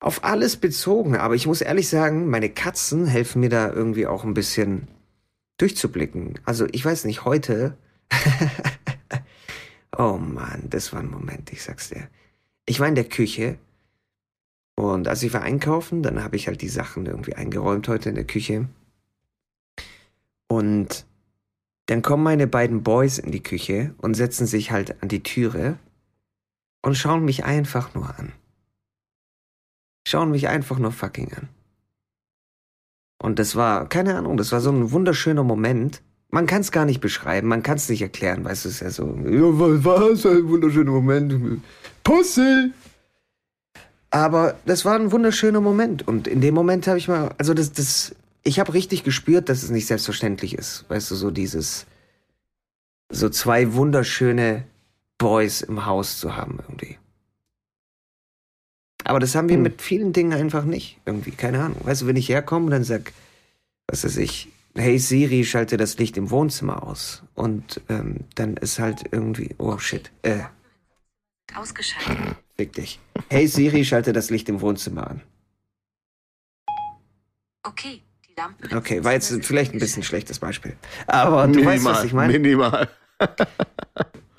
auf 0.03 0.25
alles 0.25 0.57
bezogen. 0.57 1.17
Aber 1.17 1.35
ich 1.35 1.47
muss 1.47 1.61
ehrlich 1.61 1.89
sagen, 1.89 2.29
meine 2.29 2.51
Katzen 2.51 3.07
helfen 3.07 3.41
mir 3.41 3.49
da 3.49 3.73
irgendwie 3.73 4.07
auch 4.07 4.25
ein 4.25 4.35
bisschen 4.35 4.89
durchzublicken. 5.59 6.41
Also 6.45 6.67
ich 6.73 6.85
weiß 6.85 7.05
nicht, 7.05 7.25
heute. 7.25 7.77
oh 9.97 10.19
Mann, 10.19 10.65
das 10.69 10.93
war 10.93 11.01
ein 11.01 11.11
Moment, 11.11 11.53
ich 11.53 11.63
sag's 11.63 11.89
dir. 11.89 12.09
Ich 12.67 12.81
war 12.81 12.89
in 12.89 12.97
der 12.97 13.09
Küche 13.09 13.59
und 14.75 15.07
als 15.07 15.23
ich 15.23 15.33
war 15.33 15.43
einkaufen, 15.43 16.03
dann 16.03 16.23
habe 16.23 16.37
ich 16.37 16.49
halt 16.49 16.63
die 16.63 16.69
Sachen 16.69 17.07
irgendwie 17.07 17.35
eingeräumt 17.35 17.87
heute 17.89 18.09
in 18.09 18.17
der 18.17 18.27
Küche. 18.27 18.69
Und 20.49 21.07
dann 21.87 22.03
kommen 22.03 22.25
meine 22.25 22.49
beiden 22.49 22.83
Boys 22.83 23.19
in 23.19 23.31
die 23.31 23.43
Küche 23.43 23.95
und 23.99 24.15
setzen 24.15 24.47
sich 24.47 24.73
halt 24.73 25.01
an 25.03 25.09
die 25.09 25.23
Türe 25.23 25.79
und 26.83 26.97
schauen 26.97 27.25
mich 27.25 27.45
einfach 27.45 27.95
nur 27.95 28.19
an. 28.19 28.33
Schauen 30.07 30.31
mich 30.31 30.49
einfach 30.49 30.79
nur 30.79 30.93
fucking 30.93 31.33
an. 31.35 31.49
Und 33.23 33.39
das 33.39 33.55
war, 33.55 33.89
keine 33.89 34.17
Ahnung, 34.17 34.37
das 34.37 34.51
war 34.51 34.61
so 34.61 34.71
ein 34.71 34.91
wunderschöner 34.91 35.45
Moment. 35.45 36.03
Man 36.29 36.47
kann 36.47 36.63
es 36.63 36.73
gar 36.73 36.85
nicht 36.85 37.01
beschreiben, 37.01 37.47
man 37.47 37.63
kann 37.63 37.77
es 37.77 37.89
nicht 37.89 38.03
erklären, 38.03 38.45
weißt 38.45 38.65
du, 38.65 38.69
es 38.69 38.77
ist 38.77 38.81
ja 38.81 38.91
so, 38.91 39.05
ja, 39.05 39.59
was 39.59 39.85
war's, 39.85 40.27
ein 40.27 40.49
wunderschöner 40.49 40.91
Moment. 40.91 41.63
Pussy! 42.03 42.73
Aber 44.11 44.57
das 44.67 44.85
war 44.85 44.97
ein 44.97 45.13
wunderschöner 45.13 45.61
Moment. 45.61 46.07
Und 46.07 46.27
in 46.27 46.41
dem 46.41 46.55
Moment 46.55 46.87
habe 46.87 46.99
ich 46.99 47.09
mal, 47.09 47.35
also 47.39 47.55
das, 47.55 47.73
das, 47.73 48.15
ich 48.43 48.61
habe 48.61 48.75
richtig 48.75 49.05
gespürt, 49.05 49.49
dass 49.49 49.63
es 49.63 49.71
nicht 49.71 49.87
selbstverständlich 49.87 50.59
ist. 50.59 50.85
Weißt 50.89 51.11
du, 51.11 51.15
so 51.15 51.31
dieses, 51.31 51.87
so 53.11 53.31
zwei 53.31 53.73
wunderschöne 53.73 54.65
Boys 55.17 55.63
im 55.63 55.87
Haus 55.87 56.19
zu 56.19 56.37
haben 56.37 56.59
irgendwie. 56.69 56.99
Aber 59.13 59.21
das 59.21 59.35
haben 59.35 59.51
wir 59.51 59.57
Hm. 59.57 59.63
mit 59.63 59.83
vielen 59.83 60.15
Dingen 60.15 60.33
einfach 60.33 60.65
nicht. 60.65 60.99
Irgendwie, 61.05 61.33
keine 61.33 61.63
Ahnung. 61.63 61.77
Weißt 61.85 62.01
du, 62.01 62.07
wenn 62.07 62.17
ich 62.17 62.31
herkomme 62.31 62.65
und 62.65 62.71
dann 62.71 62.83
sag, 62.83 63.13
was 63.87 64.05
weiß 64.05 64.17
ich, 64.17 64.49
hey 64.75 64.99
Siri, 64.99 65.45
schalte 65.45 65.77
das 65.77 65.99
Licht 65.99 66.17
im 66.17 66.31
Wohnzimmer 66.31 66.83
aus. 66.83 67.23
Und 67.35 67.83
ähm, 67.91 68.21
dann 68.37 68.57
ist 68.57 68.79
halt 68.79 69.03
irgendwie, 69.11 69.55
oh 69.59 69.77
shit, 69.77 70.11
äh, 70.23 70.39
Ausgeschaltet. 71.55 72.37
fick 72.57 72.73
dich. 72.73 73.01
Hey 73.29 73.47
Siri, 73.49 73.85
schalte 73.85 74.15
das 74.15 74.31
Licht 74.31 74.49
im 74.49 74.63
Wohnzimmer 74.63 75.11
an. 75.11 75.21
Okay, 77.65 78.01
die 78.27 78.35
Lampe. 78.35 78.75
Okay, 78.75 79.05
war 79.05 79.13
jetzt 79.13 79.31
vielleicht 79.45 79.75
ein 79.75 79.79
bisschen 79.79 80.03
schlechtes 80.03 80.39
Beispiel. 80.39 80.75
Aber 81.07 81.47
du 81.49 81.63
weißt, 81.63 81.85
was 81.85 82.05
ich 82.05 82.15
meine. 82.15 82.33
Minimal. 82.39 82.89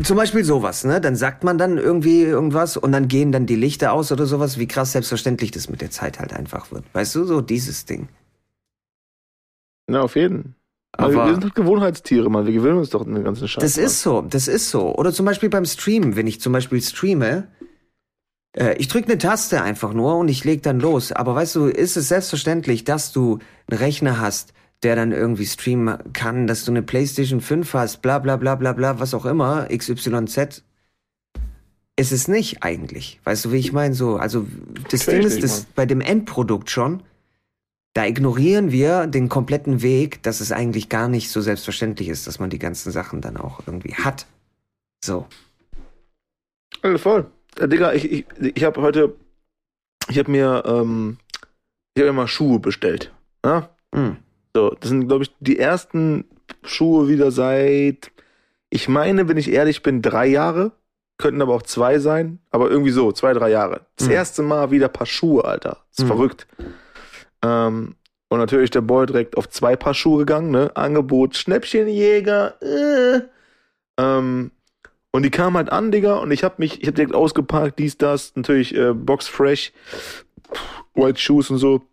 Zum 0.03 0.17
Beispiel 0.17 0.43
sowas, 0.43 0.83
ne? 0.83 0.99
Dann 1.01 1.15
sagt 1.15 1.43
man 1.43 1.57
dann 1.57 1.77
irgendwie 1.77 2.21
irgendwas 2.21 2.77
und 2.77 2.91
dann 2.91 3.07
gehen 3.07 3.31
dann 3.31 3.45
die 3.45 3.55
Lichter 3.55 3.93
aus 3.93 4.11
oder 4.11 4.25
sowas, 4.25 4.57
wie 4.57 4.67
krass 4.67 4.91
selbstverständlich 4.93 5.51
das 5.51 5.69
mit 5.69 5.81
der 5.81 5.91
Zeit 5.91 6.19
halt 6.19 6.33
einfach 6.33 6.71
wird. 6.71 6.83
Weißt 6.93 7.15
du, 7.15 7.25
so 7.25 7.41
dieses 7.41 7.85
Ding. 7.85 8.09
Na, 9.87 10.01
auf 10.01 10.15
jeden. 10.15 10.55
Aber 10.95 11.13
Aber- 11.13 11.25
wir 11.27 11.33
sind 11.33 11.43
halt 11.43 11.55
Gewohnheitstiere, 11.55 12.29
Mann. 12.29 12.45
Wir 12.45 12.53
gewöhnen 12.53 12.77
uns 12.77 12.89
doch 12.91 13.05
an 13.05 13.13
den 13.15 13.23
ganzen 13.23 13.47
Scheiß. 13.47 13.61
Das 13.63 13.77
ist 13.77 14.01
so, 14.01 14.21
das 14.21 14.47
ist 14.47 14.69
so. 14.69 14.95
Oder 14.95 15.11
zum 15.11 15.25
Beispiel 15.25 15.49
beim 15.49 15.65
Streamen, 15.65 16.15
wenn 16.15 16.27
ich 16.27 16.39
zum 16.39 16.53
Beispiel 16.53 16.81
streame, 16.81 17.47
äh, 18.55 18.75
ich 18.77 18.87
drücke 18.87 19.07
eine 19.07 19.17
Taste 19.17 19.61
einfach 19.63 19.93
nur 19.93 20.17
und 20.17 20.27
ich 20.27 20.43
leg 20.43 20.61
dann 20.63 20.79
los. 20.79 21.11
Aber 21.11 21.33
weißt 21.35 21.55
du, 21.55 21.65
ist 21.65 21.97
es 21.97 22.09
selbstverständlich, 22.09 22.83
dass 22.83 23.11
du 23.11 23.39
einen 23.67 23.79
Rechner 23.79 24.19
hast, 24.19 24.53
der 24.83 24.95
dann 24.95 25.11
irgendwie 25.11 25.45
streamen 25.45 25.97
kann, 26.13 26.47
dass 26.47 26.65
du 26.65 26.71
eine 26.71 26.83
PlayStation 26.83 27.41
5 27.41 27.73
hast, 27.73 28.01
bla 28.01 28.19
bla 28.19 28.35
bla 28.37 28.55
bla 28.55 28.73
bla, 28.73 28.99
was 28.99 29.13
auch 29.13 29.25
immer, 29.25 29.67
XYZ. 29.67 30.63
Ist 31.95 32.11
es 32.11 32.27
nicht 32.27 32.63
eigentlich. 32.63 33.19
Weißt 33.23 33.45
du, 33.45 33.51
wie 33.51 33.57
ich 33.57 33.71
meine? 33.71 33.93
So, 33.93 34.17
also 34.17 34.47
das 34.89 35.05
Ding 35.05 35.21
ist, 35.21 35.35
nicht, 35.35 35.43
das, 35.43 35.59
Mann. 35.59 35.67
bei 35.75 35.85
dem 35.85 36.01
Endprodukt 36.01 36.69
schon, 36.69 37.03
da 37.93 38.05
ignorieren 38.05 38.71
wir 38.71 39.05
den 39.05 39.29
kompletten 39.29 39.83
Weg, 39.83 40.23
dass 40.23 40.41
es 40.41 40.51
eigentlich 40.51 40.89
gar 40.89 41.07
nicht 41.07 41.29
so 41.29 41.41
selbstverständlich 41.41 42.09
ist, 42.09 42.25
dass 42.25 42.39
man 42.39 42.49
die 42.49 42.59
ganzen 42.59 42.91
Sachen 42.91 43.21
dann 43.21 43.37
auch 43.37 43.61
irgendwie 43.67 43.93
hat. 43.93 44.25
So. 45.05 45.27
Ja, 46.83 46.97
voll. 46.97 47.29
Äh, 47.59 47.67
Digga, 47.67 47.93
ich, 47.93 48.11
ich, 48.11 48.25
ich 48.39 48.63
habe 48.63 48.81
heute, 48.81 49.15
ich 50.09 50.17
habe 50.17 50.31
mir, 50.31 50.63
ähm, 50.65 51.17
ich 51.93 52.01
habe 52.01 52.11
mir 52.11 52.21
mal 52.21 52.27
Schuhe 52.27 52.59
bestellt. 52.59 53.13
Ja? 53.45 53.69
Hm. 53.93 54.17
So, 54.55 54.75
das 54.79 54.89
sind, 54.89 55.07
glaube 55.07 55.23
ich, 55.23 55.31
die 55.39 55.57
ersten 55.57 56.25
Schuhe 56.63 57.07
wieder 57.07 57.31
seit, 57.31 58.11
ich 58.69 58.87
meine, 58.87 59.27
wenn 59.27 59.37
ich 59.37 59.51
ehrlich 59.51 59.81
bin, 59.83 60.01
drei 60.01 60.27
Jahre. 60.27 60.71
Könnten 61.19 61.41
aber 61.43 61.53
auch 61.53 61.61
zwei 61.61 61.99
sein, 61.99 62.39
aber 62.49 62.71
irgendwie 62.71 62.91
so, 62.91 63.11
zwei, 63.11 63.33
drei 63.33 63.49
Jahre. 63.51 63.81
Das 63.97 64.07
Mhm. 64.07 64.13
erste 64.13 64.41
Mal 64.41 64.71
wieder 64.71 64.87
Paar 64.89 65.05
Schuhe, 65.05 65.45
Alter. 65.45 65.77
ist 65.91 66.01
Mhm. 66.03 66.07
verrückt. 66.07 66.47
Ähm, 67.43 67.95
und 68.29 68.39
natürlich 68.39 68.71
der 68.71 68.81
Boy 68.81 69.05
direkt 69.05 69.37
auf 69.37 69.47
zwei 69.47 69.75
Paar 69.75 69.93
Schuhe 69.93 70.17
gegangen, 70.19 70.49
ne? 70.49 70.71
Angebot, 70.75 71.35
Schnäppchenjäger, 71.35 72.55
äh. 72.63 73.21
Ähm, 73.99 74.49
und 75.11 75.21
die 75.23 75.29
kamen 75.29 75.55
halt 75.55 75.71
an, 75.71 75.91
Digga, 75.91 76.15
und 76.15 76.31
ich 76.31 76.43
hab 76.43 76.57
mich, 76.57 76.81
ich 76.81 76.87
hab 76.87 76.95
direkt 76.95 77.13
ausgepackt, 77.13 77.77
dies, 77.77 77.99
das, 77.99 78.35
natürlich 78.35 78.75
äh, 78.75 78.93
Box 78.93 79.27
Fresh, 79.27 79.71
White 80.95 81.19
Shoes 81.19 81.51
und 81.51 81.59
so. 81.59 81.83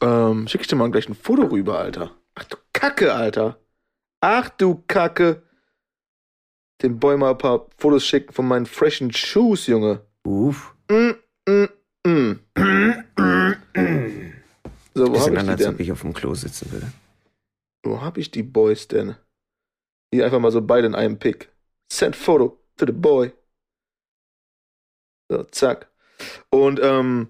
Ähm, 0.00 0.48
schick 0.48 0.62
ich 0.62 0.66
dir 0.66 0.76
mal 0.76 0.90
gleich 0.90 1.08
ein 1.08 1.14
Foto 1.14 1.44
rüber, 1.44 1.78
Alter. 1.78 2.12
Ach 2.34 2.44
du 2.44 2.56
Kacke, 2.72 3.14
Alter. 3.14 3.58
Ach 4.20 4.48
du 4.50 4.82
Kacke. 4.86 5.42
Boy 6.82 7.18
mal 7.18 7.32
ein 7.32 7.38
paar 7.38 7.66
Fotos 7.76 8.06
schicken 8.06 8.32
von 8.32 8.48
meinen 8.48 8.64
freshen 8.64 9.12
Shoes, 9.12 9.66
Junge. 9.66 10.00
Uff. 10.24 10.74
Mm, 10.90 11.10
mm, 11.46 11.68
mm. 12.06 12.40
So, 14.94 15.06
wo 15.06 15.20
hab 15.20 15.32
Bisschen 15.32 15.36
ich 15.36 15.42
die 15.42 15.48
als 15.48 15.66
ob 15.66 15.76
denn? 15.76 15.84
ich 15.84 15.92
auf 15.92 16.00
dem 16.00 16.14
Klo 16.14 16.34
sitzen 16.34 16.72
würde. 16.72 16.90
Wo 17.82 18.00
hab 18.00 18.18
ich 18.18 18.30
die 18.30 18.42
Boys 18.42 18.88
denn? 18.88 19.16
Hier 20.12 20.24
einfach 20.24 20.40
mal 20.40 20.50
so 20.50 20.62
beide 20.62 20.86
in 20.86 20.94
einem 20.94 21.18
Pick. 21.18 21.50
Send 21.92 22.16
Photo 22.16 22.58
to 22.76 22.86
the 22.86 22.92
boy. 22.92 23.32
So, 25.30 25.44
zack. 25.44 25.90
Und, 26.50 26.80
ähm, 26.82 27.28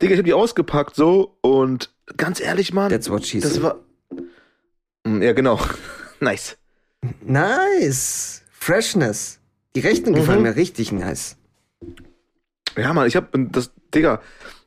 Digga, 0.00 0.14
ich 0.14 0.18
hab 0.18 0.26
die 0.26 0.34
ausgepackt 0.34 0.96
so 0.96 1.38
und 1.42 1.94
ganz 2.16 2.40
ehrlich, 2.40 2.72
Mann, 2.72 2.90
That's 2.90 3.10
what 3.10 3.24
she 3.26 3.40
das 3.40 3.60
war. 3.62 3.76
Mm, 5.06 5.22
Ja, 5.22 5.32
genau. 5.32 5.60
nice. 6.20 6.56
Nice. 7.24 8.42
Freshness. 8.50 9.40
Die 9.74 9.80
rechten 9.80 10.14
gefallen 10.14 10.38
Mhm. 10.38 10.44
mir 10.48 10.56
richtig 10.56 10.92
nice. 10.92 11.36
Ja, 12.76 12.92
Mann, 12.92 13.06
ich 13.06 13.16
hab 13.16 13.28
das, 13.52 13.72
Digga, 13.94 14.20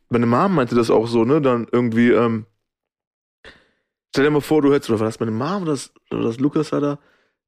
meine 0.09 0.25
Mom 0.25 0.55
meinte 0.55 0.75
das 0.75 0.89
auch 0.89 1.07
so, 1.07 1.25
ne, 1.25 1.41
dann 1.41 1.67
irgendwie, 1.71 2.09
ähm, 2.09 2.45
stell 4.11 4.25
dir 4.25 4.31
mal 4.31 4.41
vor, 4.41 4.61
du 4.61 4.73
hättest, 4.73 4.89
oder 4.89 4.99
war 4.99 5.07
das 5.07 5.19
meine 5.19 5.31
Mom 5.31 5.63
oder 5.63 5.71
das, 5.73 5.91
oder 6.11 6.23
das 6.23 6.39
Lukas 6.39 6.71
war 6.71 6.81
da? 6.81 6.99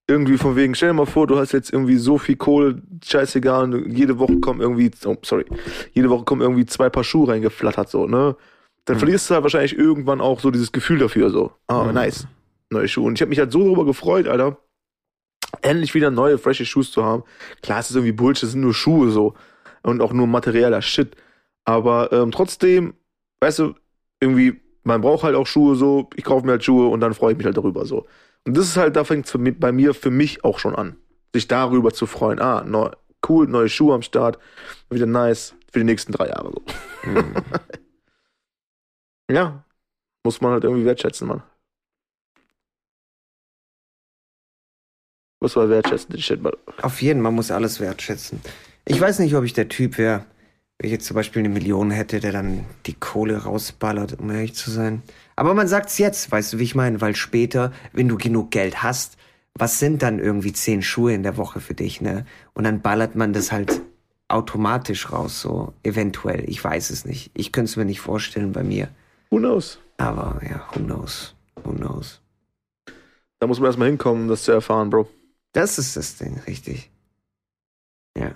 Irgendwie 0.08 0.38
von 0.38 0.56
wegen, 0.56 0.76
stell 0.76 0.90
dir 0.90 0.94
mal 0.94 1.06
vor, 1.06 1.26
du 1.28 1.38
hast 1.38 1.52
jetzt 1.54 1.72
irgendwie 1.72 1.96
so 1.98 2.18
viel 2.18 2.36
Kohle, 2.36 2.82
scheißegal, 3.04 3.88
jede 3.88 4.20
Woche 4.20 4.40
kommen 4.40 4.62
irgendwie, 4.62 4.92
oh, 5.06 5.16
sorry, 5.24 5.46
jede 5.94 6.10
Woche 6.10 6.26
kommen 6.26 6.42
irgendwie 6.42 6.66
zwei 6.66 6.90
Paar 6.90 7.04
Schuhe 7.04 7.30
reingeflattert, 7.30 7.90
so, 7.90 8.06
ne? 8.08 8.36
Dann 8.86 8.96
Mhm. 8.96 9.00
verlierst 9.00 9.30
du 9.30 9.34
halt 9.36 9.44
wahrscheinlich 9.44 9.78
irgendwann 9.78 10.22
auch 10.22 10.40
so 10.40 10.52
dieses 10.52 10.72
Gefühl 10.72 11.00
dafür, 11.00 11.30
so, 11.30 11.52
ah, 11.68 11.84
Mhm. 11.86 11.94
nice, 11.94 12.28
neue 12.70 12.88
Schuhe. 12.88 13.06
Und 13.06 13.16
ich 13.16 13.22
habe 13.22 13.30
mich 13.30 13.40
halt 13.40 13.52
so 13.52 13.64
darüber 13.64 13.86
gefreut, 13.86 14.28
Alter, 14.28 14.58
endlich 15.62 15.94
wieder 15.94 16.10
neue, 16.12 16.38
frische 16.38 16.66
Shoes 16.66 16.92
zu 16.92 17.04
haben. 17.04 17.24
Klar, 17.62 17.80
es 17.80 17.90
ist 17.90 17.96
irgendwie 17.96 18.12
Bullshit, 18.14 18.44
es 18.44 18.52
sind 18.52 18.62
nur 18.62 18.74
Schuhe, 18.74 19.12
so, 19.12 19.34
und 19.84 20.02
auch 20.02 20.14
nur 20.14 20.28
materieller 20.28 20.82
Shit. 20.82 21.16
Aber 21.66 22.12
ähm, 22.12 22.32
trotzdem, 22.32 22.94
weißt 23.42 23.60
du, 23.60 23.76
irgendwie, 24.20 24.60
man 24.84 25.02
braucht 25.02 25.24
halt 25.24 25.36
auch 25.36 25.46
Schuhe 25.46 25.76
so, 25.76 26.10
ich 26.16 26.24
kaufe 26.24 26.46
mir 26.46 26.54
halt 26.54 26.64
Schuhe 26.64 26.88
und 26.88 27.02
dann 27.02 27.14
freue 27.14 27.34
ich 27.34 27.38
mich 27.38 27.46
halt 27.46 27.58
darüber 27.58 27.86
so. 27.86 28.08
Und 28.46 28.58
das 28.58 28.66
ist 28.66 28.78
halt, 28.78 28.96
da 28.96 29.04
fängt 29.04 29.28
es 29.28 29.38
bei 29.60 29.72
mir 29.72 29.94
für 29.94 30.10
mich 30.10 30.44
auch 30.44 30.58
schon 30.58 30.76
an, 30.76 30.96
sich 31.34 31.48
darüber 31.48 31.92
zu 31.94 32.08
freuen. 32.08 32.40
Ah, 32.40 32.64
neu, 32.66 32.90
cool, 33.30 33.48
neue 33.48 33.70
Schuhe 33.70 33.94
am 33.94 34.02
Start, 34.02 34.40
wieder 34.90 35.06
nice 35.06 35.54
für 35.72 35.80
die 35.80 35.86
nächsten 35.86 36.12
drei 36.12 36.30
Jahre 36.30 36.52
so. 36.52 36.64
Mhm. 37.10 37.34
Ja, 39.32 39.64
muss 40.26 40.42
man 40.42 40.52
halt 40.52 40.66
irgendwie 40.66 40.86
wertschätzen, 40.86 41.28
Mann. 41.28 41.42
Muss 45.40 45.56
man 45.56 45.70
wertschätzen, 45.70 46.12
den 46.12 46.22
Shit, 46.22 46.42
Mann. 46.42 46.54
Auf 46.82 47.02
jeden, 47.02 47.22
man 47.22 47.34
muss 47.34 47.50
alles 47.50 47.80
wertschätzen. 47.80 48.42
Ich 48.86 49.00
weiß 49.00 49.20
nicht, 49.20 49.36
ob 49.36 49.46
ich 49.46 49.54
der 49.54 49.70
Typ 49.70 49.98
wäre, 49.98 50.26
wenn 50.78 50.88
ich 50.88 50.92
jetzt 50.92 51.06
zum 51.06 51.16
Beispiel 51.16 51.40
eine 51.40 51.50
Million 51.50 51.92
hätte, 51.92 52.20
der 52.20 52.34
dann 52.34 52.66
die 52.86 52.94
Kohle 52.94 53.38
rausballert, 53.38 54.20
um 54.20 54.30
ehrlich 54.32 54.54
zu 54.54 54.70
sein. 54.70 55.02
Aber 55.38 55.54
man 55.54 55.68
sagt's 55.68 55.98
jetzt, 55.98 56.30
weißt 56.30 56.54
du, 56.54 56.60
wie 56.60 56.64
ich 56.64 56.76
meine? 56.76 57.00
Weil 57.00 57.16
später, 57.16 57.72
wenn 57.94 58.10
du 58.10 58.18
genug 58.18 58.52
Geld 58.52 58.84
hast, 58.84 59.18
was 59.54 59.80
sind 59.80 60.04
dann 60.04 60.20
irgendwie 60.20 60.54
zehn 60.54 60.82
Schuhe 60.82 61.14
in 61.14 61.24
der 61.24 61.38
Woche 61.38 61.62
für 61.62 61.74
dich, 61.74 62.02
ne? 62.02 62.26
Und 62.54 62.66
dann 62.66 62.82
ballert 62.82 63.16
man 63.16 63.32
das 63.32 63.52
halt 63.52 63.82
automatisch 64.28 65.12
raus, 65.12 65.42
so 65.42 65.74
eventuell. 65.84 66.50
Ich 66.50 66.64
weiß 66.64 66.90
es 66.90 67.06
nicht. 67.06 67.32
Ich 67.34 67.52
könnte 67.52 67.70
es 67.70 67.78
mir 67.78 67.86
nicht 67.86 68.02
vorstellen 68.02 68.52
bei 68.52 68.64
mir. 68.64 68.90
Who 69.32 69.40
knows? 69.40 69.80
Aber 69.98 70.42
ja, 70.44 70.68
who 70.74 70.80
knows? 70.82 71.34
Who 71.64 71.74
knows? 71.74 72.20
Da 73.40 73.48
muss 73.48 73.60
man 73.60 73.68
erstmal 73.68 73.88
hinkommen, 73.88 74.24
um 74.24 74.28
das 74.28 74.44
zu 74.44 74.52
erfahren, 74.52 74.90
Bro. 74.90 75.08
Das 75.54 75.78
ist 75.80 75.96
das 75.96 76.18
Ding, 76.18 76.40
richtig. 76.48 76.92
Ja. 78.16 78.36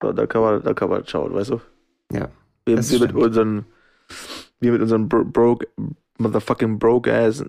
Da, 0.00 0.12
da 0.12 0.26
kann 0.26 0.42
man, 0.42 0.62
da 0.62 0.74
kann 0.74 0.90
man 0.90 1.06
schauen, 1.06 1.34
weißt 1.34 1.50
du? 1.50 1.60
Ja, 2.12 2.30
Wir, 2.66 2.78
wir 2.78 3.00
mit 3.00 3.14
unseren, 3.14 3.66
wir 4.60 4.72
mit 4.72 4.82
unseren 4.82 5.08
bro 5.08 5.24
broke, 5.24 5.68
motherfucking 6.18 6.78
broke 6.78 7.12
ass 7.12 7.44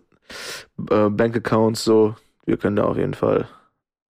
äh, 0.90 1.10
Bankaccounts 1.10 1.84
so, 1.84 2.16
wir 2.46 2.58
können 2.58 2.76
da 2.76 2.86
auf 2.86 2.98
jeden 2.98 3.14
Fall 3.14 3.48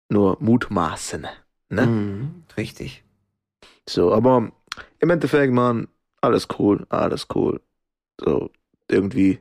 nur 0.09 0.37
mutmaßen. 0.41 1.27
Ne? 1.69 1.87
Mhm, 1.87 2.45
richtig. 2.57 3.05
So, 3.89 4.13
aber 4.13 4.51
im 4.99 5.11
Endeffekt, 5.11 5.53
man, 5.53 5.89
alles 6.21 6.49
cool, 6.59 6.87
alles 6.89 7.27
cool. 7.35 7.61
So, 8.25 8.51
irgendwie 8.89 9.41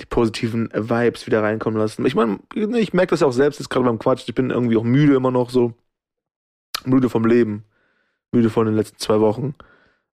die 0.00 0.06
positiven 0.06 0.70
Vibes 0.72 1.26
wieder 1.26 1.42
reinkommen 1.42 1.78
lassen. 1.78 2.04
Ich 2.06 2.14
meine, 2.14 2.38
ich 2.54 2.92
merke 2.92 3.10
das 3.10 3.20
ja 3.20 3.26
auch 3.26 3.32
selbst 3.32 3.58
jetzt 3.60 3.70
gerade 3.70 3.86
beim 3.86 3.98
Quatsch. 3.98 4.24
Ich 4.26 4.34
bin 4.34 4.50
irgendwie 4.50 4.76
auch 4.76 4.84
müde 4.84 5.14
immer 5.14 5.30
noch 5.30 5.50
so. 5.50 5.74
Müde 6.84 7.08
vom 7.08 7.24
Leben. 7.24 7.64
Müde 8.32 8.50
von 8.50 8.66
den 8.66 8.74
letzten 8.74 8.98
zwei 8.98 9.20
Wochen. 9.20 9.54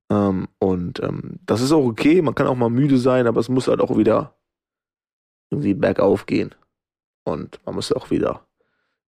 Ähm, 0.09 0.47
und 0.59 1.01
ähm, 1.03 1.39
das 1.45 1.61
ist 1.61 1.71
auch 1.71 1.85
okay. 1.85 2.21
Man 2.21 2.35
kann 2.35 2.47
auch 2.47 2.55
mal 2.55 2.69
müde 2.69 2.97
sein, 2.97 3.27
aber 3.27 3.39
es 3.39 3.49
muss 3.49 3.67
halt 3.67 3.81
auch 3.81 3.97
wieder 3.97 4.35
irgendwie 5.49 5.73
bergauf 5.73 6.25
gehen. 6.25 6.55
Und 7.23 7.59
man 7.65 7.75
muss 7.75 7.91
auch 7.91 8.09
wieder 8.09 8.45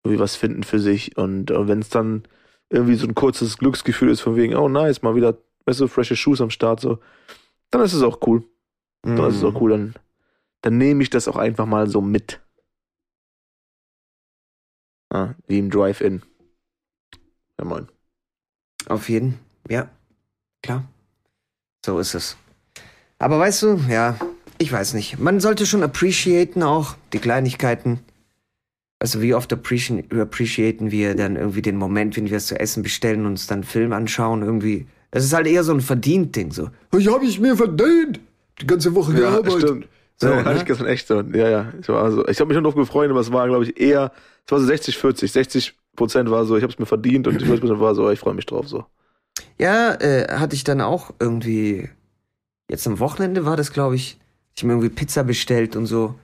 irgendwie 0.03 0.21
was 0.21 0.37
finden 0.37 0.63
für 0.63 0.79
sich. 0.79 1.17
Und 1.17 1.51
äh, 1.51 1.69
wenn 1.69 1.81
es 1.81 1.91
dann 1.91 2.23
irgendwie 2.71 2.95
so 2.95 3.07
ein 3.07 3.15
kurzes 3.15 3.59
Glücksgefühl 3.59 4.11
ist, 4.11 4.21
von 4.21 4.37
wegen, 4.37 4.55
oh 4.55 4.69
nice, 4.69 5.03
mal 5.03 5.15
wieder, 5.15 5.37
weißt 5.67 5.81
du, 5.81 5.89
frische 5.89 6.17
Shoes 6.17 6.41
am 6.41 6.51
Start, 6.51 6.81
so, 6.81 6.99
dann 7.71 7.83
ist 7.83 7.93
es 7.93 8.03
auch 8.03 8.21
cool. 8.27 8.45
Dann 9.03 9.19
ist 9.29 9.37
es 9.37 9.43
Mhm. 9.43 9.49
auch 9.49 9.61
cool, 9.61 9.71
dann, 9.71 9.95
dann 10.63 10.79
nehme 10.79 11.03
ich 11.03 11.11
das 11.11 11.27
auch 11.29 11.37
einfach 11.37 11.67
mal 11.67 11.89
so 11.89 12.01
mit. 12.01 12.41
Ah, 15.13 15.35
wie 15.49 15.59
im 15.59 15.71
Drive-In. 15.71 16.23
Ja, 17.59 17.65
moin. 17.65 17.89
Auf 18.87 19.09
jeden, 19.09 19.39
ja, 19.69 19.89
klar. 20.63 20.85
So 21.85 21.99
ist 21.99 22.15
es. 22.15 22.37
Aber 23.19 23.39
weißt 23.39 23.63
du, 23.63 23.77
ja, 23.89 24.17
ich 24.59 24.71
weiß 24.73 24.95
nicht. 24.95 25.19
Man 25.19 25.41
sollte 25.41 25.67
schon 25.67 25.83
appreciaten 25.83 26.63
auch 26.63 26.97
die 27.13 27.19
Kleinigkeiten. 27.19 28.01
Also 28.99 29.23
wie 29.23 29.35
oft 29.35 29.53
appreci 29.53 30.05
appreciaten 30.11 30.91
wir 30.91 31.15
dann 31.15 31.37
irgendwie 31.37 31.63
den 31.63 31.77
Moment, 31.77 32.17
wenn 32.17 32.29
wir 32.29 32.37
es 32.37 32.47
zu 32.49 32.61
essen 32.61 32.83
bestellen 32.83 33.21
und 33.21 33.33
uns 33.33 33.47
dann 33.47 33.59
einen 33.61 33.65
Film 33.65 33.93
anschauen, 33.93 34.43
irgendwie. 34.43 34.87
Es 35.11 35.25
ist 35.25 35.33
halt 35.33 35.47
eher 35.47 35.65
so 35.65 35.73
ein 35.73 35.81
Verdient-Ding, 35.81 36.53
so. 36.53 36.71
Ich 36.97 37.09
habe 37.13 37.25
ich 37.25 37.41
mir 37.41 37.57
verdient. 37.57 38.21
Die 38.61 38.67
ganze 38.67 38.95
Woche 38.95 39.19
Ja, 39.21 39.39
stimmt. 39.51 39.89
So, 40.17 40.29
ja, 40.29 40.37
hatte 40.37 40.51
ne? 40.51 40.57
ich 40.59 40.65
gestern 40.67 40.87
echt 40.87 41.07
so. 41.07 41.21
Ja, 41.21 41.49
ja. 41.49 41.73
Ich, 41.81 41.89
war 41.89 42.03
also, 42.03 42.27
ich 42.29 42.39
habe 42.41 42.49
mich 42.49 42.55
schon 42.57 42.65
drauf 42.65 42.75
gefreut, 42.75 43.11
aber 43.11 43.21
es 43.21 43.33
war, 43.33 43.47
glaube 43.49 43.65
ich, 43.65 43.81
eher, 43.81 44.13
es 44.47 44.53
war 44.53 44.61
so 44.61 44.67
60, 44.67 44.99
40. 44.99 45.33
60 45.33 45.75
Prozent 45.97 46.31
war 46.31 46.45
so, 46.45 46.57
ich 46.57 46.63
habe 46.63 46.73
es 46.73 46.79
mir 46.79 46.87
verdient 46.87 47.27
und 47.27 47.41
40 47.41 47.61
Prozent 47.61 47.81
war 47.81 47.95
so, 47.95 48.11
ich 48.11 48.21
freue 48.21 48.35
mich 48.35 48.47
drauf, 48.47 48.69
so. 48.69 48.85
Ja, 49.59 49.95
äh, 49.95 50.27
hatte 50.39 50.55
ich 50.55 50.65
dann 50.65 50.81
auch 50.81 51.13
irgendwie. 51.19 51.89
Jetzt 52.71 52.87
am 52.87 52.99
Wochenende 53.01 53.45
war 53.47 53.57
das, 53.57 53.73
glaube 53.73 53.97
ich. 53.97 54.19
Ich 54.57 54.65
mir 54.65 54.73
irgendwie 54.73 54.91
Pizza 54.91 55.25
bestellt 55.25 55.75
und 55.77 55.87
so. 55.87 56.15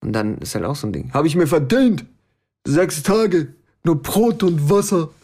Und 0.00 0.12
dann 0.12 0.38
ist 0.38 0.54
halt 0.54 0.64
auch 0.64 0.76
so 0.76 0.86
ein 0.86 0.92
Ding. 0.92 1.12
Habe 1.12 1.26
ich 1.26 1.34
mir 1.34 1.46
verdient. 1.46 2.04
Sechs 2.66 3.02
Tage. 3.02 3.48
Nur 3.84 4.00
Brot 4.02 4.42
und 4.42 4.70
Wasser. 4.70 5.10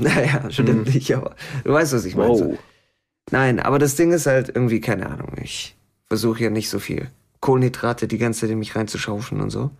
Naja, 0.00 0.48
stimmt 0.50 0.86
Mhm. 0.86 0.92
nicht, 0.92 1.12
aber 1.16 1.34
du 1.64 1.72
weißt, 1.72 1.92
was 1.92 2.04
ich 2.04 2.14
meine. 2.14 2.36
So. 2.36 2.50
Wow. 2.50 2.58
Nein, 3.32 3.58
aber 3.58 3.80
das 3.80 3.96
Ding 3.96 4.12
ist 4.12 4.26
halt 4.26 4.48
irgendwie, 4.54 4.80
keine 4.80 5.06
Ahnung. 5.10 5.32
Ich 5.42 5.74
versuche 6.08 6.44
ja 6.44 6.50
nicht 6.50 6.70
so 6.70 6.78
viel 6.78 7.10
Kohlenhydrate 7.40 8.08
die 8.08 8.18
ganze 8.18 8.40
Zeit 8.40 8.50
in 8.50 8.58
mich 8.58 8.74
reinzuschaufeln 8.76 9.40
und 9.40 9.50
so. 9.50 9.70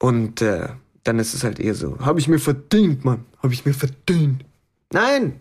Und 0.00 0.42
äh, 0.42 0.68
dann 1.04 1.18
ist 1.18 1.34
es 1.34 1.44
halt 1.44 1.58
eher 1.60 1.74
so. 1.74 1.98
Habe 2.00 2.20
ich 2.20 2.28
mir 2.28 2.38
verdient, 2.38 3.04
Mann. 3.04 3.24
Habe 3.42 3.54
ich 3.54 3.64
mir 3.64 3.74
verdient. 3.74 4.44
Nein! 4.92 5.40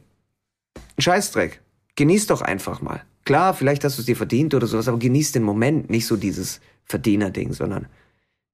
Ein 0.97 1.01
Scheißdreck. 1.01 1.61
Genieß 1.95 2.27
doch 2.27 2.41
einfach 2.41 2.81
mal. 2.81 3.03
Klar, 3.25 3.53
vielleicht 3.53 3.83
hast 3.83 3.97
du 3.97 4.01
es 4.01 4.05
dir 4.05 4.15
verdient 4.15 4.53
oder 4.53 4.67
sowas, 4.67 4.87
aber 4.87 4.99
genieß 4.99 5.31
den 5.31 5.43
Moment, 5.43 5.89
nicht 5.89 6.05
so 6.05 6.15
dieses 6.15 6.61
Verdiener-Ding, 6.85 7.53
sondern 7.53 7.87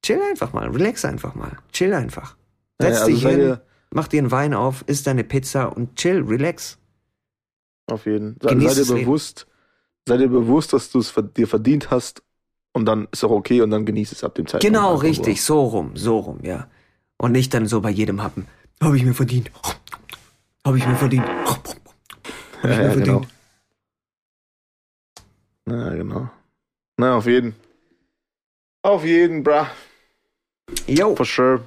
chill 0.03 0.21
einfach 0.29 0.53
mal, 0.53 0.69
relax 0.69 1.03
einfach 1.03 1.35
mal, 1.35 1.57
chill 1.73 1.93
einfach. 1.93 2.37
Ja, 2.81 2.87
Setz 2.87 2.99
also 3.01 3.11
dich 3.11 3.25
hin, 3.25 3.39
ihr- 3.39 3.61
mach 3.91 4.07
dir 4.07 4.19
einen 4.19 4.31
Wein 4.31 4.53
auf, 4.53 4.83
isst 4.87 5.07
deine 5.07 5.23
Pizza 5.25 5.75
und 5.75 5.97
chill, 5.97 6.21
relax. 6.23 6.77
Auf 7.87 8.05
jeden. 8.05 8.39
Genieß 8.39 8.75
seid 8.75 8.85
ihr 8.87 8.93
Leben. 8.95 9.05
bewusst, 9.05 9.45
seid 10.07 10.21
ihr 10.21 10.27
bewusst, 10.29 10.73
dass 10.73 10.89
du 10.91 10.99
es 10.99 11.13
dir 11.37 11.47
verdient 11.47 11.91
hast 11.91 12.23
und 12.73 12.85
dann 12.85 13.07
ist 13.11 13.23
auch 13.23 13.31
okay 13.31 13.61
und 13.61 13.71
dann 13.71 13.85
genieß 13.85 14.11
es 14.11 14.23
ab 14.23 14.35
dem 14.35 14.45
Zeitpunkt. 14.47 14.65
Genau, 14.75 14.95
richtig, 14.95 15.43
so 15.43 15.61
rum, 15.63 15.95
so 15.95 16.19
rum, 16.19 16.39
ja. 16.43 16.67
Und 17.17 17.31
nicht 17.33 17.53
dann 17.53 17.67
so 17.67 17.81
bei 17.81 17.89
jedem 17.91 18.23
Happen. 18.23 18.47
Habe 18.81 18.97
ich 18.97 19.03
mir 19.03 19.13
verdient. 19.13 19.51
Habe 20.65 20.77
ich 20.77 20.87
mir 20.87 20.95
verdient. 20.95 21.25
Habe 21.27 21.61
ich 22.63 22.63
Ja, 22.63 22.69
mir 22.69 22.83
ja, 22.83 22.93
genau. 22.93 23.21
verdient. 23.21 23.27
Ja, 25.67 25.89
genau. 25.95 26.29
Na, 26.97 27.15
auf 27.17 27.27
jeden. 27.27 27.55
Auf 28.83 29.05
jeden, 29.05 29.43
bruh. 29.43 29.65
Jo. 30.87 31.15
For 31.15 31.25
sure. 31.25 31.61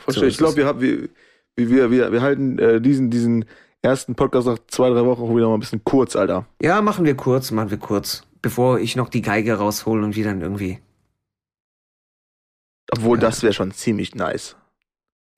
For 0.00 0.12
So 0.12 0.20
sure. 0.20 0.28
Ich 0.28 0.38
glaube, 0.38 0.56
wir, 0.56 0.66
haben- 0.66 0.80
wir, 0.80 1.08
wir, 1.56 1.90
wir, 1.90 2.12
wir 2.12 2.20
halten 2.22 2.58
äh, 2.58 2.80
diesen, 2.80 3.10
diesen 3.10 3.44
ersten 3.82 4.14
Podcast 4.14 4.46
nach 4.46 4.58
zwei, 4.68 4.90
drei 4.90 5.04
Wochen 5.04 5.22
auch 5.22 5.34
wieder 5.36 5.48
mal 5.48 5.54
ein 5.54 5.60
bisschen 5.60 5.84
kurz, 5.84 6.16
Alter. 6.16 6.46
Ja, 6.62 6.82
machen 6.82 7.04
wir 7.04 7.16
kurz, 7.16 7.50
machen 7.50 7.70
wir 7.70 7.78
kurz. 7.78 8.26
Bevor 8.42 8.78
ich 8.78 8.96
noch 8.96 9.08
die 9.08 9.22
Geige 9.22 9.54
raushole 9.54 10.04
und 10.04 10.16
wieder 10.16 10.30
irgendwie. 10.34 10.80
Obwohl, 12.92 13.18
Ja. 13.18 13.22
das 13.22 13.42
wäre 13.42 13.52
schon 13.52 13.72
ziemlich 13.72 14.14
nice. 14.14 14.56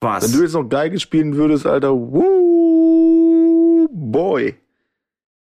Was? 0.01 0.23
Wenn 0.25 0.31
du 0.37 0.43
jetzt 0.43 0.53
noch 0.53 0.63
Geige 0.67 0.99
spielen 0.99 1.35
würdest, 1.35 1.65
Alter, 1.65 1.93
woo, 1.93 3.87
boy. 3.91 4.55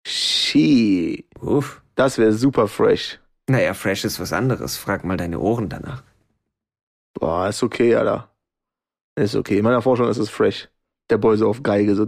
Shit. 0.05 1.25
Uff. 1.41 1.81
Das 1.95 2.17
wäre 2.17 2.31
super 2.33 2.67
fresh. 2.67 3.19
Naja, 3.47 3.73
fresh 3.73 4.05
ist 4.05 4.19
was 4.19 4.33
anderes. 4.33 4.77
Frag 4.77 5.03
mal 5.03 5.17
deine 5.17 5.39
Ohren 5.39 5.69
danach. 5.69 6.03
Boah, 7.13 7.47
ist 7.49 7.63
okay, 7.63 7.95
Alter. 7.95 8.29
Ist 9.15 9.35
okay. 9.35 9.57
In 9.57 9.63
meiner 9.63 9.81
Forschung 9.81 10.07
ist 10.07 10.17
es 10.17 10.29
fresh. 10.29 10.69
Der 11.09 11.17
Boy 11.17 11.37
so 11.37 11.49
auf 11.49 11.63
Geige 11.63 11.95
so. 11.95 12.05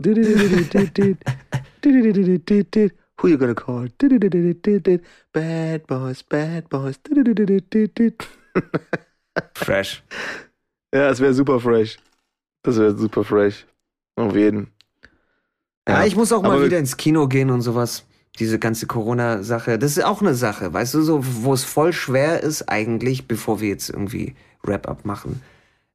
Who 3.18 3.28
you 3.28 3.38
gonna 3.38 3.54
call? 3.54 3.90
Bad 5.34 5.88
boys, 5.88 6.24
bad 6.24 6.70
boys. 6.70 7.00
Fresh. 9.56 10.04
Ja, 10.94 11.10
es 11.10 11.20
wäre 11.20 11.34
super 11.34 11.60
fresh. 11.60 11.98
Das 12.64 12.78
wäre 12.78 12.98
super 12.98 13.24
fresh. 13.24 13.66
Auf 14.16 14.36
jeden. 14.36 14.68
Ja, 15.88 16.06
ich 16.06 16.16
muss 16.16 16.32
auch 16.32 16.44
mal 16.44 16.64
wieder 16.64 16.78
ins 16.78 16.98
Kino 16.98 17.28
gehen 17.28 17.50
und 17.50 17.62
sowas. 17.62 18.06
Diese 18.40 18.60
ganze 18.60 18.88
Corona-Sache, 18.88 19.78
das 19.78 19.98
ist 19.98 20.06
auch 20.06 20.22
eine 20.22 20.36
Sache, 20.36 20.72
weißt 20.72 20.94
du, 20.94 21.02
so, 21.02 21.20
wo 21.44 21.54
es 21.54 21.66
voll 21.66 21.92
schwer 21.92 22.42
ist 22.42 22.70
eigentlich, 22.70 23.28
bevor 23.28 23.60
wir 23.60 23.68
jetzt 23.68 23.90
irgendwie 23.90 24.36
Wrap-up 24.64 25.04
machen, 25.04 25.42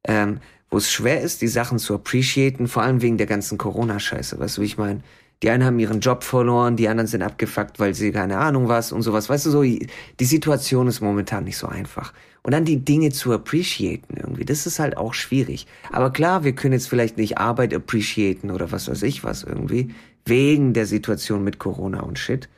ähm, 0.07 0.40
wo 0.70 0.78
es 0.78 0.90
schwer 0.90 1.20
ist, 1.20 1.42
die 1.42 1.48
Sachen 1.48 1.78
zu 1.78 1.94
appreciaten, 1.94 2.68
vor 2.68 2.82
allem 2.82 3.02
wegen 3.02 3.18
der 3.18 3.26
ganzen 3.26 3.58
Corona-Scheiße, 3.58 4.38
weißt 4.38 4.58
du, 4.58 4.62
wie 4.62 4.66
ich 4.66 4.78
meine? 4.78 5.02
Die 5.42 5.50
einen 5.50 5.64
haben 5.64 5.78
ihren 5.78 6.00
Job 6.00 6.24
verloren, 6.24 6.76
die 6.76 6.88
anderen 6.88 7.06
sind 7.06 7.22
abgefuckt, 7.22 7.78
weil 7.78 7.92
sie 7.94 8.10
keine 8.10 8.38
Ahnung 8.38 8.68
was 8.68 8.90
und 8.90 9.02
sowas. 9.02 9.28
Weißt 9.28 9.44
du, 9.44 9.50
so, 9.50 9.62
die 9.62 9.88
Situation 10.18 10.86
ist 10.88 11.02
momentan 11.02 11.44
nicht 11.44 11.58
so 11.58 11.66
einfach. 11.66 12.14
Und 12.42 12.52
dann 12.52 12.64
die 12.64 12.84
Dinge 12.84 13.10
zu 13.10 13.32
appreciaten 13.32 14.16
irgendwie, 14.16 14.46
das 14.46 14.66
ist 14.66 14.78
halt 14.78 14.96
auch 14.96 15.12
schwierig. 15.12 15.66
Aber 15.92 16.10
klar, 16.10 16.44
wir 16.44 16.54
können 16.54 16.72
jetzt 16.72 16.88
vielleicht 16.88 17.18
nicht 17.18 17.36
Arbeit 17.36 17.74
appreciaten 17.74 18.50
oder 18.50 18.72
was 18.72 18.88
weiß 18.88 19.02
ich 19.02 19.24
was 19.24 19.42
irgendwie, 19.42 19.94
wegen 20.24 20.72
der 20.72 20.86
Situation 20.86 21.44
mit 21.44 21.58
Corona 21.58 22.00
und 22.00 22.18
Shit. 22.18 22.48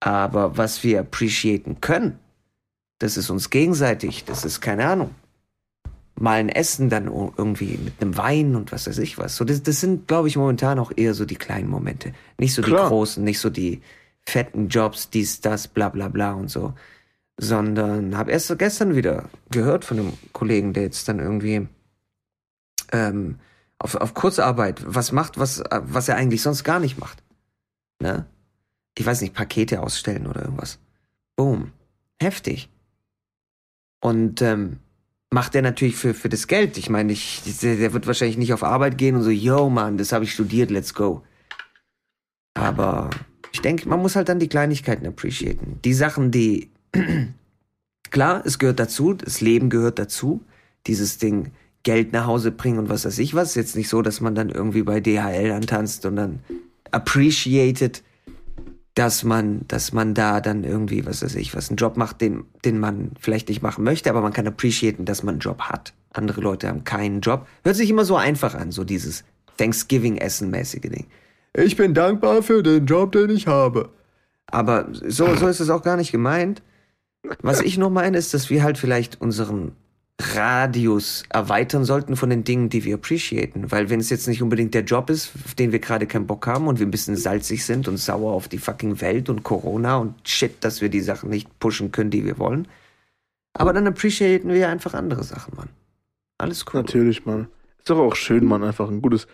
Aber 0.00 0.58
was 0.58 0.84
wir 0.84 1.00
appreciaten 1.00 1.80
können, 1.80 2.18
das 2.98 3.16
ist 3.16 3.30
uns 3.30 3.48
gegenseitig, 3.48 4.24
das 4.24 4.44
ist 4.44 4.60
keine 4.60 4.86
Ahnung. 4.86 5.14
Mal 6.20 6.40
ein 6.40 6.48
Essen 6.48 6.90
dann 6.90 7.06
irgendwie 7.06 7.78
mit 7.78 8.00
einem 8.00 8.16
Wein 8.16 8.56
und 8.56 8.72
was 8.72 8.86
weiß 8.86 8.98
ich 8.98 9.18
was. 9.18 9.36
So, 9.36 9.44
das, 9.44 9.62
das 9.62 9.80
sind, 9.80 10.08
glaube 10.08 10.28
ich, 10.28 10.36
momentan 10.36 10.78
auch 10.78 10.90
eher 10.94 11.14
so 11.14 11.24
die 11.24 11.36
kleinen 11.36 11.68
Momente. 11.68 12.12
Nicht 12.38 12.54
so 12.54 12.62
die 12.62 12.70
Klar. 12.70 12.88
großen, 12.88 13.22
nicht 13.22 13.38
so 13.38 13.50
die 13.50 13.82
fetten 14.26 14.68
Jobs, 14.68 15.10
dies, 15.10 15.40
das, 15.40 15.68
bla 15.68 15.88
bla 15.88 16.08
bla 16.08 16.32
und 16.32 16.48
so. 16.48 16.74
Sondern 17.40 18.16
habe 18.16 18.32
erst 18.32 18.48
so 18.48 18.56
gestern 18.56 18.96
wieder 18.96 19.28
gehört 19.50 19.84
von 19.84 20.00
einem 20.00 20.12
Kollegen, 20.32 20.72
der 20.72 20.84
jetzt 20.84 21.08
dann 21.08 21.20
irgendwie 21.20 21.68
ähm, 22.92 23.38
auf, 23.78 23.94
auf 23.94 24.14
Kurzarbeit 24.14 24.82
was 24.84 25.12
macht, 25.12 25.38
was, 25.38 25.62
was 25.70 26.08
er 26.08 26.16
eigentlich 26.16 26.42
sonst 26.42 26.64
gar 26.64 26.80
nicht 26.80 26.98
macht. 26.98 27.22
Ne? 28.00 28.26
Ich 28.96 29.06
weiß 29.06 29.20
nicht, 29.20 29.34
Pakete 29.34 29.80
ausstellen 29.80 30.26
oder 30.26 30.42
irgendwas. 30.42 30.78
Boom. 31.36 31.72
Heftig. 32.20 32.68
Und 34.00 34.42
ähm, 34.42 34.80
macht 35.30 35.54
er 35.54 35.62
natürlich 35.62 35.96
für, 35.96 36.14
für 36.14 36.28
das 36.28 36.46
Geld. 36.46 36.78
Ich 36.78 36.88
meine, 36.88 37.12
ich, 37.12 37.42
der, 37.62 37.92
wird 37.92 38.06
wahrscheinlich 38.06 38.38
nicht 38.38 38.52
auf 38.52 38.64
Arbeit 38.64 38.98
gehen 38.98 39.16
und 39.16 39.22
so, 39.22 39.30
yo, 39.30 39.68
Mann, 39.68 39.98
das 39.98 40.12
habe 40.12 40.24
ich 40.24 40.32
studiert, 40.32 40.70
let's 40.70 40.94
go. 40.94 41.22
Aber 42.54 43.10
ich 43.52 43.60
denke, 43.60 43.88
man 43.88 44.00
muss 44.00 44.16
halt 44.16 44.28
dann 44.28 44.40
die 44.40 44.48
Kleinigkeiten 44.48 45.06
appreciaten. 45.06 45.80
Die 45.84 45.94
Sachen, 45.94 46.30
die, 46.30 46.70
klar, 48.10 48.42
es 48.44 48.58
gehört 48.58 48.80
dazu, 48.80 49.14
das 49.14 49.40
Leben 49.40 49.70
gehört 49.70 49.98
dazu. 49.98 50.42
Dieses 50.86 51.18
Ding, 51.18 51.52
Geld 51.82 52.12
nach 52.12 52.26
Hause 52.26 52.50
bringen 52.50 52.78
und 52.78 52.88
was 52.88 53.04
weiß 53.04 53.18
ich 53.18 53.34
was. 53.34 53.54
Jetzt 53.54 53.76
nicht 53.76 53.88
so, 53.88 54.02
dass 54.02 54.20
man 54.20 54.34
dann 54.34 54.50
irgendwie 54.50 54.82
bei 54.82 55.00
DHL 55.00 55.52
antanzt 55.52 56.04
und 56.06 56.16
dann 56.16 56.40
appreciated, 56.90 58.02
dass 58.98 59.22
man, 59.22 59.60
dass 59.68 59.92
man 59.92 60.12
da 60.12 60.40
dann 60.40 60.64
irgendwie, 60.64 61.06
was 61.06 61.22
weiß 61.22 61.36
ich, 61.36 61.54
was 61.54 61.70
einen 61.70 61.76
Job 61.76 61.96
macht, 61.96 62.20
den, 62.20 62.44
den 62.64 62.80
man 62.80 63.12
vielleicht 63.20 63.48
nicht 63.48 63.62
machen 63.62 63.84
möchte, 63.84 64.10
aber 64.10 64.20
man 64.20 64.32
kann 64.32 64.48
appreciaten, 64.48 65.04
dass 65.04 65.22
man 65.22 65.34
einen 65.34 65.40
Job 65.40 65.60
hat. 65.60 65.92
Andere 66.12 66.40
Leute 66.40 66.66
haben 66.66 66.82
keinen 66.82 67.20
Job. 67.20 67.46
Hört 67.62 67.76
sich 67.76 67.90
immer 67.90 68.04
so 68.04 68.16
einfach 68.16 68.56
an, 68.56 68.72
so 68.72 68.82
dieses 68.82 69.22
Thanksgiving-Essen-mäßige 69.56 70.80
Ding. 70.80 71.06
Ich 71.54 71.76
bin 71.76 71.94
dankbar 71.94 72.42
für 72.42 72.64
den 72.64 72.86
Job, 72.86 73.12
den 73.12 73.30
ich 73.30 73.46
habe. 73.46 73.90
Aber 74.46 74.88
so, 74.90 75.32
so 75.36 75.46
ist 75.46 75.60
es 75.60 75.70
auch 75.70 75.82
gar 75.82 75.96
nicht 75.96 76.10
gemeint. 76.10 76.62
Was 77.40 77.60
ich 77.60 77.78
nur 77.78 77.90
meine, 77.90 78.18
ist, 78.18 78.34
dass 78.34 78.50
wir 78.50 78.64
halt 78.64 78.78
vielleicht 78.78 79.20
unseren 79.20 79.76
Radius 80.20 81.22
erweitern 81.28 81.84
sollten 81.84 82.16
von 82.16 82.28
den 82.30 82.42
Dingen, 82.42 82.68
die 82.68 82.84
wir 82.84 82.96
appreciaten. 82.96 83.70
Weil 83.70 83.88
wenn 83.88 84.00
es 84.00 84.10
jetzt 84.10 84.26
nicht 84.26 84.42
unbedingt 84.42 84.74
der 84.74 84.82
Job 84.82 85.10
ist, 85.10 85.30
auf 85.44 85.54
den 85.54 85.70
wir 85.70 85.78
gerade 85.78 86.06
keinen 86.06 86.26
Bock 86.26 86.46
haben 86.46 86.66
und 86.66 86.80
wir 86.80 86.86
ein 86.86 86.90
bisschen 86.90 87.16
salzig 87.16 87.64
sind 87.64 87.86
und 87.86 87.98
sauer 87.98 88.32
auf 88.32 88.48
die 88.48 88.58
fucking 88.58 89.00
Welt 89.00 89.28
und 89.28 89.44
Corona 89.44 89.98
und 89.98 90.14
shit, 90.28 90.64
dass 90.64 90.80
wir 90.80 90.88
die 90.88 91.00
Sachen 91.00 91.30
nicht 91.30 91.58
pushen 91.60 91.92
können, 91.92 92.10
die 92.10 92.24
wir 92.24 92.38
wollen. 92.38 92.66
Aber 93.54 93.72
dann 93.72 93.86
appreciaten 93.86 94.52
wir 94.52 94.68
einfach 94.68 94.94
andere 94.94 95.22
Sachen, 95.22 95.54
Mann. 95.56 95.68
Alles 96.38 96.64
cool. 96.66 96.80
Natürlich, 96.80 97.24
Mann. 97.24 97.48
Ist 97.78 97.90
doch 97.90 97.98
auch 97.98 98.16
schön, 98.16 98.44
Mann. 98.44 98.64
Einfach 98.64 98.88
ein 98.88 99.00
gutes, 99.00 99.28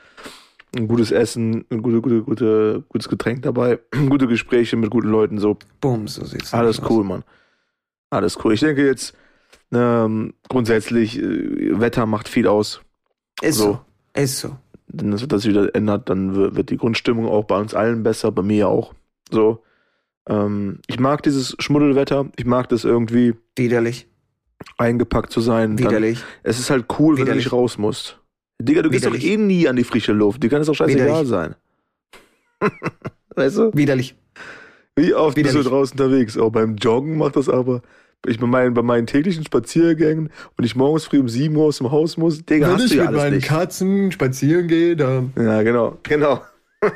ein 0.77 0.87
gutes 0.87 1.11
Essen, 1.13 1.65
ein 1.71 1.83
gute, 1.83 2.03
gute, 2.03 2.23
gute, 2.23 2.85
gutes 2.89 3.09
Getränk 3.09 3.43
dabei, 3.43 3.79
gute 4.09 4.27
Gespräche 4.27 4.77
mit 4.77 4.91
guten 4.91 5.09
Leuten, 5.09 5.39
so. 5.39 5.59
Bumm, 5.81 6.09
so 6.09 6.25
sieht's 6.27 6.53
Alles 6.53 6.81
cool, 6.89 7.05
Mann. 7.05 7.25
Alles 8.11 8.39
cool. 8.45 8.53
Ich 8.53 8.61
denke 8.61 8.87
jetzt, 8.87 9.15
ähm, 9.77 10.35
grundsätzlich, 10.49 11.19
äh, 11.21 11.81
Wetter 11.81 12.07
macht 12.07 12.29
viel 12.29 12.47
aus. 12.47 12.81
Ist 13.43 13.57
so. 13.59 13.81
So. 14.15 14.21
Ist 14.21 14.41
so. 14.41 14.57
Wenn 14.89 15.11
das 15.11 15.23
Wetter 15.23 15.39
sich 15.39 15.51
wieder 15.51 15.75
ändert, 15.75 16.09
dann 16.09 16.35
wird 16.55 16.71
die 16.71 16.77
Grundstimmung 16.77 17.27
auch 17.27 17.45
bei 17.45 17.59
uns 17.59 17.75
allen 17.75 18.03
besser, 18.03 18.31
bei 18.31 18.43
mir 18.43 18.69
auch. 18.69 18.95
So. 19.31 19.63
Ähm, 20.29 20.79
ich 20.87 21.01
mag 21.01 21.23
dieses 21.23 21.57
Schmuddelwetter. 21.59 22.27
Ich 22.37 22.45
mag 22.45 22.69
das 22.69 22.85
irgendwie 22.85 23.35
Widerlich. 23.57 24.07
eingepackt 24.79 25.33
zu 25.33 25.41
sein. 25.41 25.77
Dann, 25.77 25.87
Widerlich. 25.89 26.23
es 26.43 26.59
ist 26.59 26.71
halt 26.71 26.87
cool, 26.99 27.15
wenn 27.17 27.23
du 27.25 27.31
Widerlich. 27.33 27.45
nicht 27.47 27.53
raus 27.53 27.77
musst. 27.79 28.21
Digga, 28.63 28.83
du 28.83 28.91
gehst 28.91 29.05
doch 29.05 29.13
Widerlich. 29.13 29.33
eh 29.33 29.37
nie 29.37 29.69
an 29.69 29.77
die 29.77 29.85
frische 29.85 30.13
Luft. 30.13 30.43
Die 30.43 30.49
kann 30.49 30.61
es 30.61 30.69
doch 30.69 30.75
scheißegal 30.75 31.07
Widerlich. 31.25 31.29
sein. 31.29 31.55
weißt 33.35 33.59
du? 33.59 33.71
Widerlich. 33.75 34.15
Wie 34.97 35.13
oft 35.13 35.35
bist 35.35 35.47
du 35.47 35.59
Widerlich. 35.59 35.69
draußen 35.69 35.99
unterwegs? 36.01 36.39
Auch 36.39 36.51
beim 36.51 36.77
Joggen 36.77 37.19
macht 37.19 37.37
das 37.37 37.49
aber. 37.49 37.83
Ich 38.27 38.39
bei 38.41 38.47
meinen, 38.47 38.75
bei 38.75 38.83
meinen 38.83 39.07
täglichen 39.07 39.45
Spaziergängen 39.45 40.31
und 40.57 40.65
ich 40.65 40.77
morgens 40.77 41.05
früh 41.05 41.19
um 41.21 41.29
7 41.29 41.55
Uhr 41.57 41.65
aus 41.67 41.79
dem 41.79 41.91
Haus 41.91 42.17
muss, 42.17 42.45
Digga, 42.45 42.69
hast 42.73 42.91
du 42.91 42.97
ja 42.97 43.07
alles 43.07 43.31
nicht. 43.33 43.47
Katzen 43.47 44.13
spazieren 44.13 44.69
gehe, 44.69 44.97
dann. 44.97 45.33
Ja, 45.37 45.63
genau, 45.63 45.99
genau. 46.03 46.43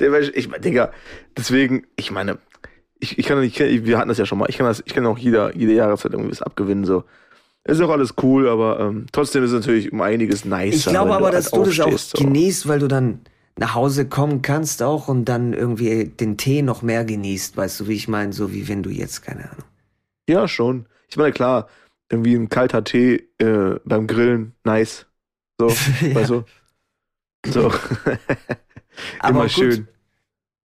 Der, 0.00 0.10
weiß- 0.10 0.32
ich 0.34 0.48
meine, 0.48 0.60
Digga, 0.62 0.92
deswegen, 1.36 1.84
ich 1.96 2.10
meine, 2.10 2.38
ich, 3.00 3.18
ich 3.18 3.26
kann 3.26 3.40
nicht, 3.40 3.58
ich, 3.58 3.84
wir 3.84 3.98
hatten 3.98 4.08
das 4.08 4.18
ja 4.18 4.26
schon 4.26 4.38
mal, 4.38 4.48
ich 4.48 4.56
kann 4.58 4.66
das, 4.66 4.82
ich 4.86 4.94
kann 4.94 5.04
auch 5.06 5.18
jeder, 5.18 5.54
jede 5.56 5.72
Jahreszeit 5.74 6.12
irgendwie 6.12 6.30
was 6.30 6.42
abgewinnen, 6.42 6.84
so. 6.84 7.04
Ist 7.66 7.80
auch 7.80 7.88
alles 7.90 8.14
cool, 8.22 8.46
aber 8.48 8.78
ähm, 8.78 9.06
trotzdem 9.10 9.42
ist 9.42 9.50
es 9.52 9.60
natürlich 9.60 9.90
um 9.90 10.02
einiges 10.02 10.44
nicer. 10.44 10.64
Ich 10.76 10.84
glaube 10.84 11.08
wenn 11.10 11.16
aber, 11.16 11.24
halt 11.26 11.34
dass 11.34 11.50
du 11.50 11.62
das 11.64 11.80
auch 11.80 12.18
genießt, 12.20 12.68
weil 12.68 12.78
du 12.78 12.88
dann 12.88 13.20
nach 13.58 13.74
Hause 13.74 14.06
kommen 14.06 14.42
kannst 14.42 14.82
auch 14.82 15.08
und 15.08 15.24
dann 15.24 15.54
irgendwie 15.54 16.04
den 16.04 16.36
Tee 16.36 16.60
noch 16.60 16.82
mehr 16.82 17.04
genießt, 17.06 17.56
weißt 17.56 17.80
du, 17.80 17.88
wie 17.88 17.94
ich 17.94 18.06
meine, 18.06 18.34
so 18.34 18.52
wie 18.52 18.68
wenn 18.68 18.82
du 18.82 18.90
jetzt, 18.90 19.22
keine 19.22 19.44
Ahnung. 19.50 19.64
Ja, 20.28 20.48
schon. 20.48 20.86
Ich 21.08 21.16
meine, 21.16 21.32
klar, 21.32 21.68
irgendwie 22.08 22.34
ein 22.34 22.48
kalter 22.48 22.84
Tee 22.84 23.28
äh, 23.38 23.78
beim 23.84 24.06
Grillen, 24.06 24.54
nice. 24.64 25.06
So, 25.60 25.82
Ja. 26.00 26.14
weißt 26.14 26.30
du? 26.30 26.44
So. 27.46 27.72
Aber 29.18 29.30
Immer 29.30 29.48
gut. 29.48 29.52
schön. 29.52 29.88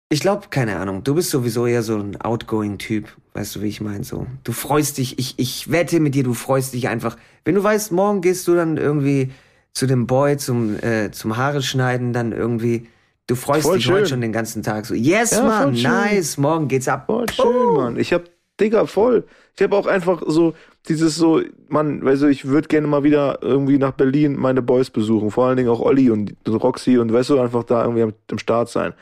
Ich 0.09 0.21
glaube, 0.21 0.47
keine 0.49 0.77
Ahnung, 0.77 1.03
du 1.03 1.15
bist 1.15 1.31
sowieso 1.31 1.65
eher 1.67 1.83
so 1.83 1.97
ein 1.97 2.19
outgoing 2.21 2.77
Typ, 2.77 3.09
weißt 3.33 3.55
du, 3.57 3.61
wie 3.61 3.67
ich 3.67 3.81
meine, 3.81 4.05
so. 4.05 4.25
Du 4.45 4.53
freust 4.53 4.97
dich, 4.99 5.19
ich, 5.19 5.37
ich 5.37 5.69
wette 5.69 5.99
mit 5.99 6.15
dir, 6.15 6.23
du 6.23 6.33
freust 6.33 6.73
dich 6.73 6.87
einfach. 6.87 7.17
Wenn 7.43 7.55
du 7.55 7.63
weißt, 7.63 7.91
morgen 7.91 8.21
gehst 8.21 8.47
du 8.47 8.55
dann 8.55 8.77
irgendwie 8.77 9.31
zu 9.73 9.85
dem 9.85 10.07
Boy 10.07 10.37
zum, 10.37 10.77
äh, 10.81 11.11
zum 11.11 11.35
Haare 11.35 11.61
schneiden, 11.61 12.13
dann 12.13 12.31
irgendwie, 12.31 12.87
du 13.27 13.35
freust 13.35 13.63
Voll 13.63 13.75
dich 13.75 13.83
schön. 13.85 13.95
heute 13.95 14.07
schon 14.07 14.21
den 14.21 14.31
ganzen 14.31 14.63
Tag 14.63 14.85
so. 14.85 14.93
Yes, 14.95 15.31
Ja, 15.31 15.43
Mann, 15.43 15.73
nice, 15.81 16.37
morgen 16.37 16.69
geht's 16.69 16.87
ab. 16.87 17.07
Voll 17.07 17.27
schön, 17.29 17.73
Mann. 17.73 17.97
Ich 17.99 18.13
hab, 18.13 18.23
Digga, 18.59 18.85
voll. 18.85 19.25
Ich 19.55 19.63
habe 19.63 19.75
auch 19.75 19.87
einfach 19.87 20.23
so 20.25 20.53
dieses 20.87 21.15
so, 21.15 21.41
Mann, 21.67 22.01
du, 22.01 22.27
ich 22.27 22.45
würde 22.45 22.67
gerne 22.67 22.87
mal 22.87 23.03
wieder 23.03 23.39
irgendwie 23.41 23.77
nach 23.77 23.91
Berlin 23.91 24.35
meine 24.37 24.61
Boys 24.61 24.89
besuchen. 24.89 25.31
Vor 25.31 25.47
allen 25.47 25.57
Dingen 25.57 25.69
auch 25.69 25.79
Olli 25.79 26.09
und 26.09 26.33
Roxy 26.47 26.97
und 26.97 27.11
weißt 27.11 27.31
du, 27.31 27.39
einfach 27.39 27.63
da 27.63 27.83
irgendwie 27.83 28.03
am, 28.03 28.13
am 28.31 28.37
Start 28.39 28.69
sein. 28.69 28.93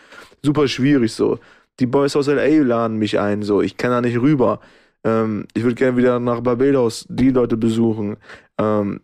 Super 0.41 0.68
schwierig 0.68 1.14
so. 1.14 1.39
Die 1.80 1.86
Boys 1.86 2.16
aus 2.16 2.28
LA 2.28 2.64
laden 2.64 2.97
mich 2.97 3.20
ein, 3.20 3.43
so. 3.43 3.62
Ich 3.62 3.78
kann 3.78 3.91
da 3.91 4.01
nicht 4.01 4.20
rüber. 4.20 4.60
Ähm, 5.03 5.45
ich 5.53 5.64
würde 5.64 5.76
gerne 5.76 5.97
wieder 5.97 6.20
nach 6.20 6.41
Barbados 6.41 7.06
die 7.10 7.30
Leute 7.30 7.58
besuchen. 7.58 8.18
Ähm, 8.58 9.01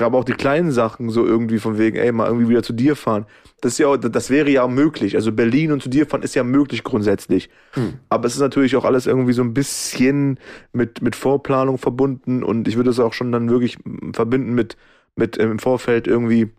aber 0.00 0.18
auch 0.18 0.24
die 0.24 0.32
kleinen 0.32 0.72
Sachen 0.72 1.10
so 1.10 1.26
irgendwie 1.26 1.58
von 1.58 1.76
wegen, 1.76 1.96
ey, 1.96 2.10
mal 2.10 2.26
irgendwie 2.26 2.48
wieder 2.48 2.62
zu 2.62 2.72
dir 2.72 2.96
fahren. 2.96 3.26
Das 3.60 3.72
ist 3.72 3.78
ja, 3.78 3.96
das 3.96 4.30
wäre 4.30 4.48
ja 4.48 4.66
möglich. 4.66 5.14
Also 5.14 5.32
Berlin 5.32 5.72
und 5.72 5.82
zu 5.82 5.90
dir 5.90 6.06
fahren 6.06 6.22
ist 6.22 6.34
ja 6.34 6.44
möglich 6.44 6.84
grundsätzlich. 6.84 7.50
Hm. 7.72 7.94
Aber 8.08 8.26
es 8.26 8.34
ist 8.34 8.40
natürlich 8.40 8.76
auch 8.76 8.84
alles 8.84 9.06
irgendwie 9.06 9.32
so 9.34 9.42
ein 9.42 9.52
bisschen 9.52 10.38
mit, 10.72 11.02
mit 11.02 11.16
Vorplanung 11.16 11.76
verbunden 11.76 12.42
und 12.42 12.66
ich 12.66 12.76
würde 12.76 12.90
es 12.90 13.00
auch 13.00 13.12
schon 13.12 13.30
dann 13.30 13.50
wirklich 13.50 13.78
verbinden 14.14 14.54
mit, 14.54 14.76
mit 15.16 15.36
im 15.36 15.58
Vorfeld 15.58 16.06
irgendwie, 16.06 16.50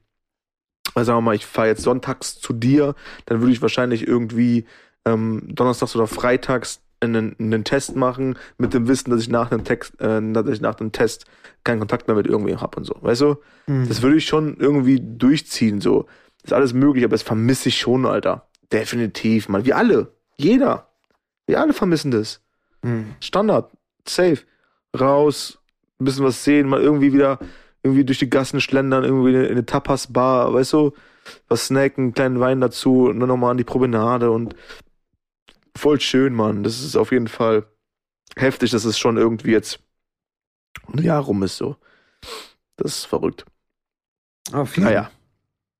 also 0.93 1.07
sagen 1.07 1.17
wir 1.17 1.21
mal, 1.21 1.35
ich 1.35 1.45
fahre 1.45 1.69
jetzt 1.69 1.81
sonntags 1.81 2.39
zu 2.39 2.53
dir, 2.53 2.93
dann 3.25 3.39
würde 3.39 3.53
ich 3.53 3.61
wahrscheinlich 3.61 4.07
irgendwie 4.07 4.65
ähm, 5.05 5.43
donnerstags 5.47 5.95
oder 5.95 6.07
freitags 6.07 6.81
einen, 6.99 7.35
einen 7.39 7.63
Test 7.63 7.95
machen, 7.95 8.37
mit 8.57 8.73
dem 8.73 8.87
Wissen, 8.87 9.09
dass 9.09 9.21
ich 9.21 9.29
nach 9.29 9.51
einem 9.51 9.63
Text, 9.63 9.99
äh, 9.99 10.21
dass 10.33 10.47
ich 10.47 10.61
nach 10.61 10.75
dem 10.75 10.91
Test 10.91 11.25
keinen 11.63 11.79
Kontakt 11.79 12.07
mehr 12.07 12.15
mit 12.15 12.27
irgendwem 12.27 12.61
habe 12.61 12.77
und 12.77 12.85
so. 12.85 12.95
Weißt 13.01 13.21
du? 13.21 13.37
Mhm. 13.67 13.87
Das 13.87 14.01
würde 14.01 14.17
ich 14.17 14.25
schon 14.25 14.57
irgendwie 14.57 14.99
durchziehen, 15.01 15.81
so. 15.81 16.05
ist 16.43 16.53
alles 16.53 16.73
möglich, 16.73 17.03
aber 17.03 17.13
das 17.13 17.23
vermisse 17.23 17.69
ich 17.69 17.79
schon, 17.79 18.05
Alter. 18.05 18.47
Definitiv, 18.71 19.49
man. 19.49 19.65
Wir 19.65 19.77
alle. 19.77 20.13
Jeder. 20.37 20.87
Wir 21.47 21.59
alle 21.59 21.73
vermissen 21.73 22.11
das. 22.11 22.41
Mhm. 22.83 23.15
Standard. 23.19 23.71
Safe. 24.07 24.39
Raus, 24.99 25.59
ein 25.99 26.05
bisschen 26.05 26.25
was 26.25 26.43
sehen, 26.43 26.67
mal 26.67 26.81
irgendwie 26.81 27.13
wieder 27.13 27.39
irgendwie 27.83 28.03
durch 28.03 28.19
die 28.19 28.29
Gassen 28.29 28.61
schlendern, 28.61 29.03
irgendwie 29.03 29.33
in 29.33 29.45
eine 29.45 29.65
Tapas-Bar, 29.65 30.53
weißt 30.53 30.73
du? 30.73 30.93
Was 31.47 31.67
snacken, 31.67 32.13
kleinen 32.13 32.39
Wein 32.39 32.59
dazu 32.59 33.05
und 33.05 33.19
dann 33.19 33.29
nochmal 33.29 33.51
an 33.51 33.57
die 33.57 33.63
Promenade 33.63 34.31
und 34.31 34.55
voll 35.75 35.99
schön, 35.99 36.33
Mann. 36.33 36.63
Das 36.63 36.83
ist 36.83 36.95
auf 36.95 37.11
jeden 37.11 37.27
Fall 37.27 37.65
heftig, 38.35 38.71
dass 38.71 38.85
es 38.85 38.97
schon 38.97 39.17
irgendwie 39.17 39.51
jetzt 39.51 39.79
ein 40.91 41.03
Jahr 41.03 41.21
rum 41.21 41.43
ist 41.43 41.57
so. 41.57 41.75
Das 42.77 42.97
ist 42.97 43.05
verrückt. 43.05 43.45
Auf 44.51 44.75
jeden 44.77 44.89
Naja. 44.89 45.11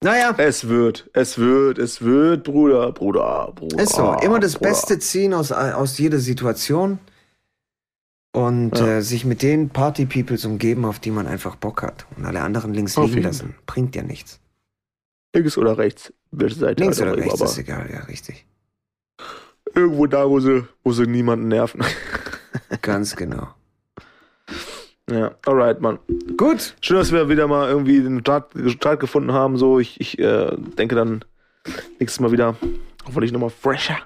Naja. 0.02 0.34
Es 0.38 0.68
wird, 0.70 1.10
es 1.14 1.38
wird, 1.38 1.78
es 1.78 2.02
wird, 2.02 2.46
Bruder, 2.46 2.92
Bruder, 2.92 3.52
Bruder. 3.54 3.84
Ist 3.84 3.96
so. 3.96 4.14
Immer 4.22 4.40
das 4.40 4.54
Bruder. 4.56 4.70
Beste 4.70 5.00
ziehen 5.00 5.34
aus, 5.34 5.52
aus 5.52 5.98
jeder 5.98 6.20
Situation 6.20 7.00
und 8.32 8.78
ja. 8.78 8.98
äh, 8.98 9.02
sich 9.02 9.26
mit 9.26 9.42
den 9.42 9.70
Party-Peoples 9.70 10.46
umgeben, 10.46 10.86
auf 10.86 11.00
die 11.00 11.12
man 11.12 11.28
einfach 11.28 11.56
Bock 11.56 11.84
hat. 11.84 12.06
Und 12.16 12.26
alle 12.26 12.42
anderen 12.42 12.74
links 12.74 12.98
auf 12.98 13.10
liegen 13.10 13.24
lassen. 13.24 13.56
Bringt 13.66 13.96
ja 13.96 14.04
nichts. 14.04 14.40
Links 15.36 15.58
oder 15.58 15.78
rechts? 15.78 16.14
Welche 16.32 16.56
Seite 16.56 16.82
Links 16.82 17.02
oder 17.02 17.18
rechts, 17.18 17.42
ist 17.42 17.58
egal, 17.58 17.90
ja, 17.92 18.02
richtig. 18.02 18.46
Irgendwo 19.76 20.08
da, 20.08 20.30
wo 20.30 20.40
sie, 20.40 20.66
wo 20.84 20.92
sie 20.94 21.06
niemanden 21.06 21.48
nerven. 21.50 21.84
Ganz 22.82 23.16
genau. 23.16 23.50
Ja, 25.10 25.32
alright, 25.46 25.82
Mann. 25.82 26.00
Gut. 26.38 26.76
Schön, 26.82 26.98
dass 26.98 27.12
wir 27.12 27.30
wieder 27.30 27.48
mal 27.48 27.70
irgendwie 27.70 28.00
den 28.02 28.20
Start, 28.20 28.52
Start 28.68 29.00
gefunden 29.00 29.34
haben. 29.34 29.58
So, 29.58 29.80
ich, 29.80 30.00
ich 30.00 30.20
äh, 30.20 30.56
denke 30.78 30.96
dann 30.96 31.26
nächstes 32.00 32.20
Mal 32.20 32.32
wieder, 32.32 32.56
hoffentlich 33.06 33.32
nochmal 33.32 33.50
fresher. 33.50 33.98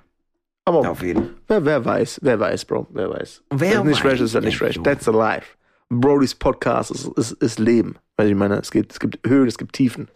Aber 0.65 0.89
auf 0.89 1.03
jeden. 1.03 1.31
Wer, 1.47 1.65
wer 1.65 1.83
weiß, 1.83 2.19
wer 2.23 2.39
weiß, 2.39 2.65
Bro, 2.65 2.87
wer 2.91 3.09
weiß. 3.09 3.43
Wer 3.49 3.73
ist 3.73 3.83
nicht 3.83 4.01
fresh, 4.01 4.21
ist 4.21 4.33
halt 4.33 4.45
nicht 4.45 4.57
fresh. 4.57 4.79
That's 4.81 5.07
a 5.09 5.11
life. 5.11 5.57
Brody's 5.89 6.33
Podcast 6.33 6.91
ist, 6.91 7.07
ist, 7.17 7.31
ist 7.33 7.59
Leben. 7.59 7.95
Weil 8.15 8.29
ich 8.29 8.35
meine, 8.35 8.55
es 8.55 8.71
gibt, 8.71 8.93
es 8.93 8.99
gibt 8.99 9.19
Höhen, 9.27 9.47
es 9.47 9.57
gibt 9.57 9.73
Tiefen. 9.73 10.07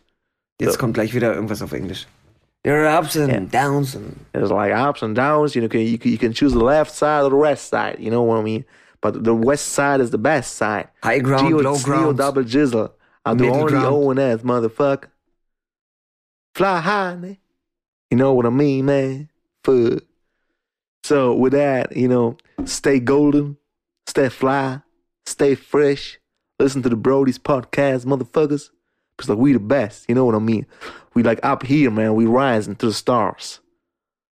Jetzt 0.62 0.74
so. 0.74 0.80
kommt 0.80 0.94
gleich 0.94 1.14
wieder 1.14 1.34
irgendwas 1.34 1.62
auf 1.62 1.74
Englisch. 1.74 2.08
There 2.64 2.88
are 2.88 3.00
ups 3.00 3.18
and 3.18 3.30
yeah. 3.30 3.40
downs. 3.40 3.96
And 3.96 4.16
There's 4.34 4.50
like 4.50 4.74
ups 4.74 5.04
and 5.04 5.18
downs. 5.18 5.54
You 5.54 5.62
know, 5.62 5.74
you 5.74 5.98
can, 5.98 6.12
you 6.12 6.18
can 6.18 6.34
choose 6.34 6.54
the 6.54 6.64
left 6.64 6.92
side 6.92 7.24
or 7.24 7.30
the 7.30 7.38
west 7.38 7.70
side. 7.70 7.98
You 8.00 8.10
know 8.10 8.24
what 8.24 8.40
I 8.40 8.44
mean? 8.44 8.66
But 9.12 9.24
the 9.24 9.34
west 9.34 9.70
side 9.70 10.02
is 10.02 10.12
the 10.12 10.18
best 10.18 10.56
side. 10.56 10.90
High 11.02 11.20
ground, 11.20 11.48
Geo, 11.48 11.62
low 11.62 11.80
ground. 11.80 12.18
double 12.18 12.44
jizzle. 12.44 12.92
I'm 13.26 13.38
the 13.38 13.48
only 13.48 13.76
O 13.76 14.10
and 14.10 14.20
S 14.20 14.42
motherfucker. 14.42 15.06
Fly 16.54 16.82
high, 16.82 17.16
man. 17.16 17.38
You 18.12 18.18
know 18.18 18.34
what 18.34 18.46
I 18.46 18.50
mean, 18.50 18.86
man? 18.86 19.30
Fuck. 19.64 20.04
So 21.06 21.34
with 21.34 21.54
that, 21.54 21.96
you 21.96 22.10
know, 22.10 22.36
stay 22.66 23.00
golden, 23.00 23.56
stay 24.08 24.28
fly, 24.28 24.82
stay 25.26 25.56
fresh. 25.56 26.20
Listen 26.60 26.82
to 26.82 26.90
the 26.90 26.98
Brody's 26.98 27.40
podcast, 27.40 28.04
motherfuckers. 28.04 28.72
Cause 29.18 29.30
like 29.30 29.38
we 29.38 29.54
the 29.54 29.60
best, 29.60 30.06
you 30.10 30.16
know 30.16 30.26
what 30.26 30.36
I 30.36 30.40
mean? 30.40 30.66
We 31.14 31.24
like 31.24 31.40
up 31.44 31.64
here, 31.64 31.92
man. 31.92 32.16
We 32.16 32.26
rising 32.26 32.76
to 32.76 32.88
the 32.88 32.94
stars. 32.94 33.62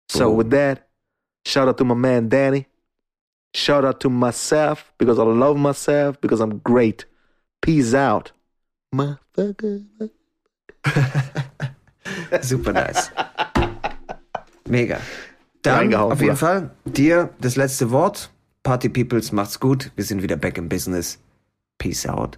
So 0.09 0.29
Ooh. 0.29 0.35
with 0.35 0.49
that, 0.49 0.89
shout 1.45 1.69
out 1.69 1.77
to 1.77 1.85
my 1.85 1.95
man 1.95 2.27
Danny. 2.27 2.67
Shout 3.55 3.85
out 3.85 4.01
to 4.01 4.09
myself 4.09 4.91
because 4.97 5.17
I 5.17 5.23
love 5.23 5.57
myself 5.57 6.19
because 6.19 6.41
I'm 6.41 6.59
great. 6.59 7.05
Peace 7.61 7.93
out, 7.93 8.33
motherfucker. 8.93 10.09
Super 12.41 12.73
nice. 12.73 13.11
Mega. 14.67 14.99
Dann 15.61 15.93
auf 15.95 16.21
jeden 16.21 16.35
Fall 16.35 16.71
dir 16.83 17.29
das 17.39 17.55
letzte 17.55 17.91
Wort. 17.91 18.29
Party 18.63 18.89
Peoples 18.89 19.31
macht's 19.31 19.57
gut. 19.57 19.89
Wir 19.95 20.03
sind 20.03 20.21
wieder 20.21 20.35
back 20.35 20.57
in 20.57 20.67
business. 20.67 21.17
Peace 21.77 22.05
out. 22.05 22.37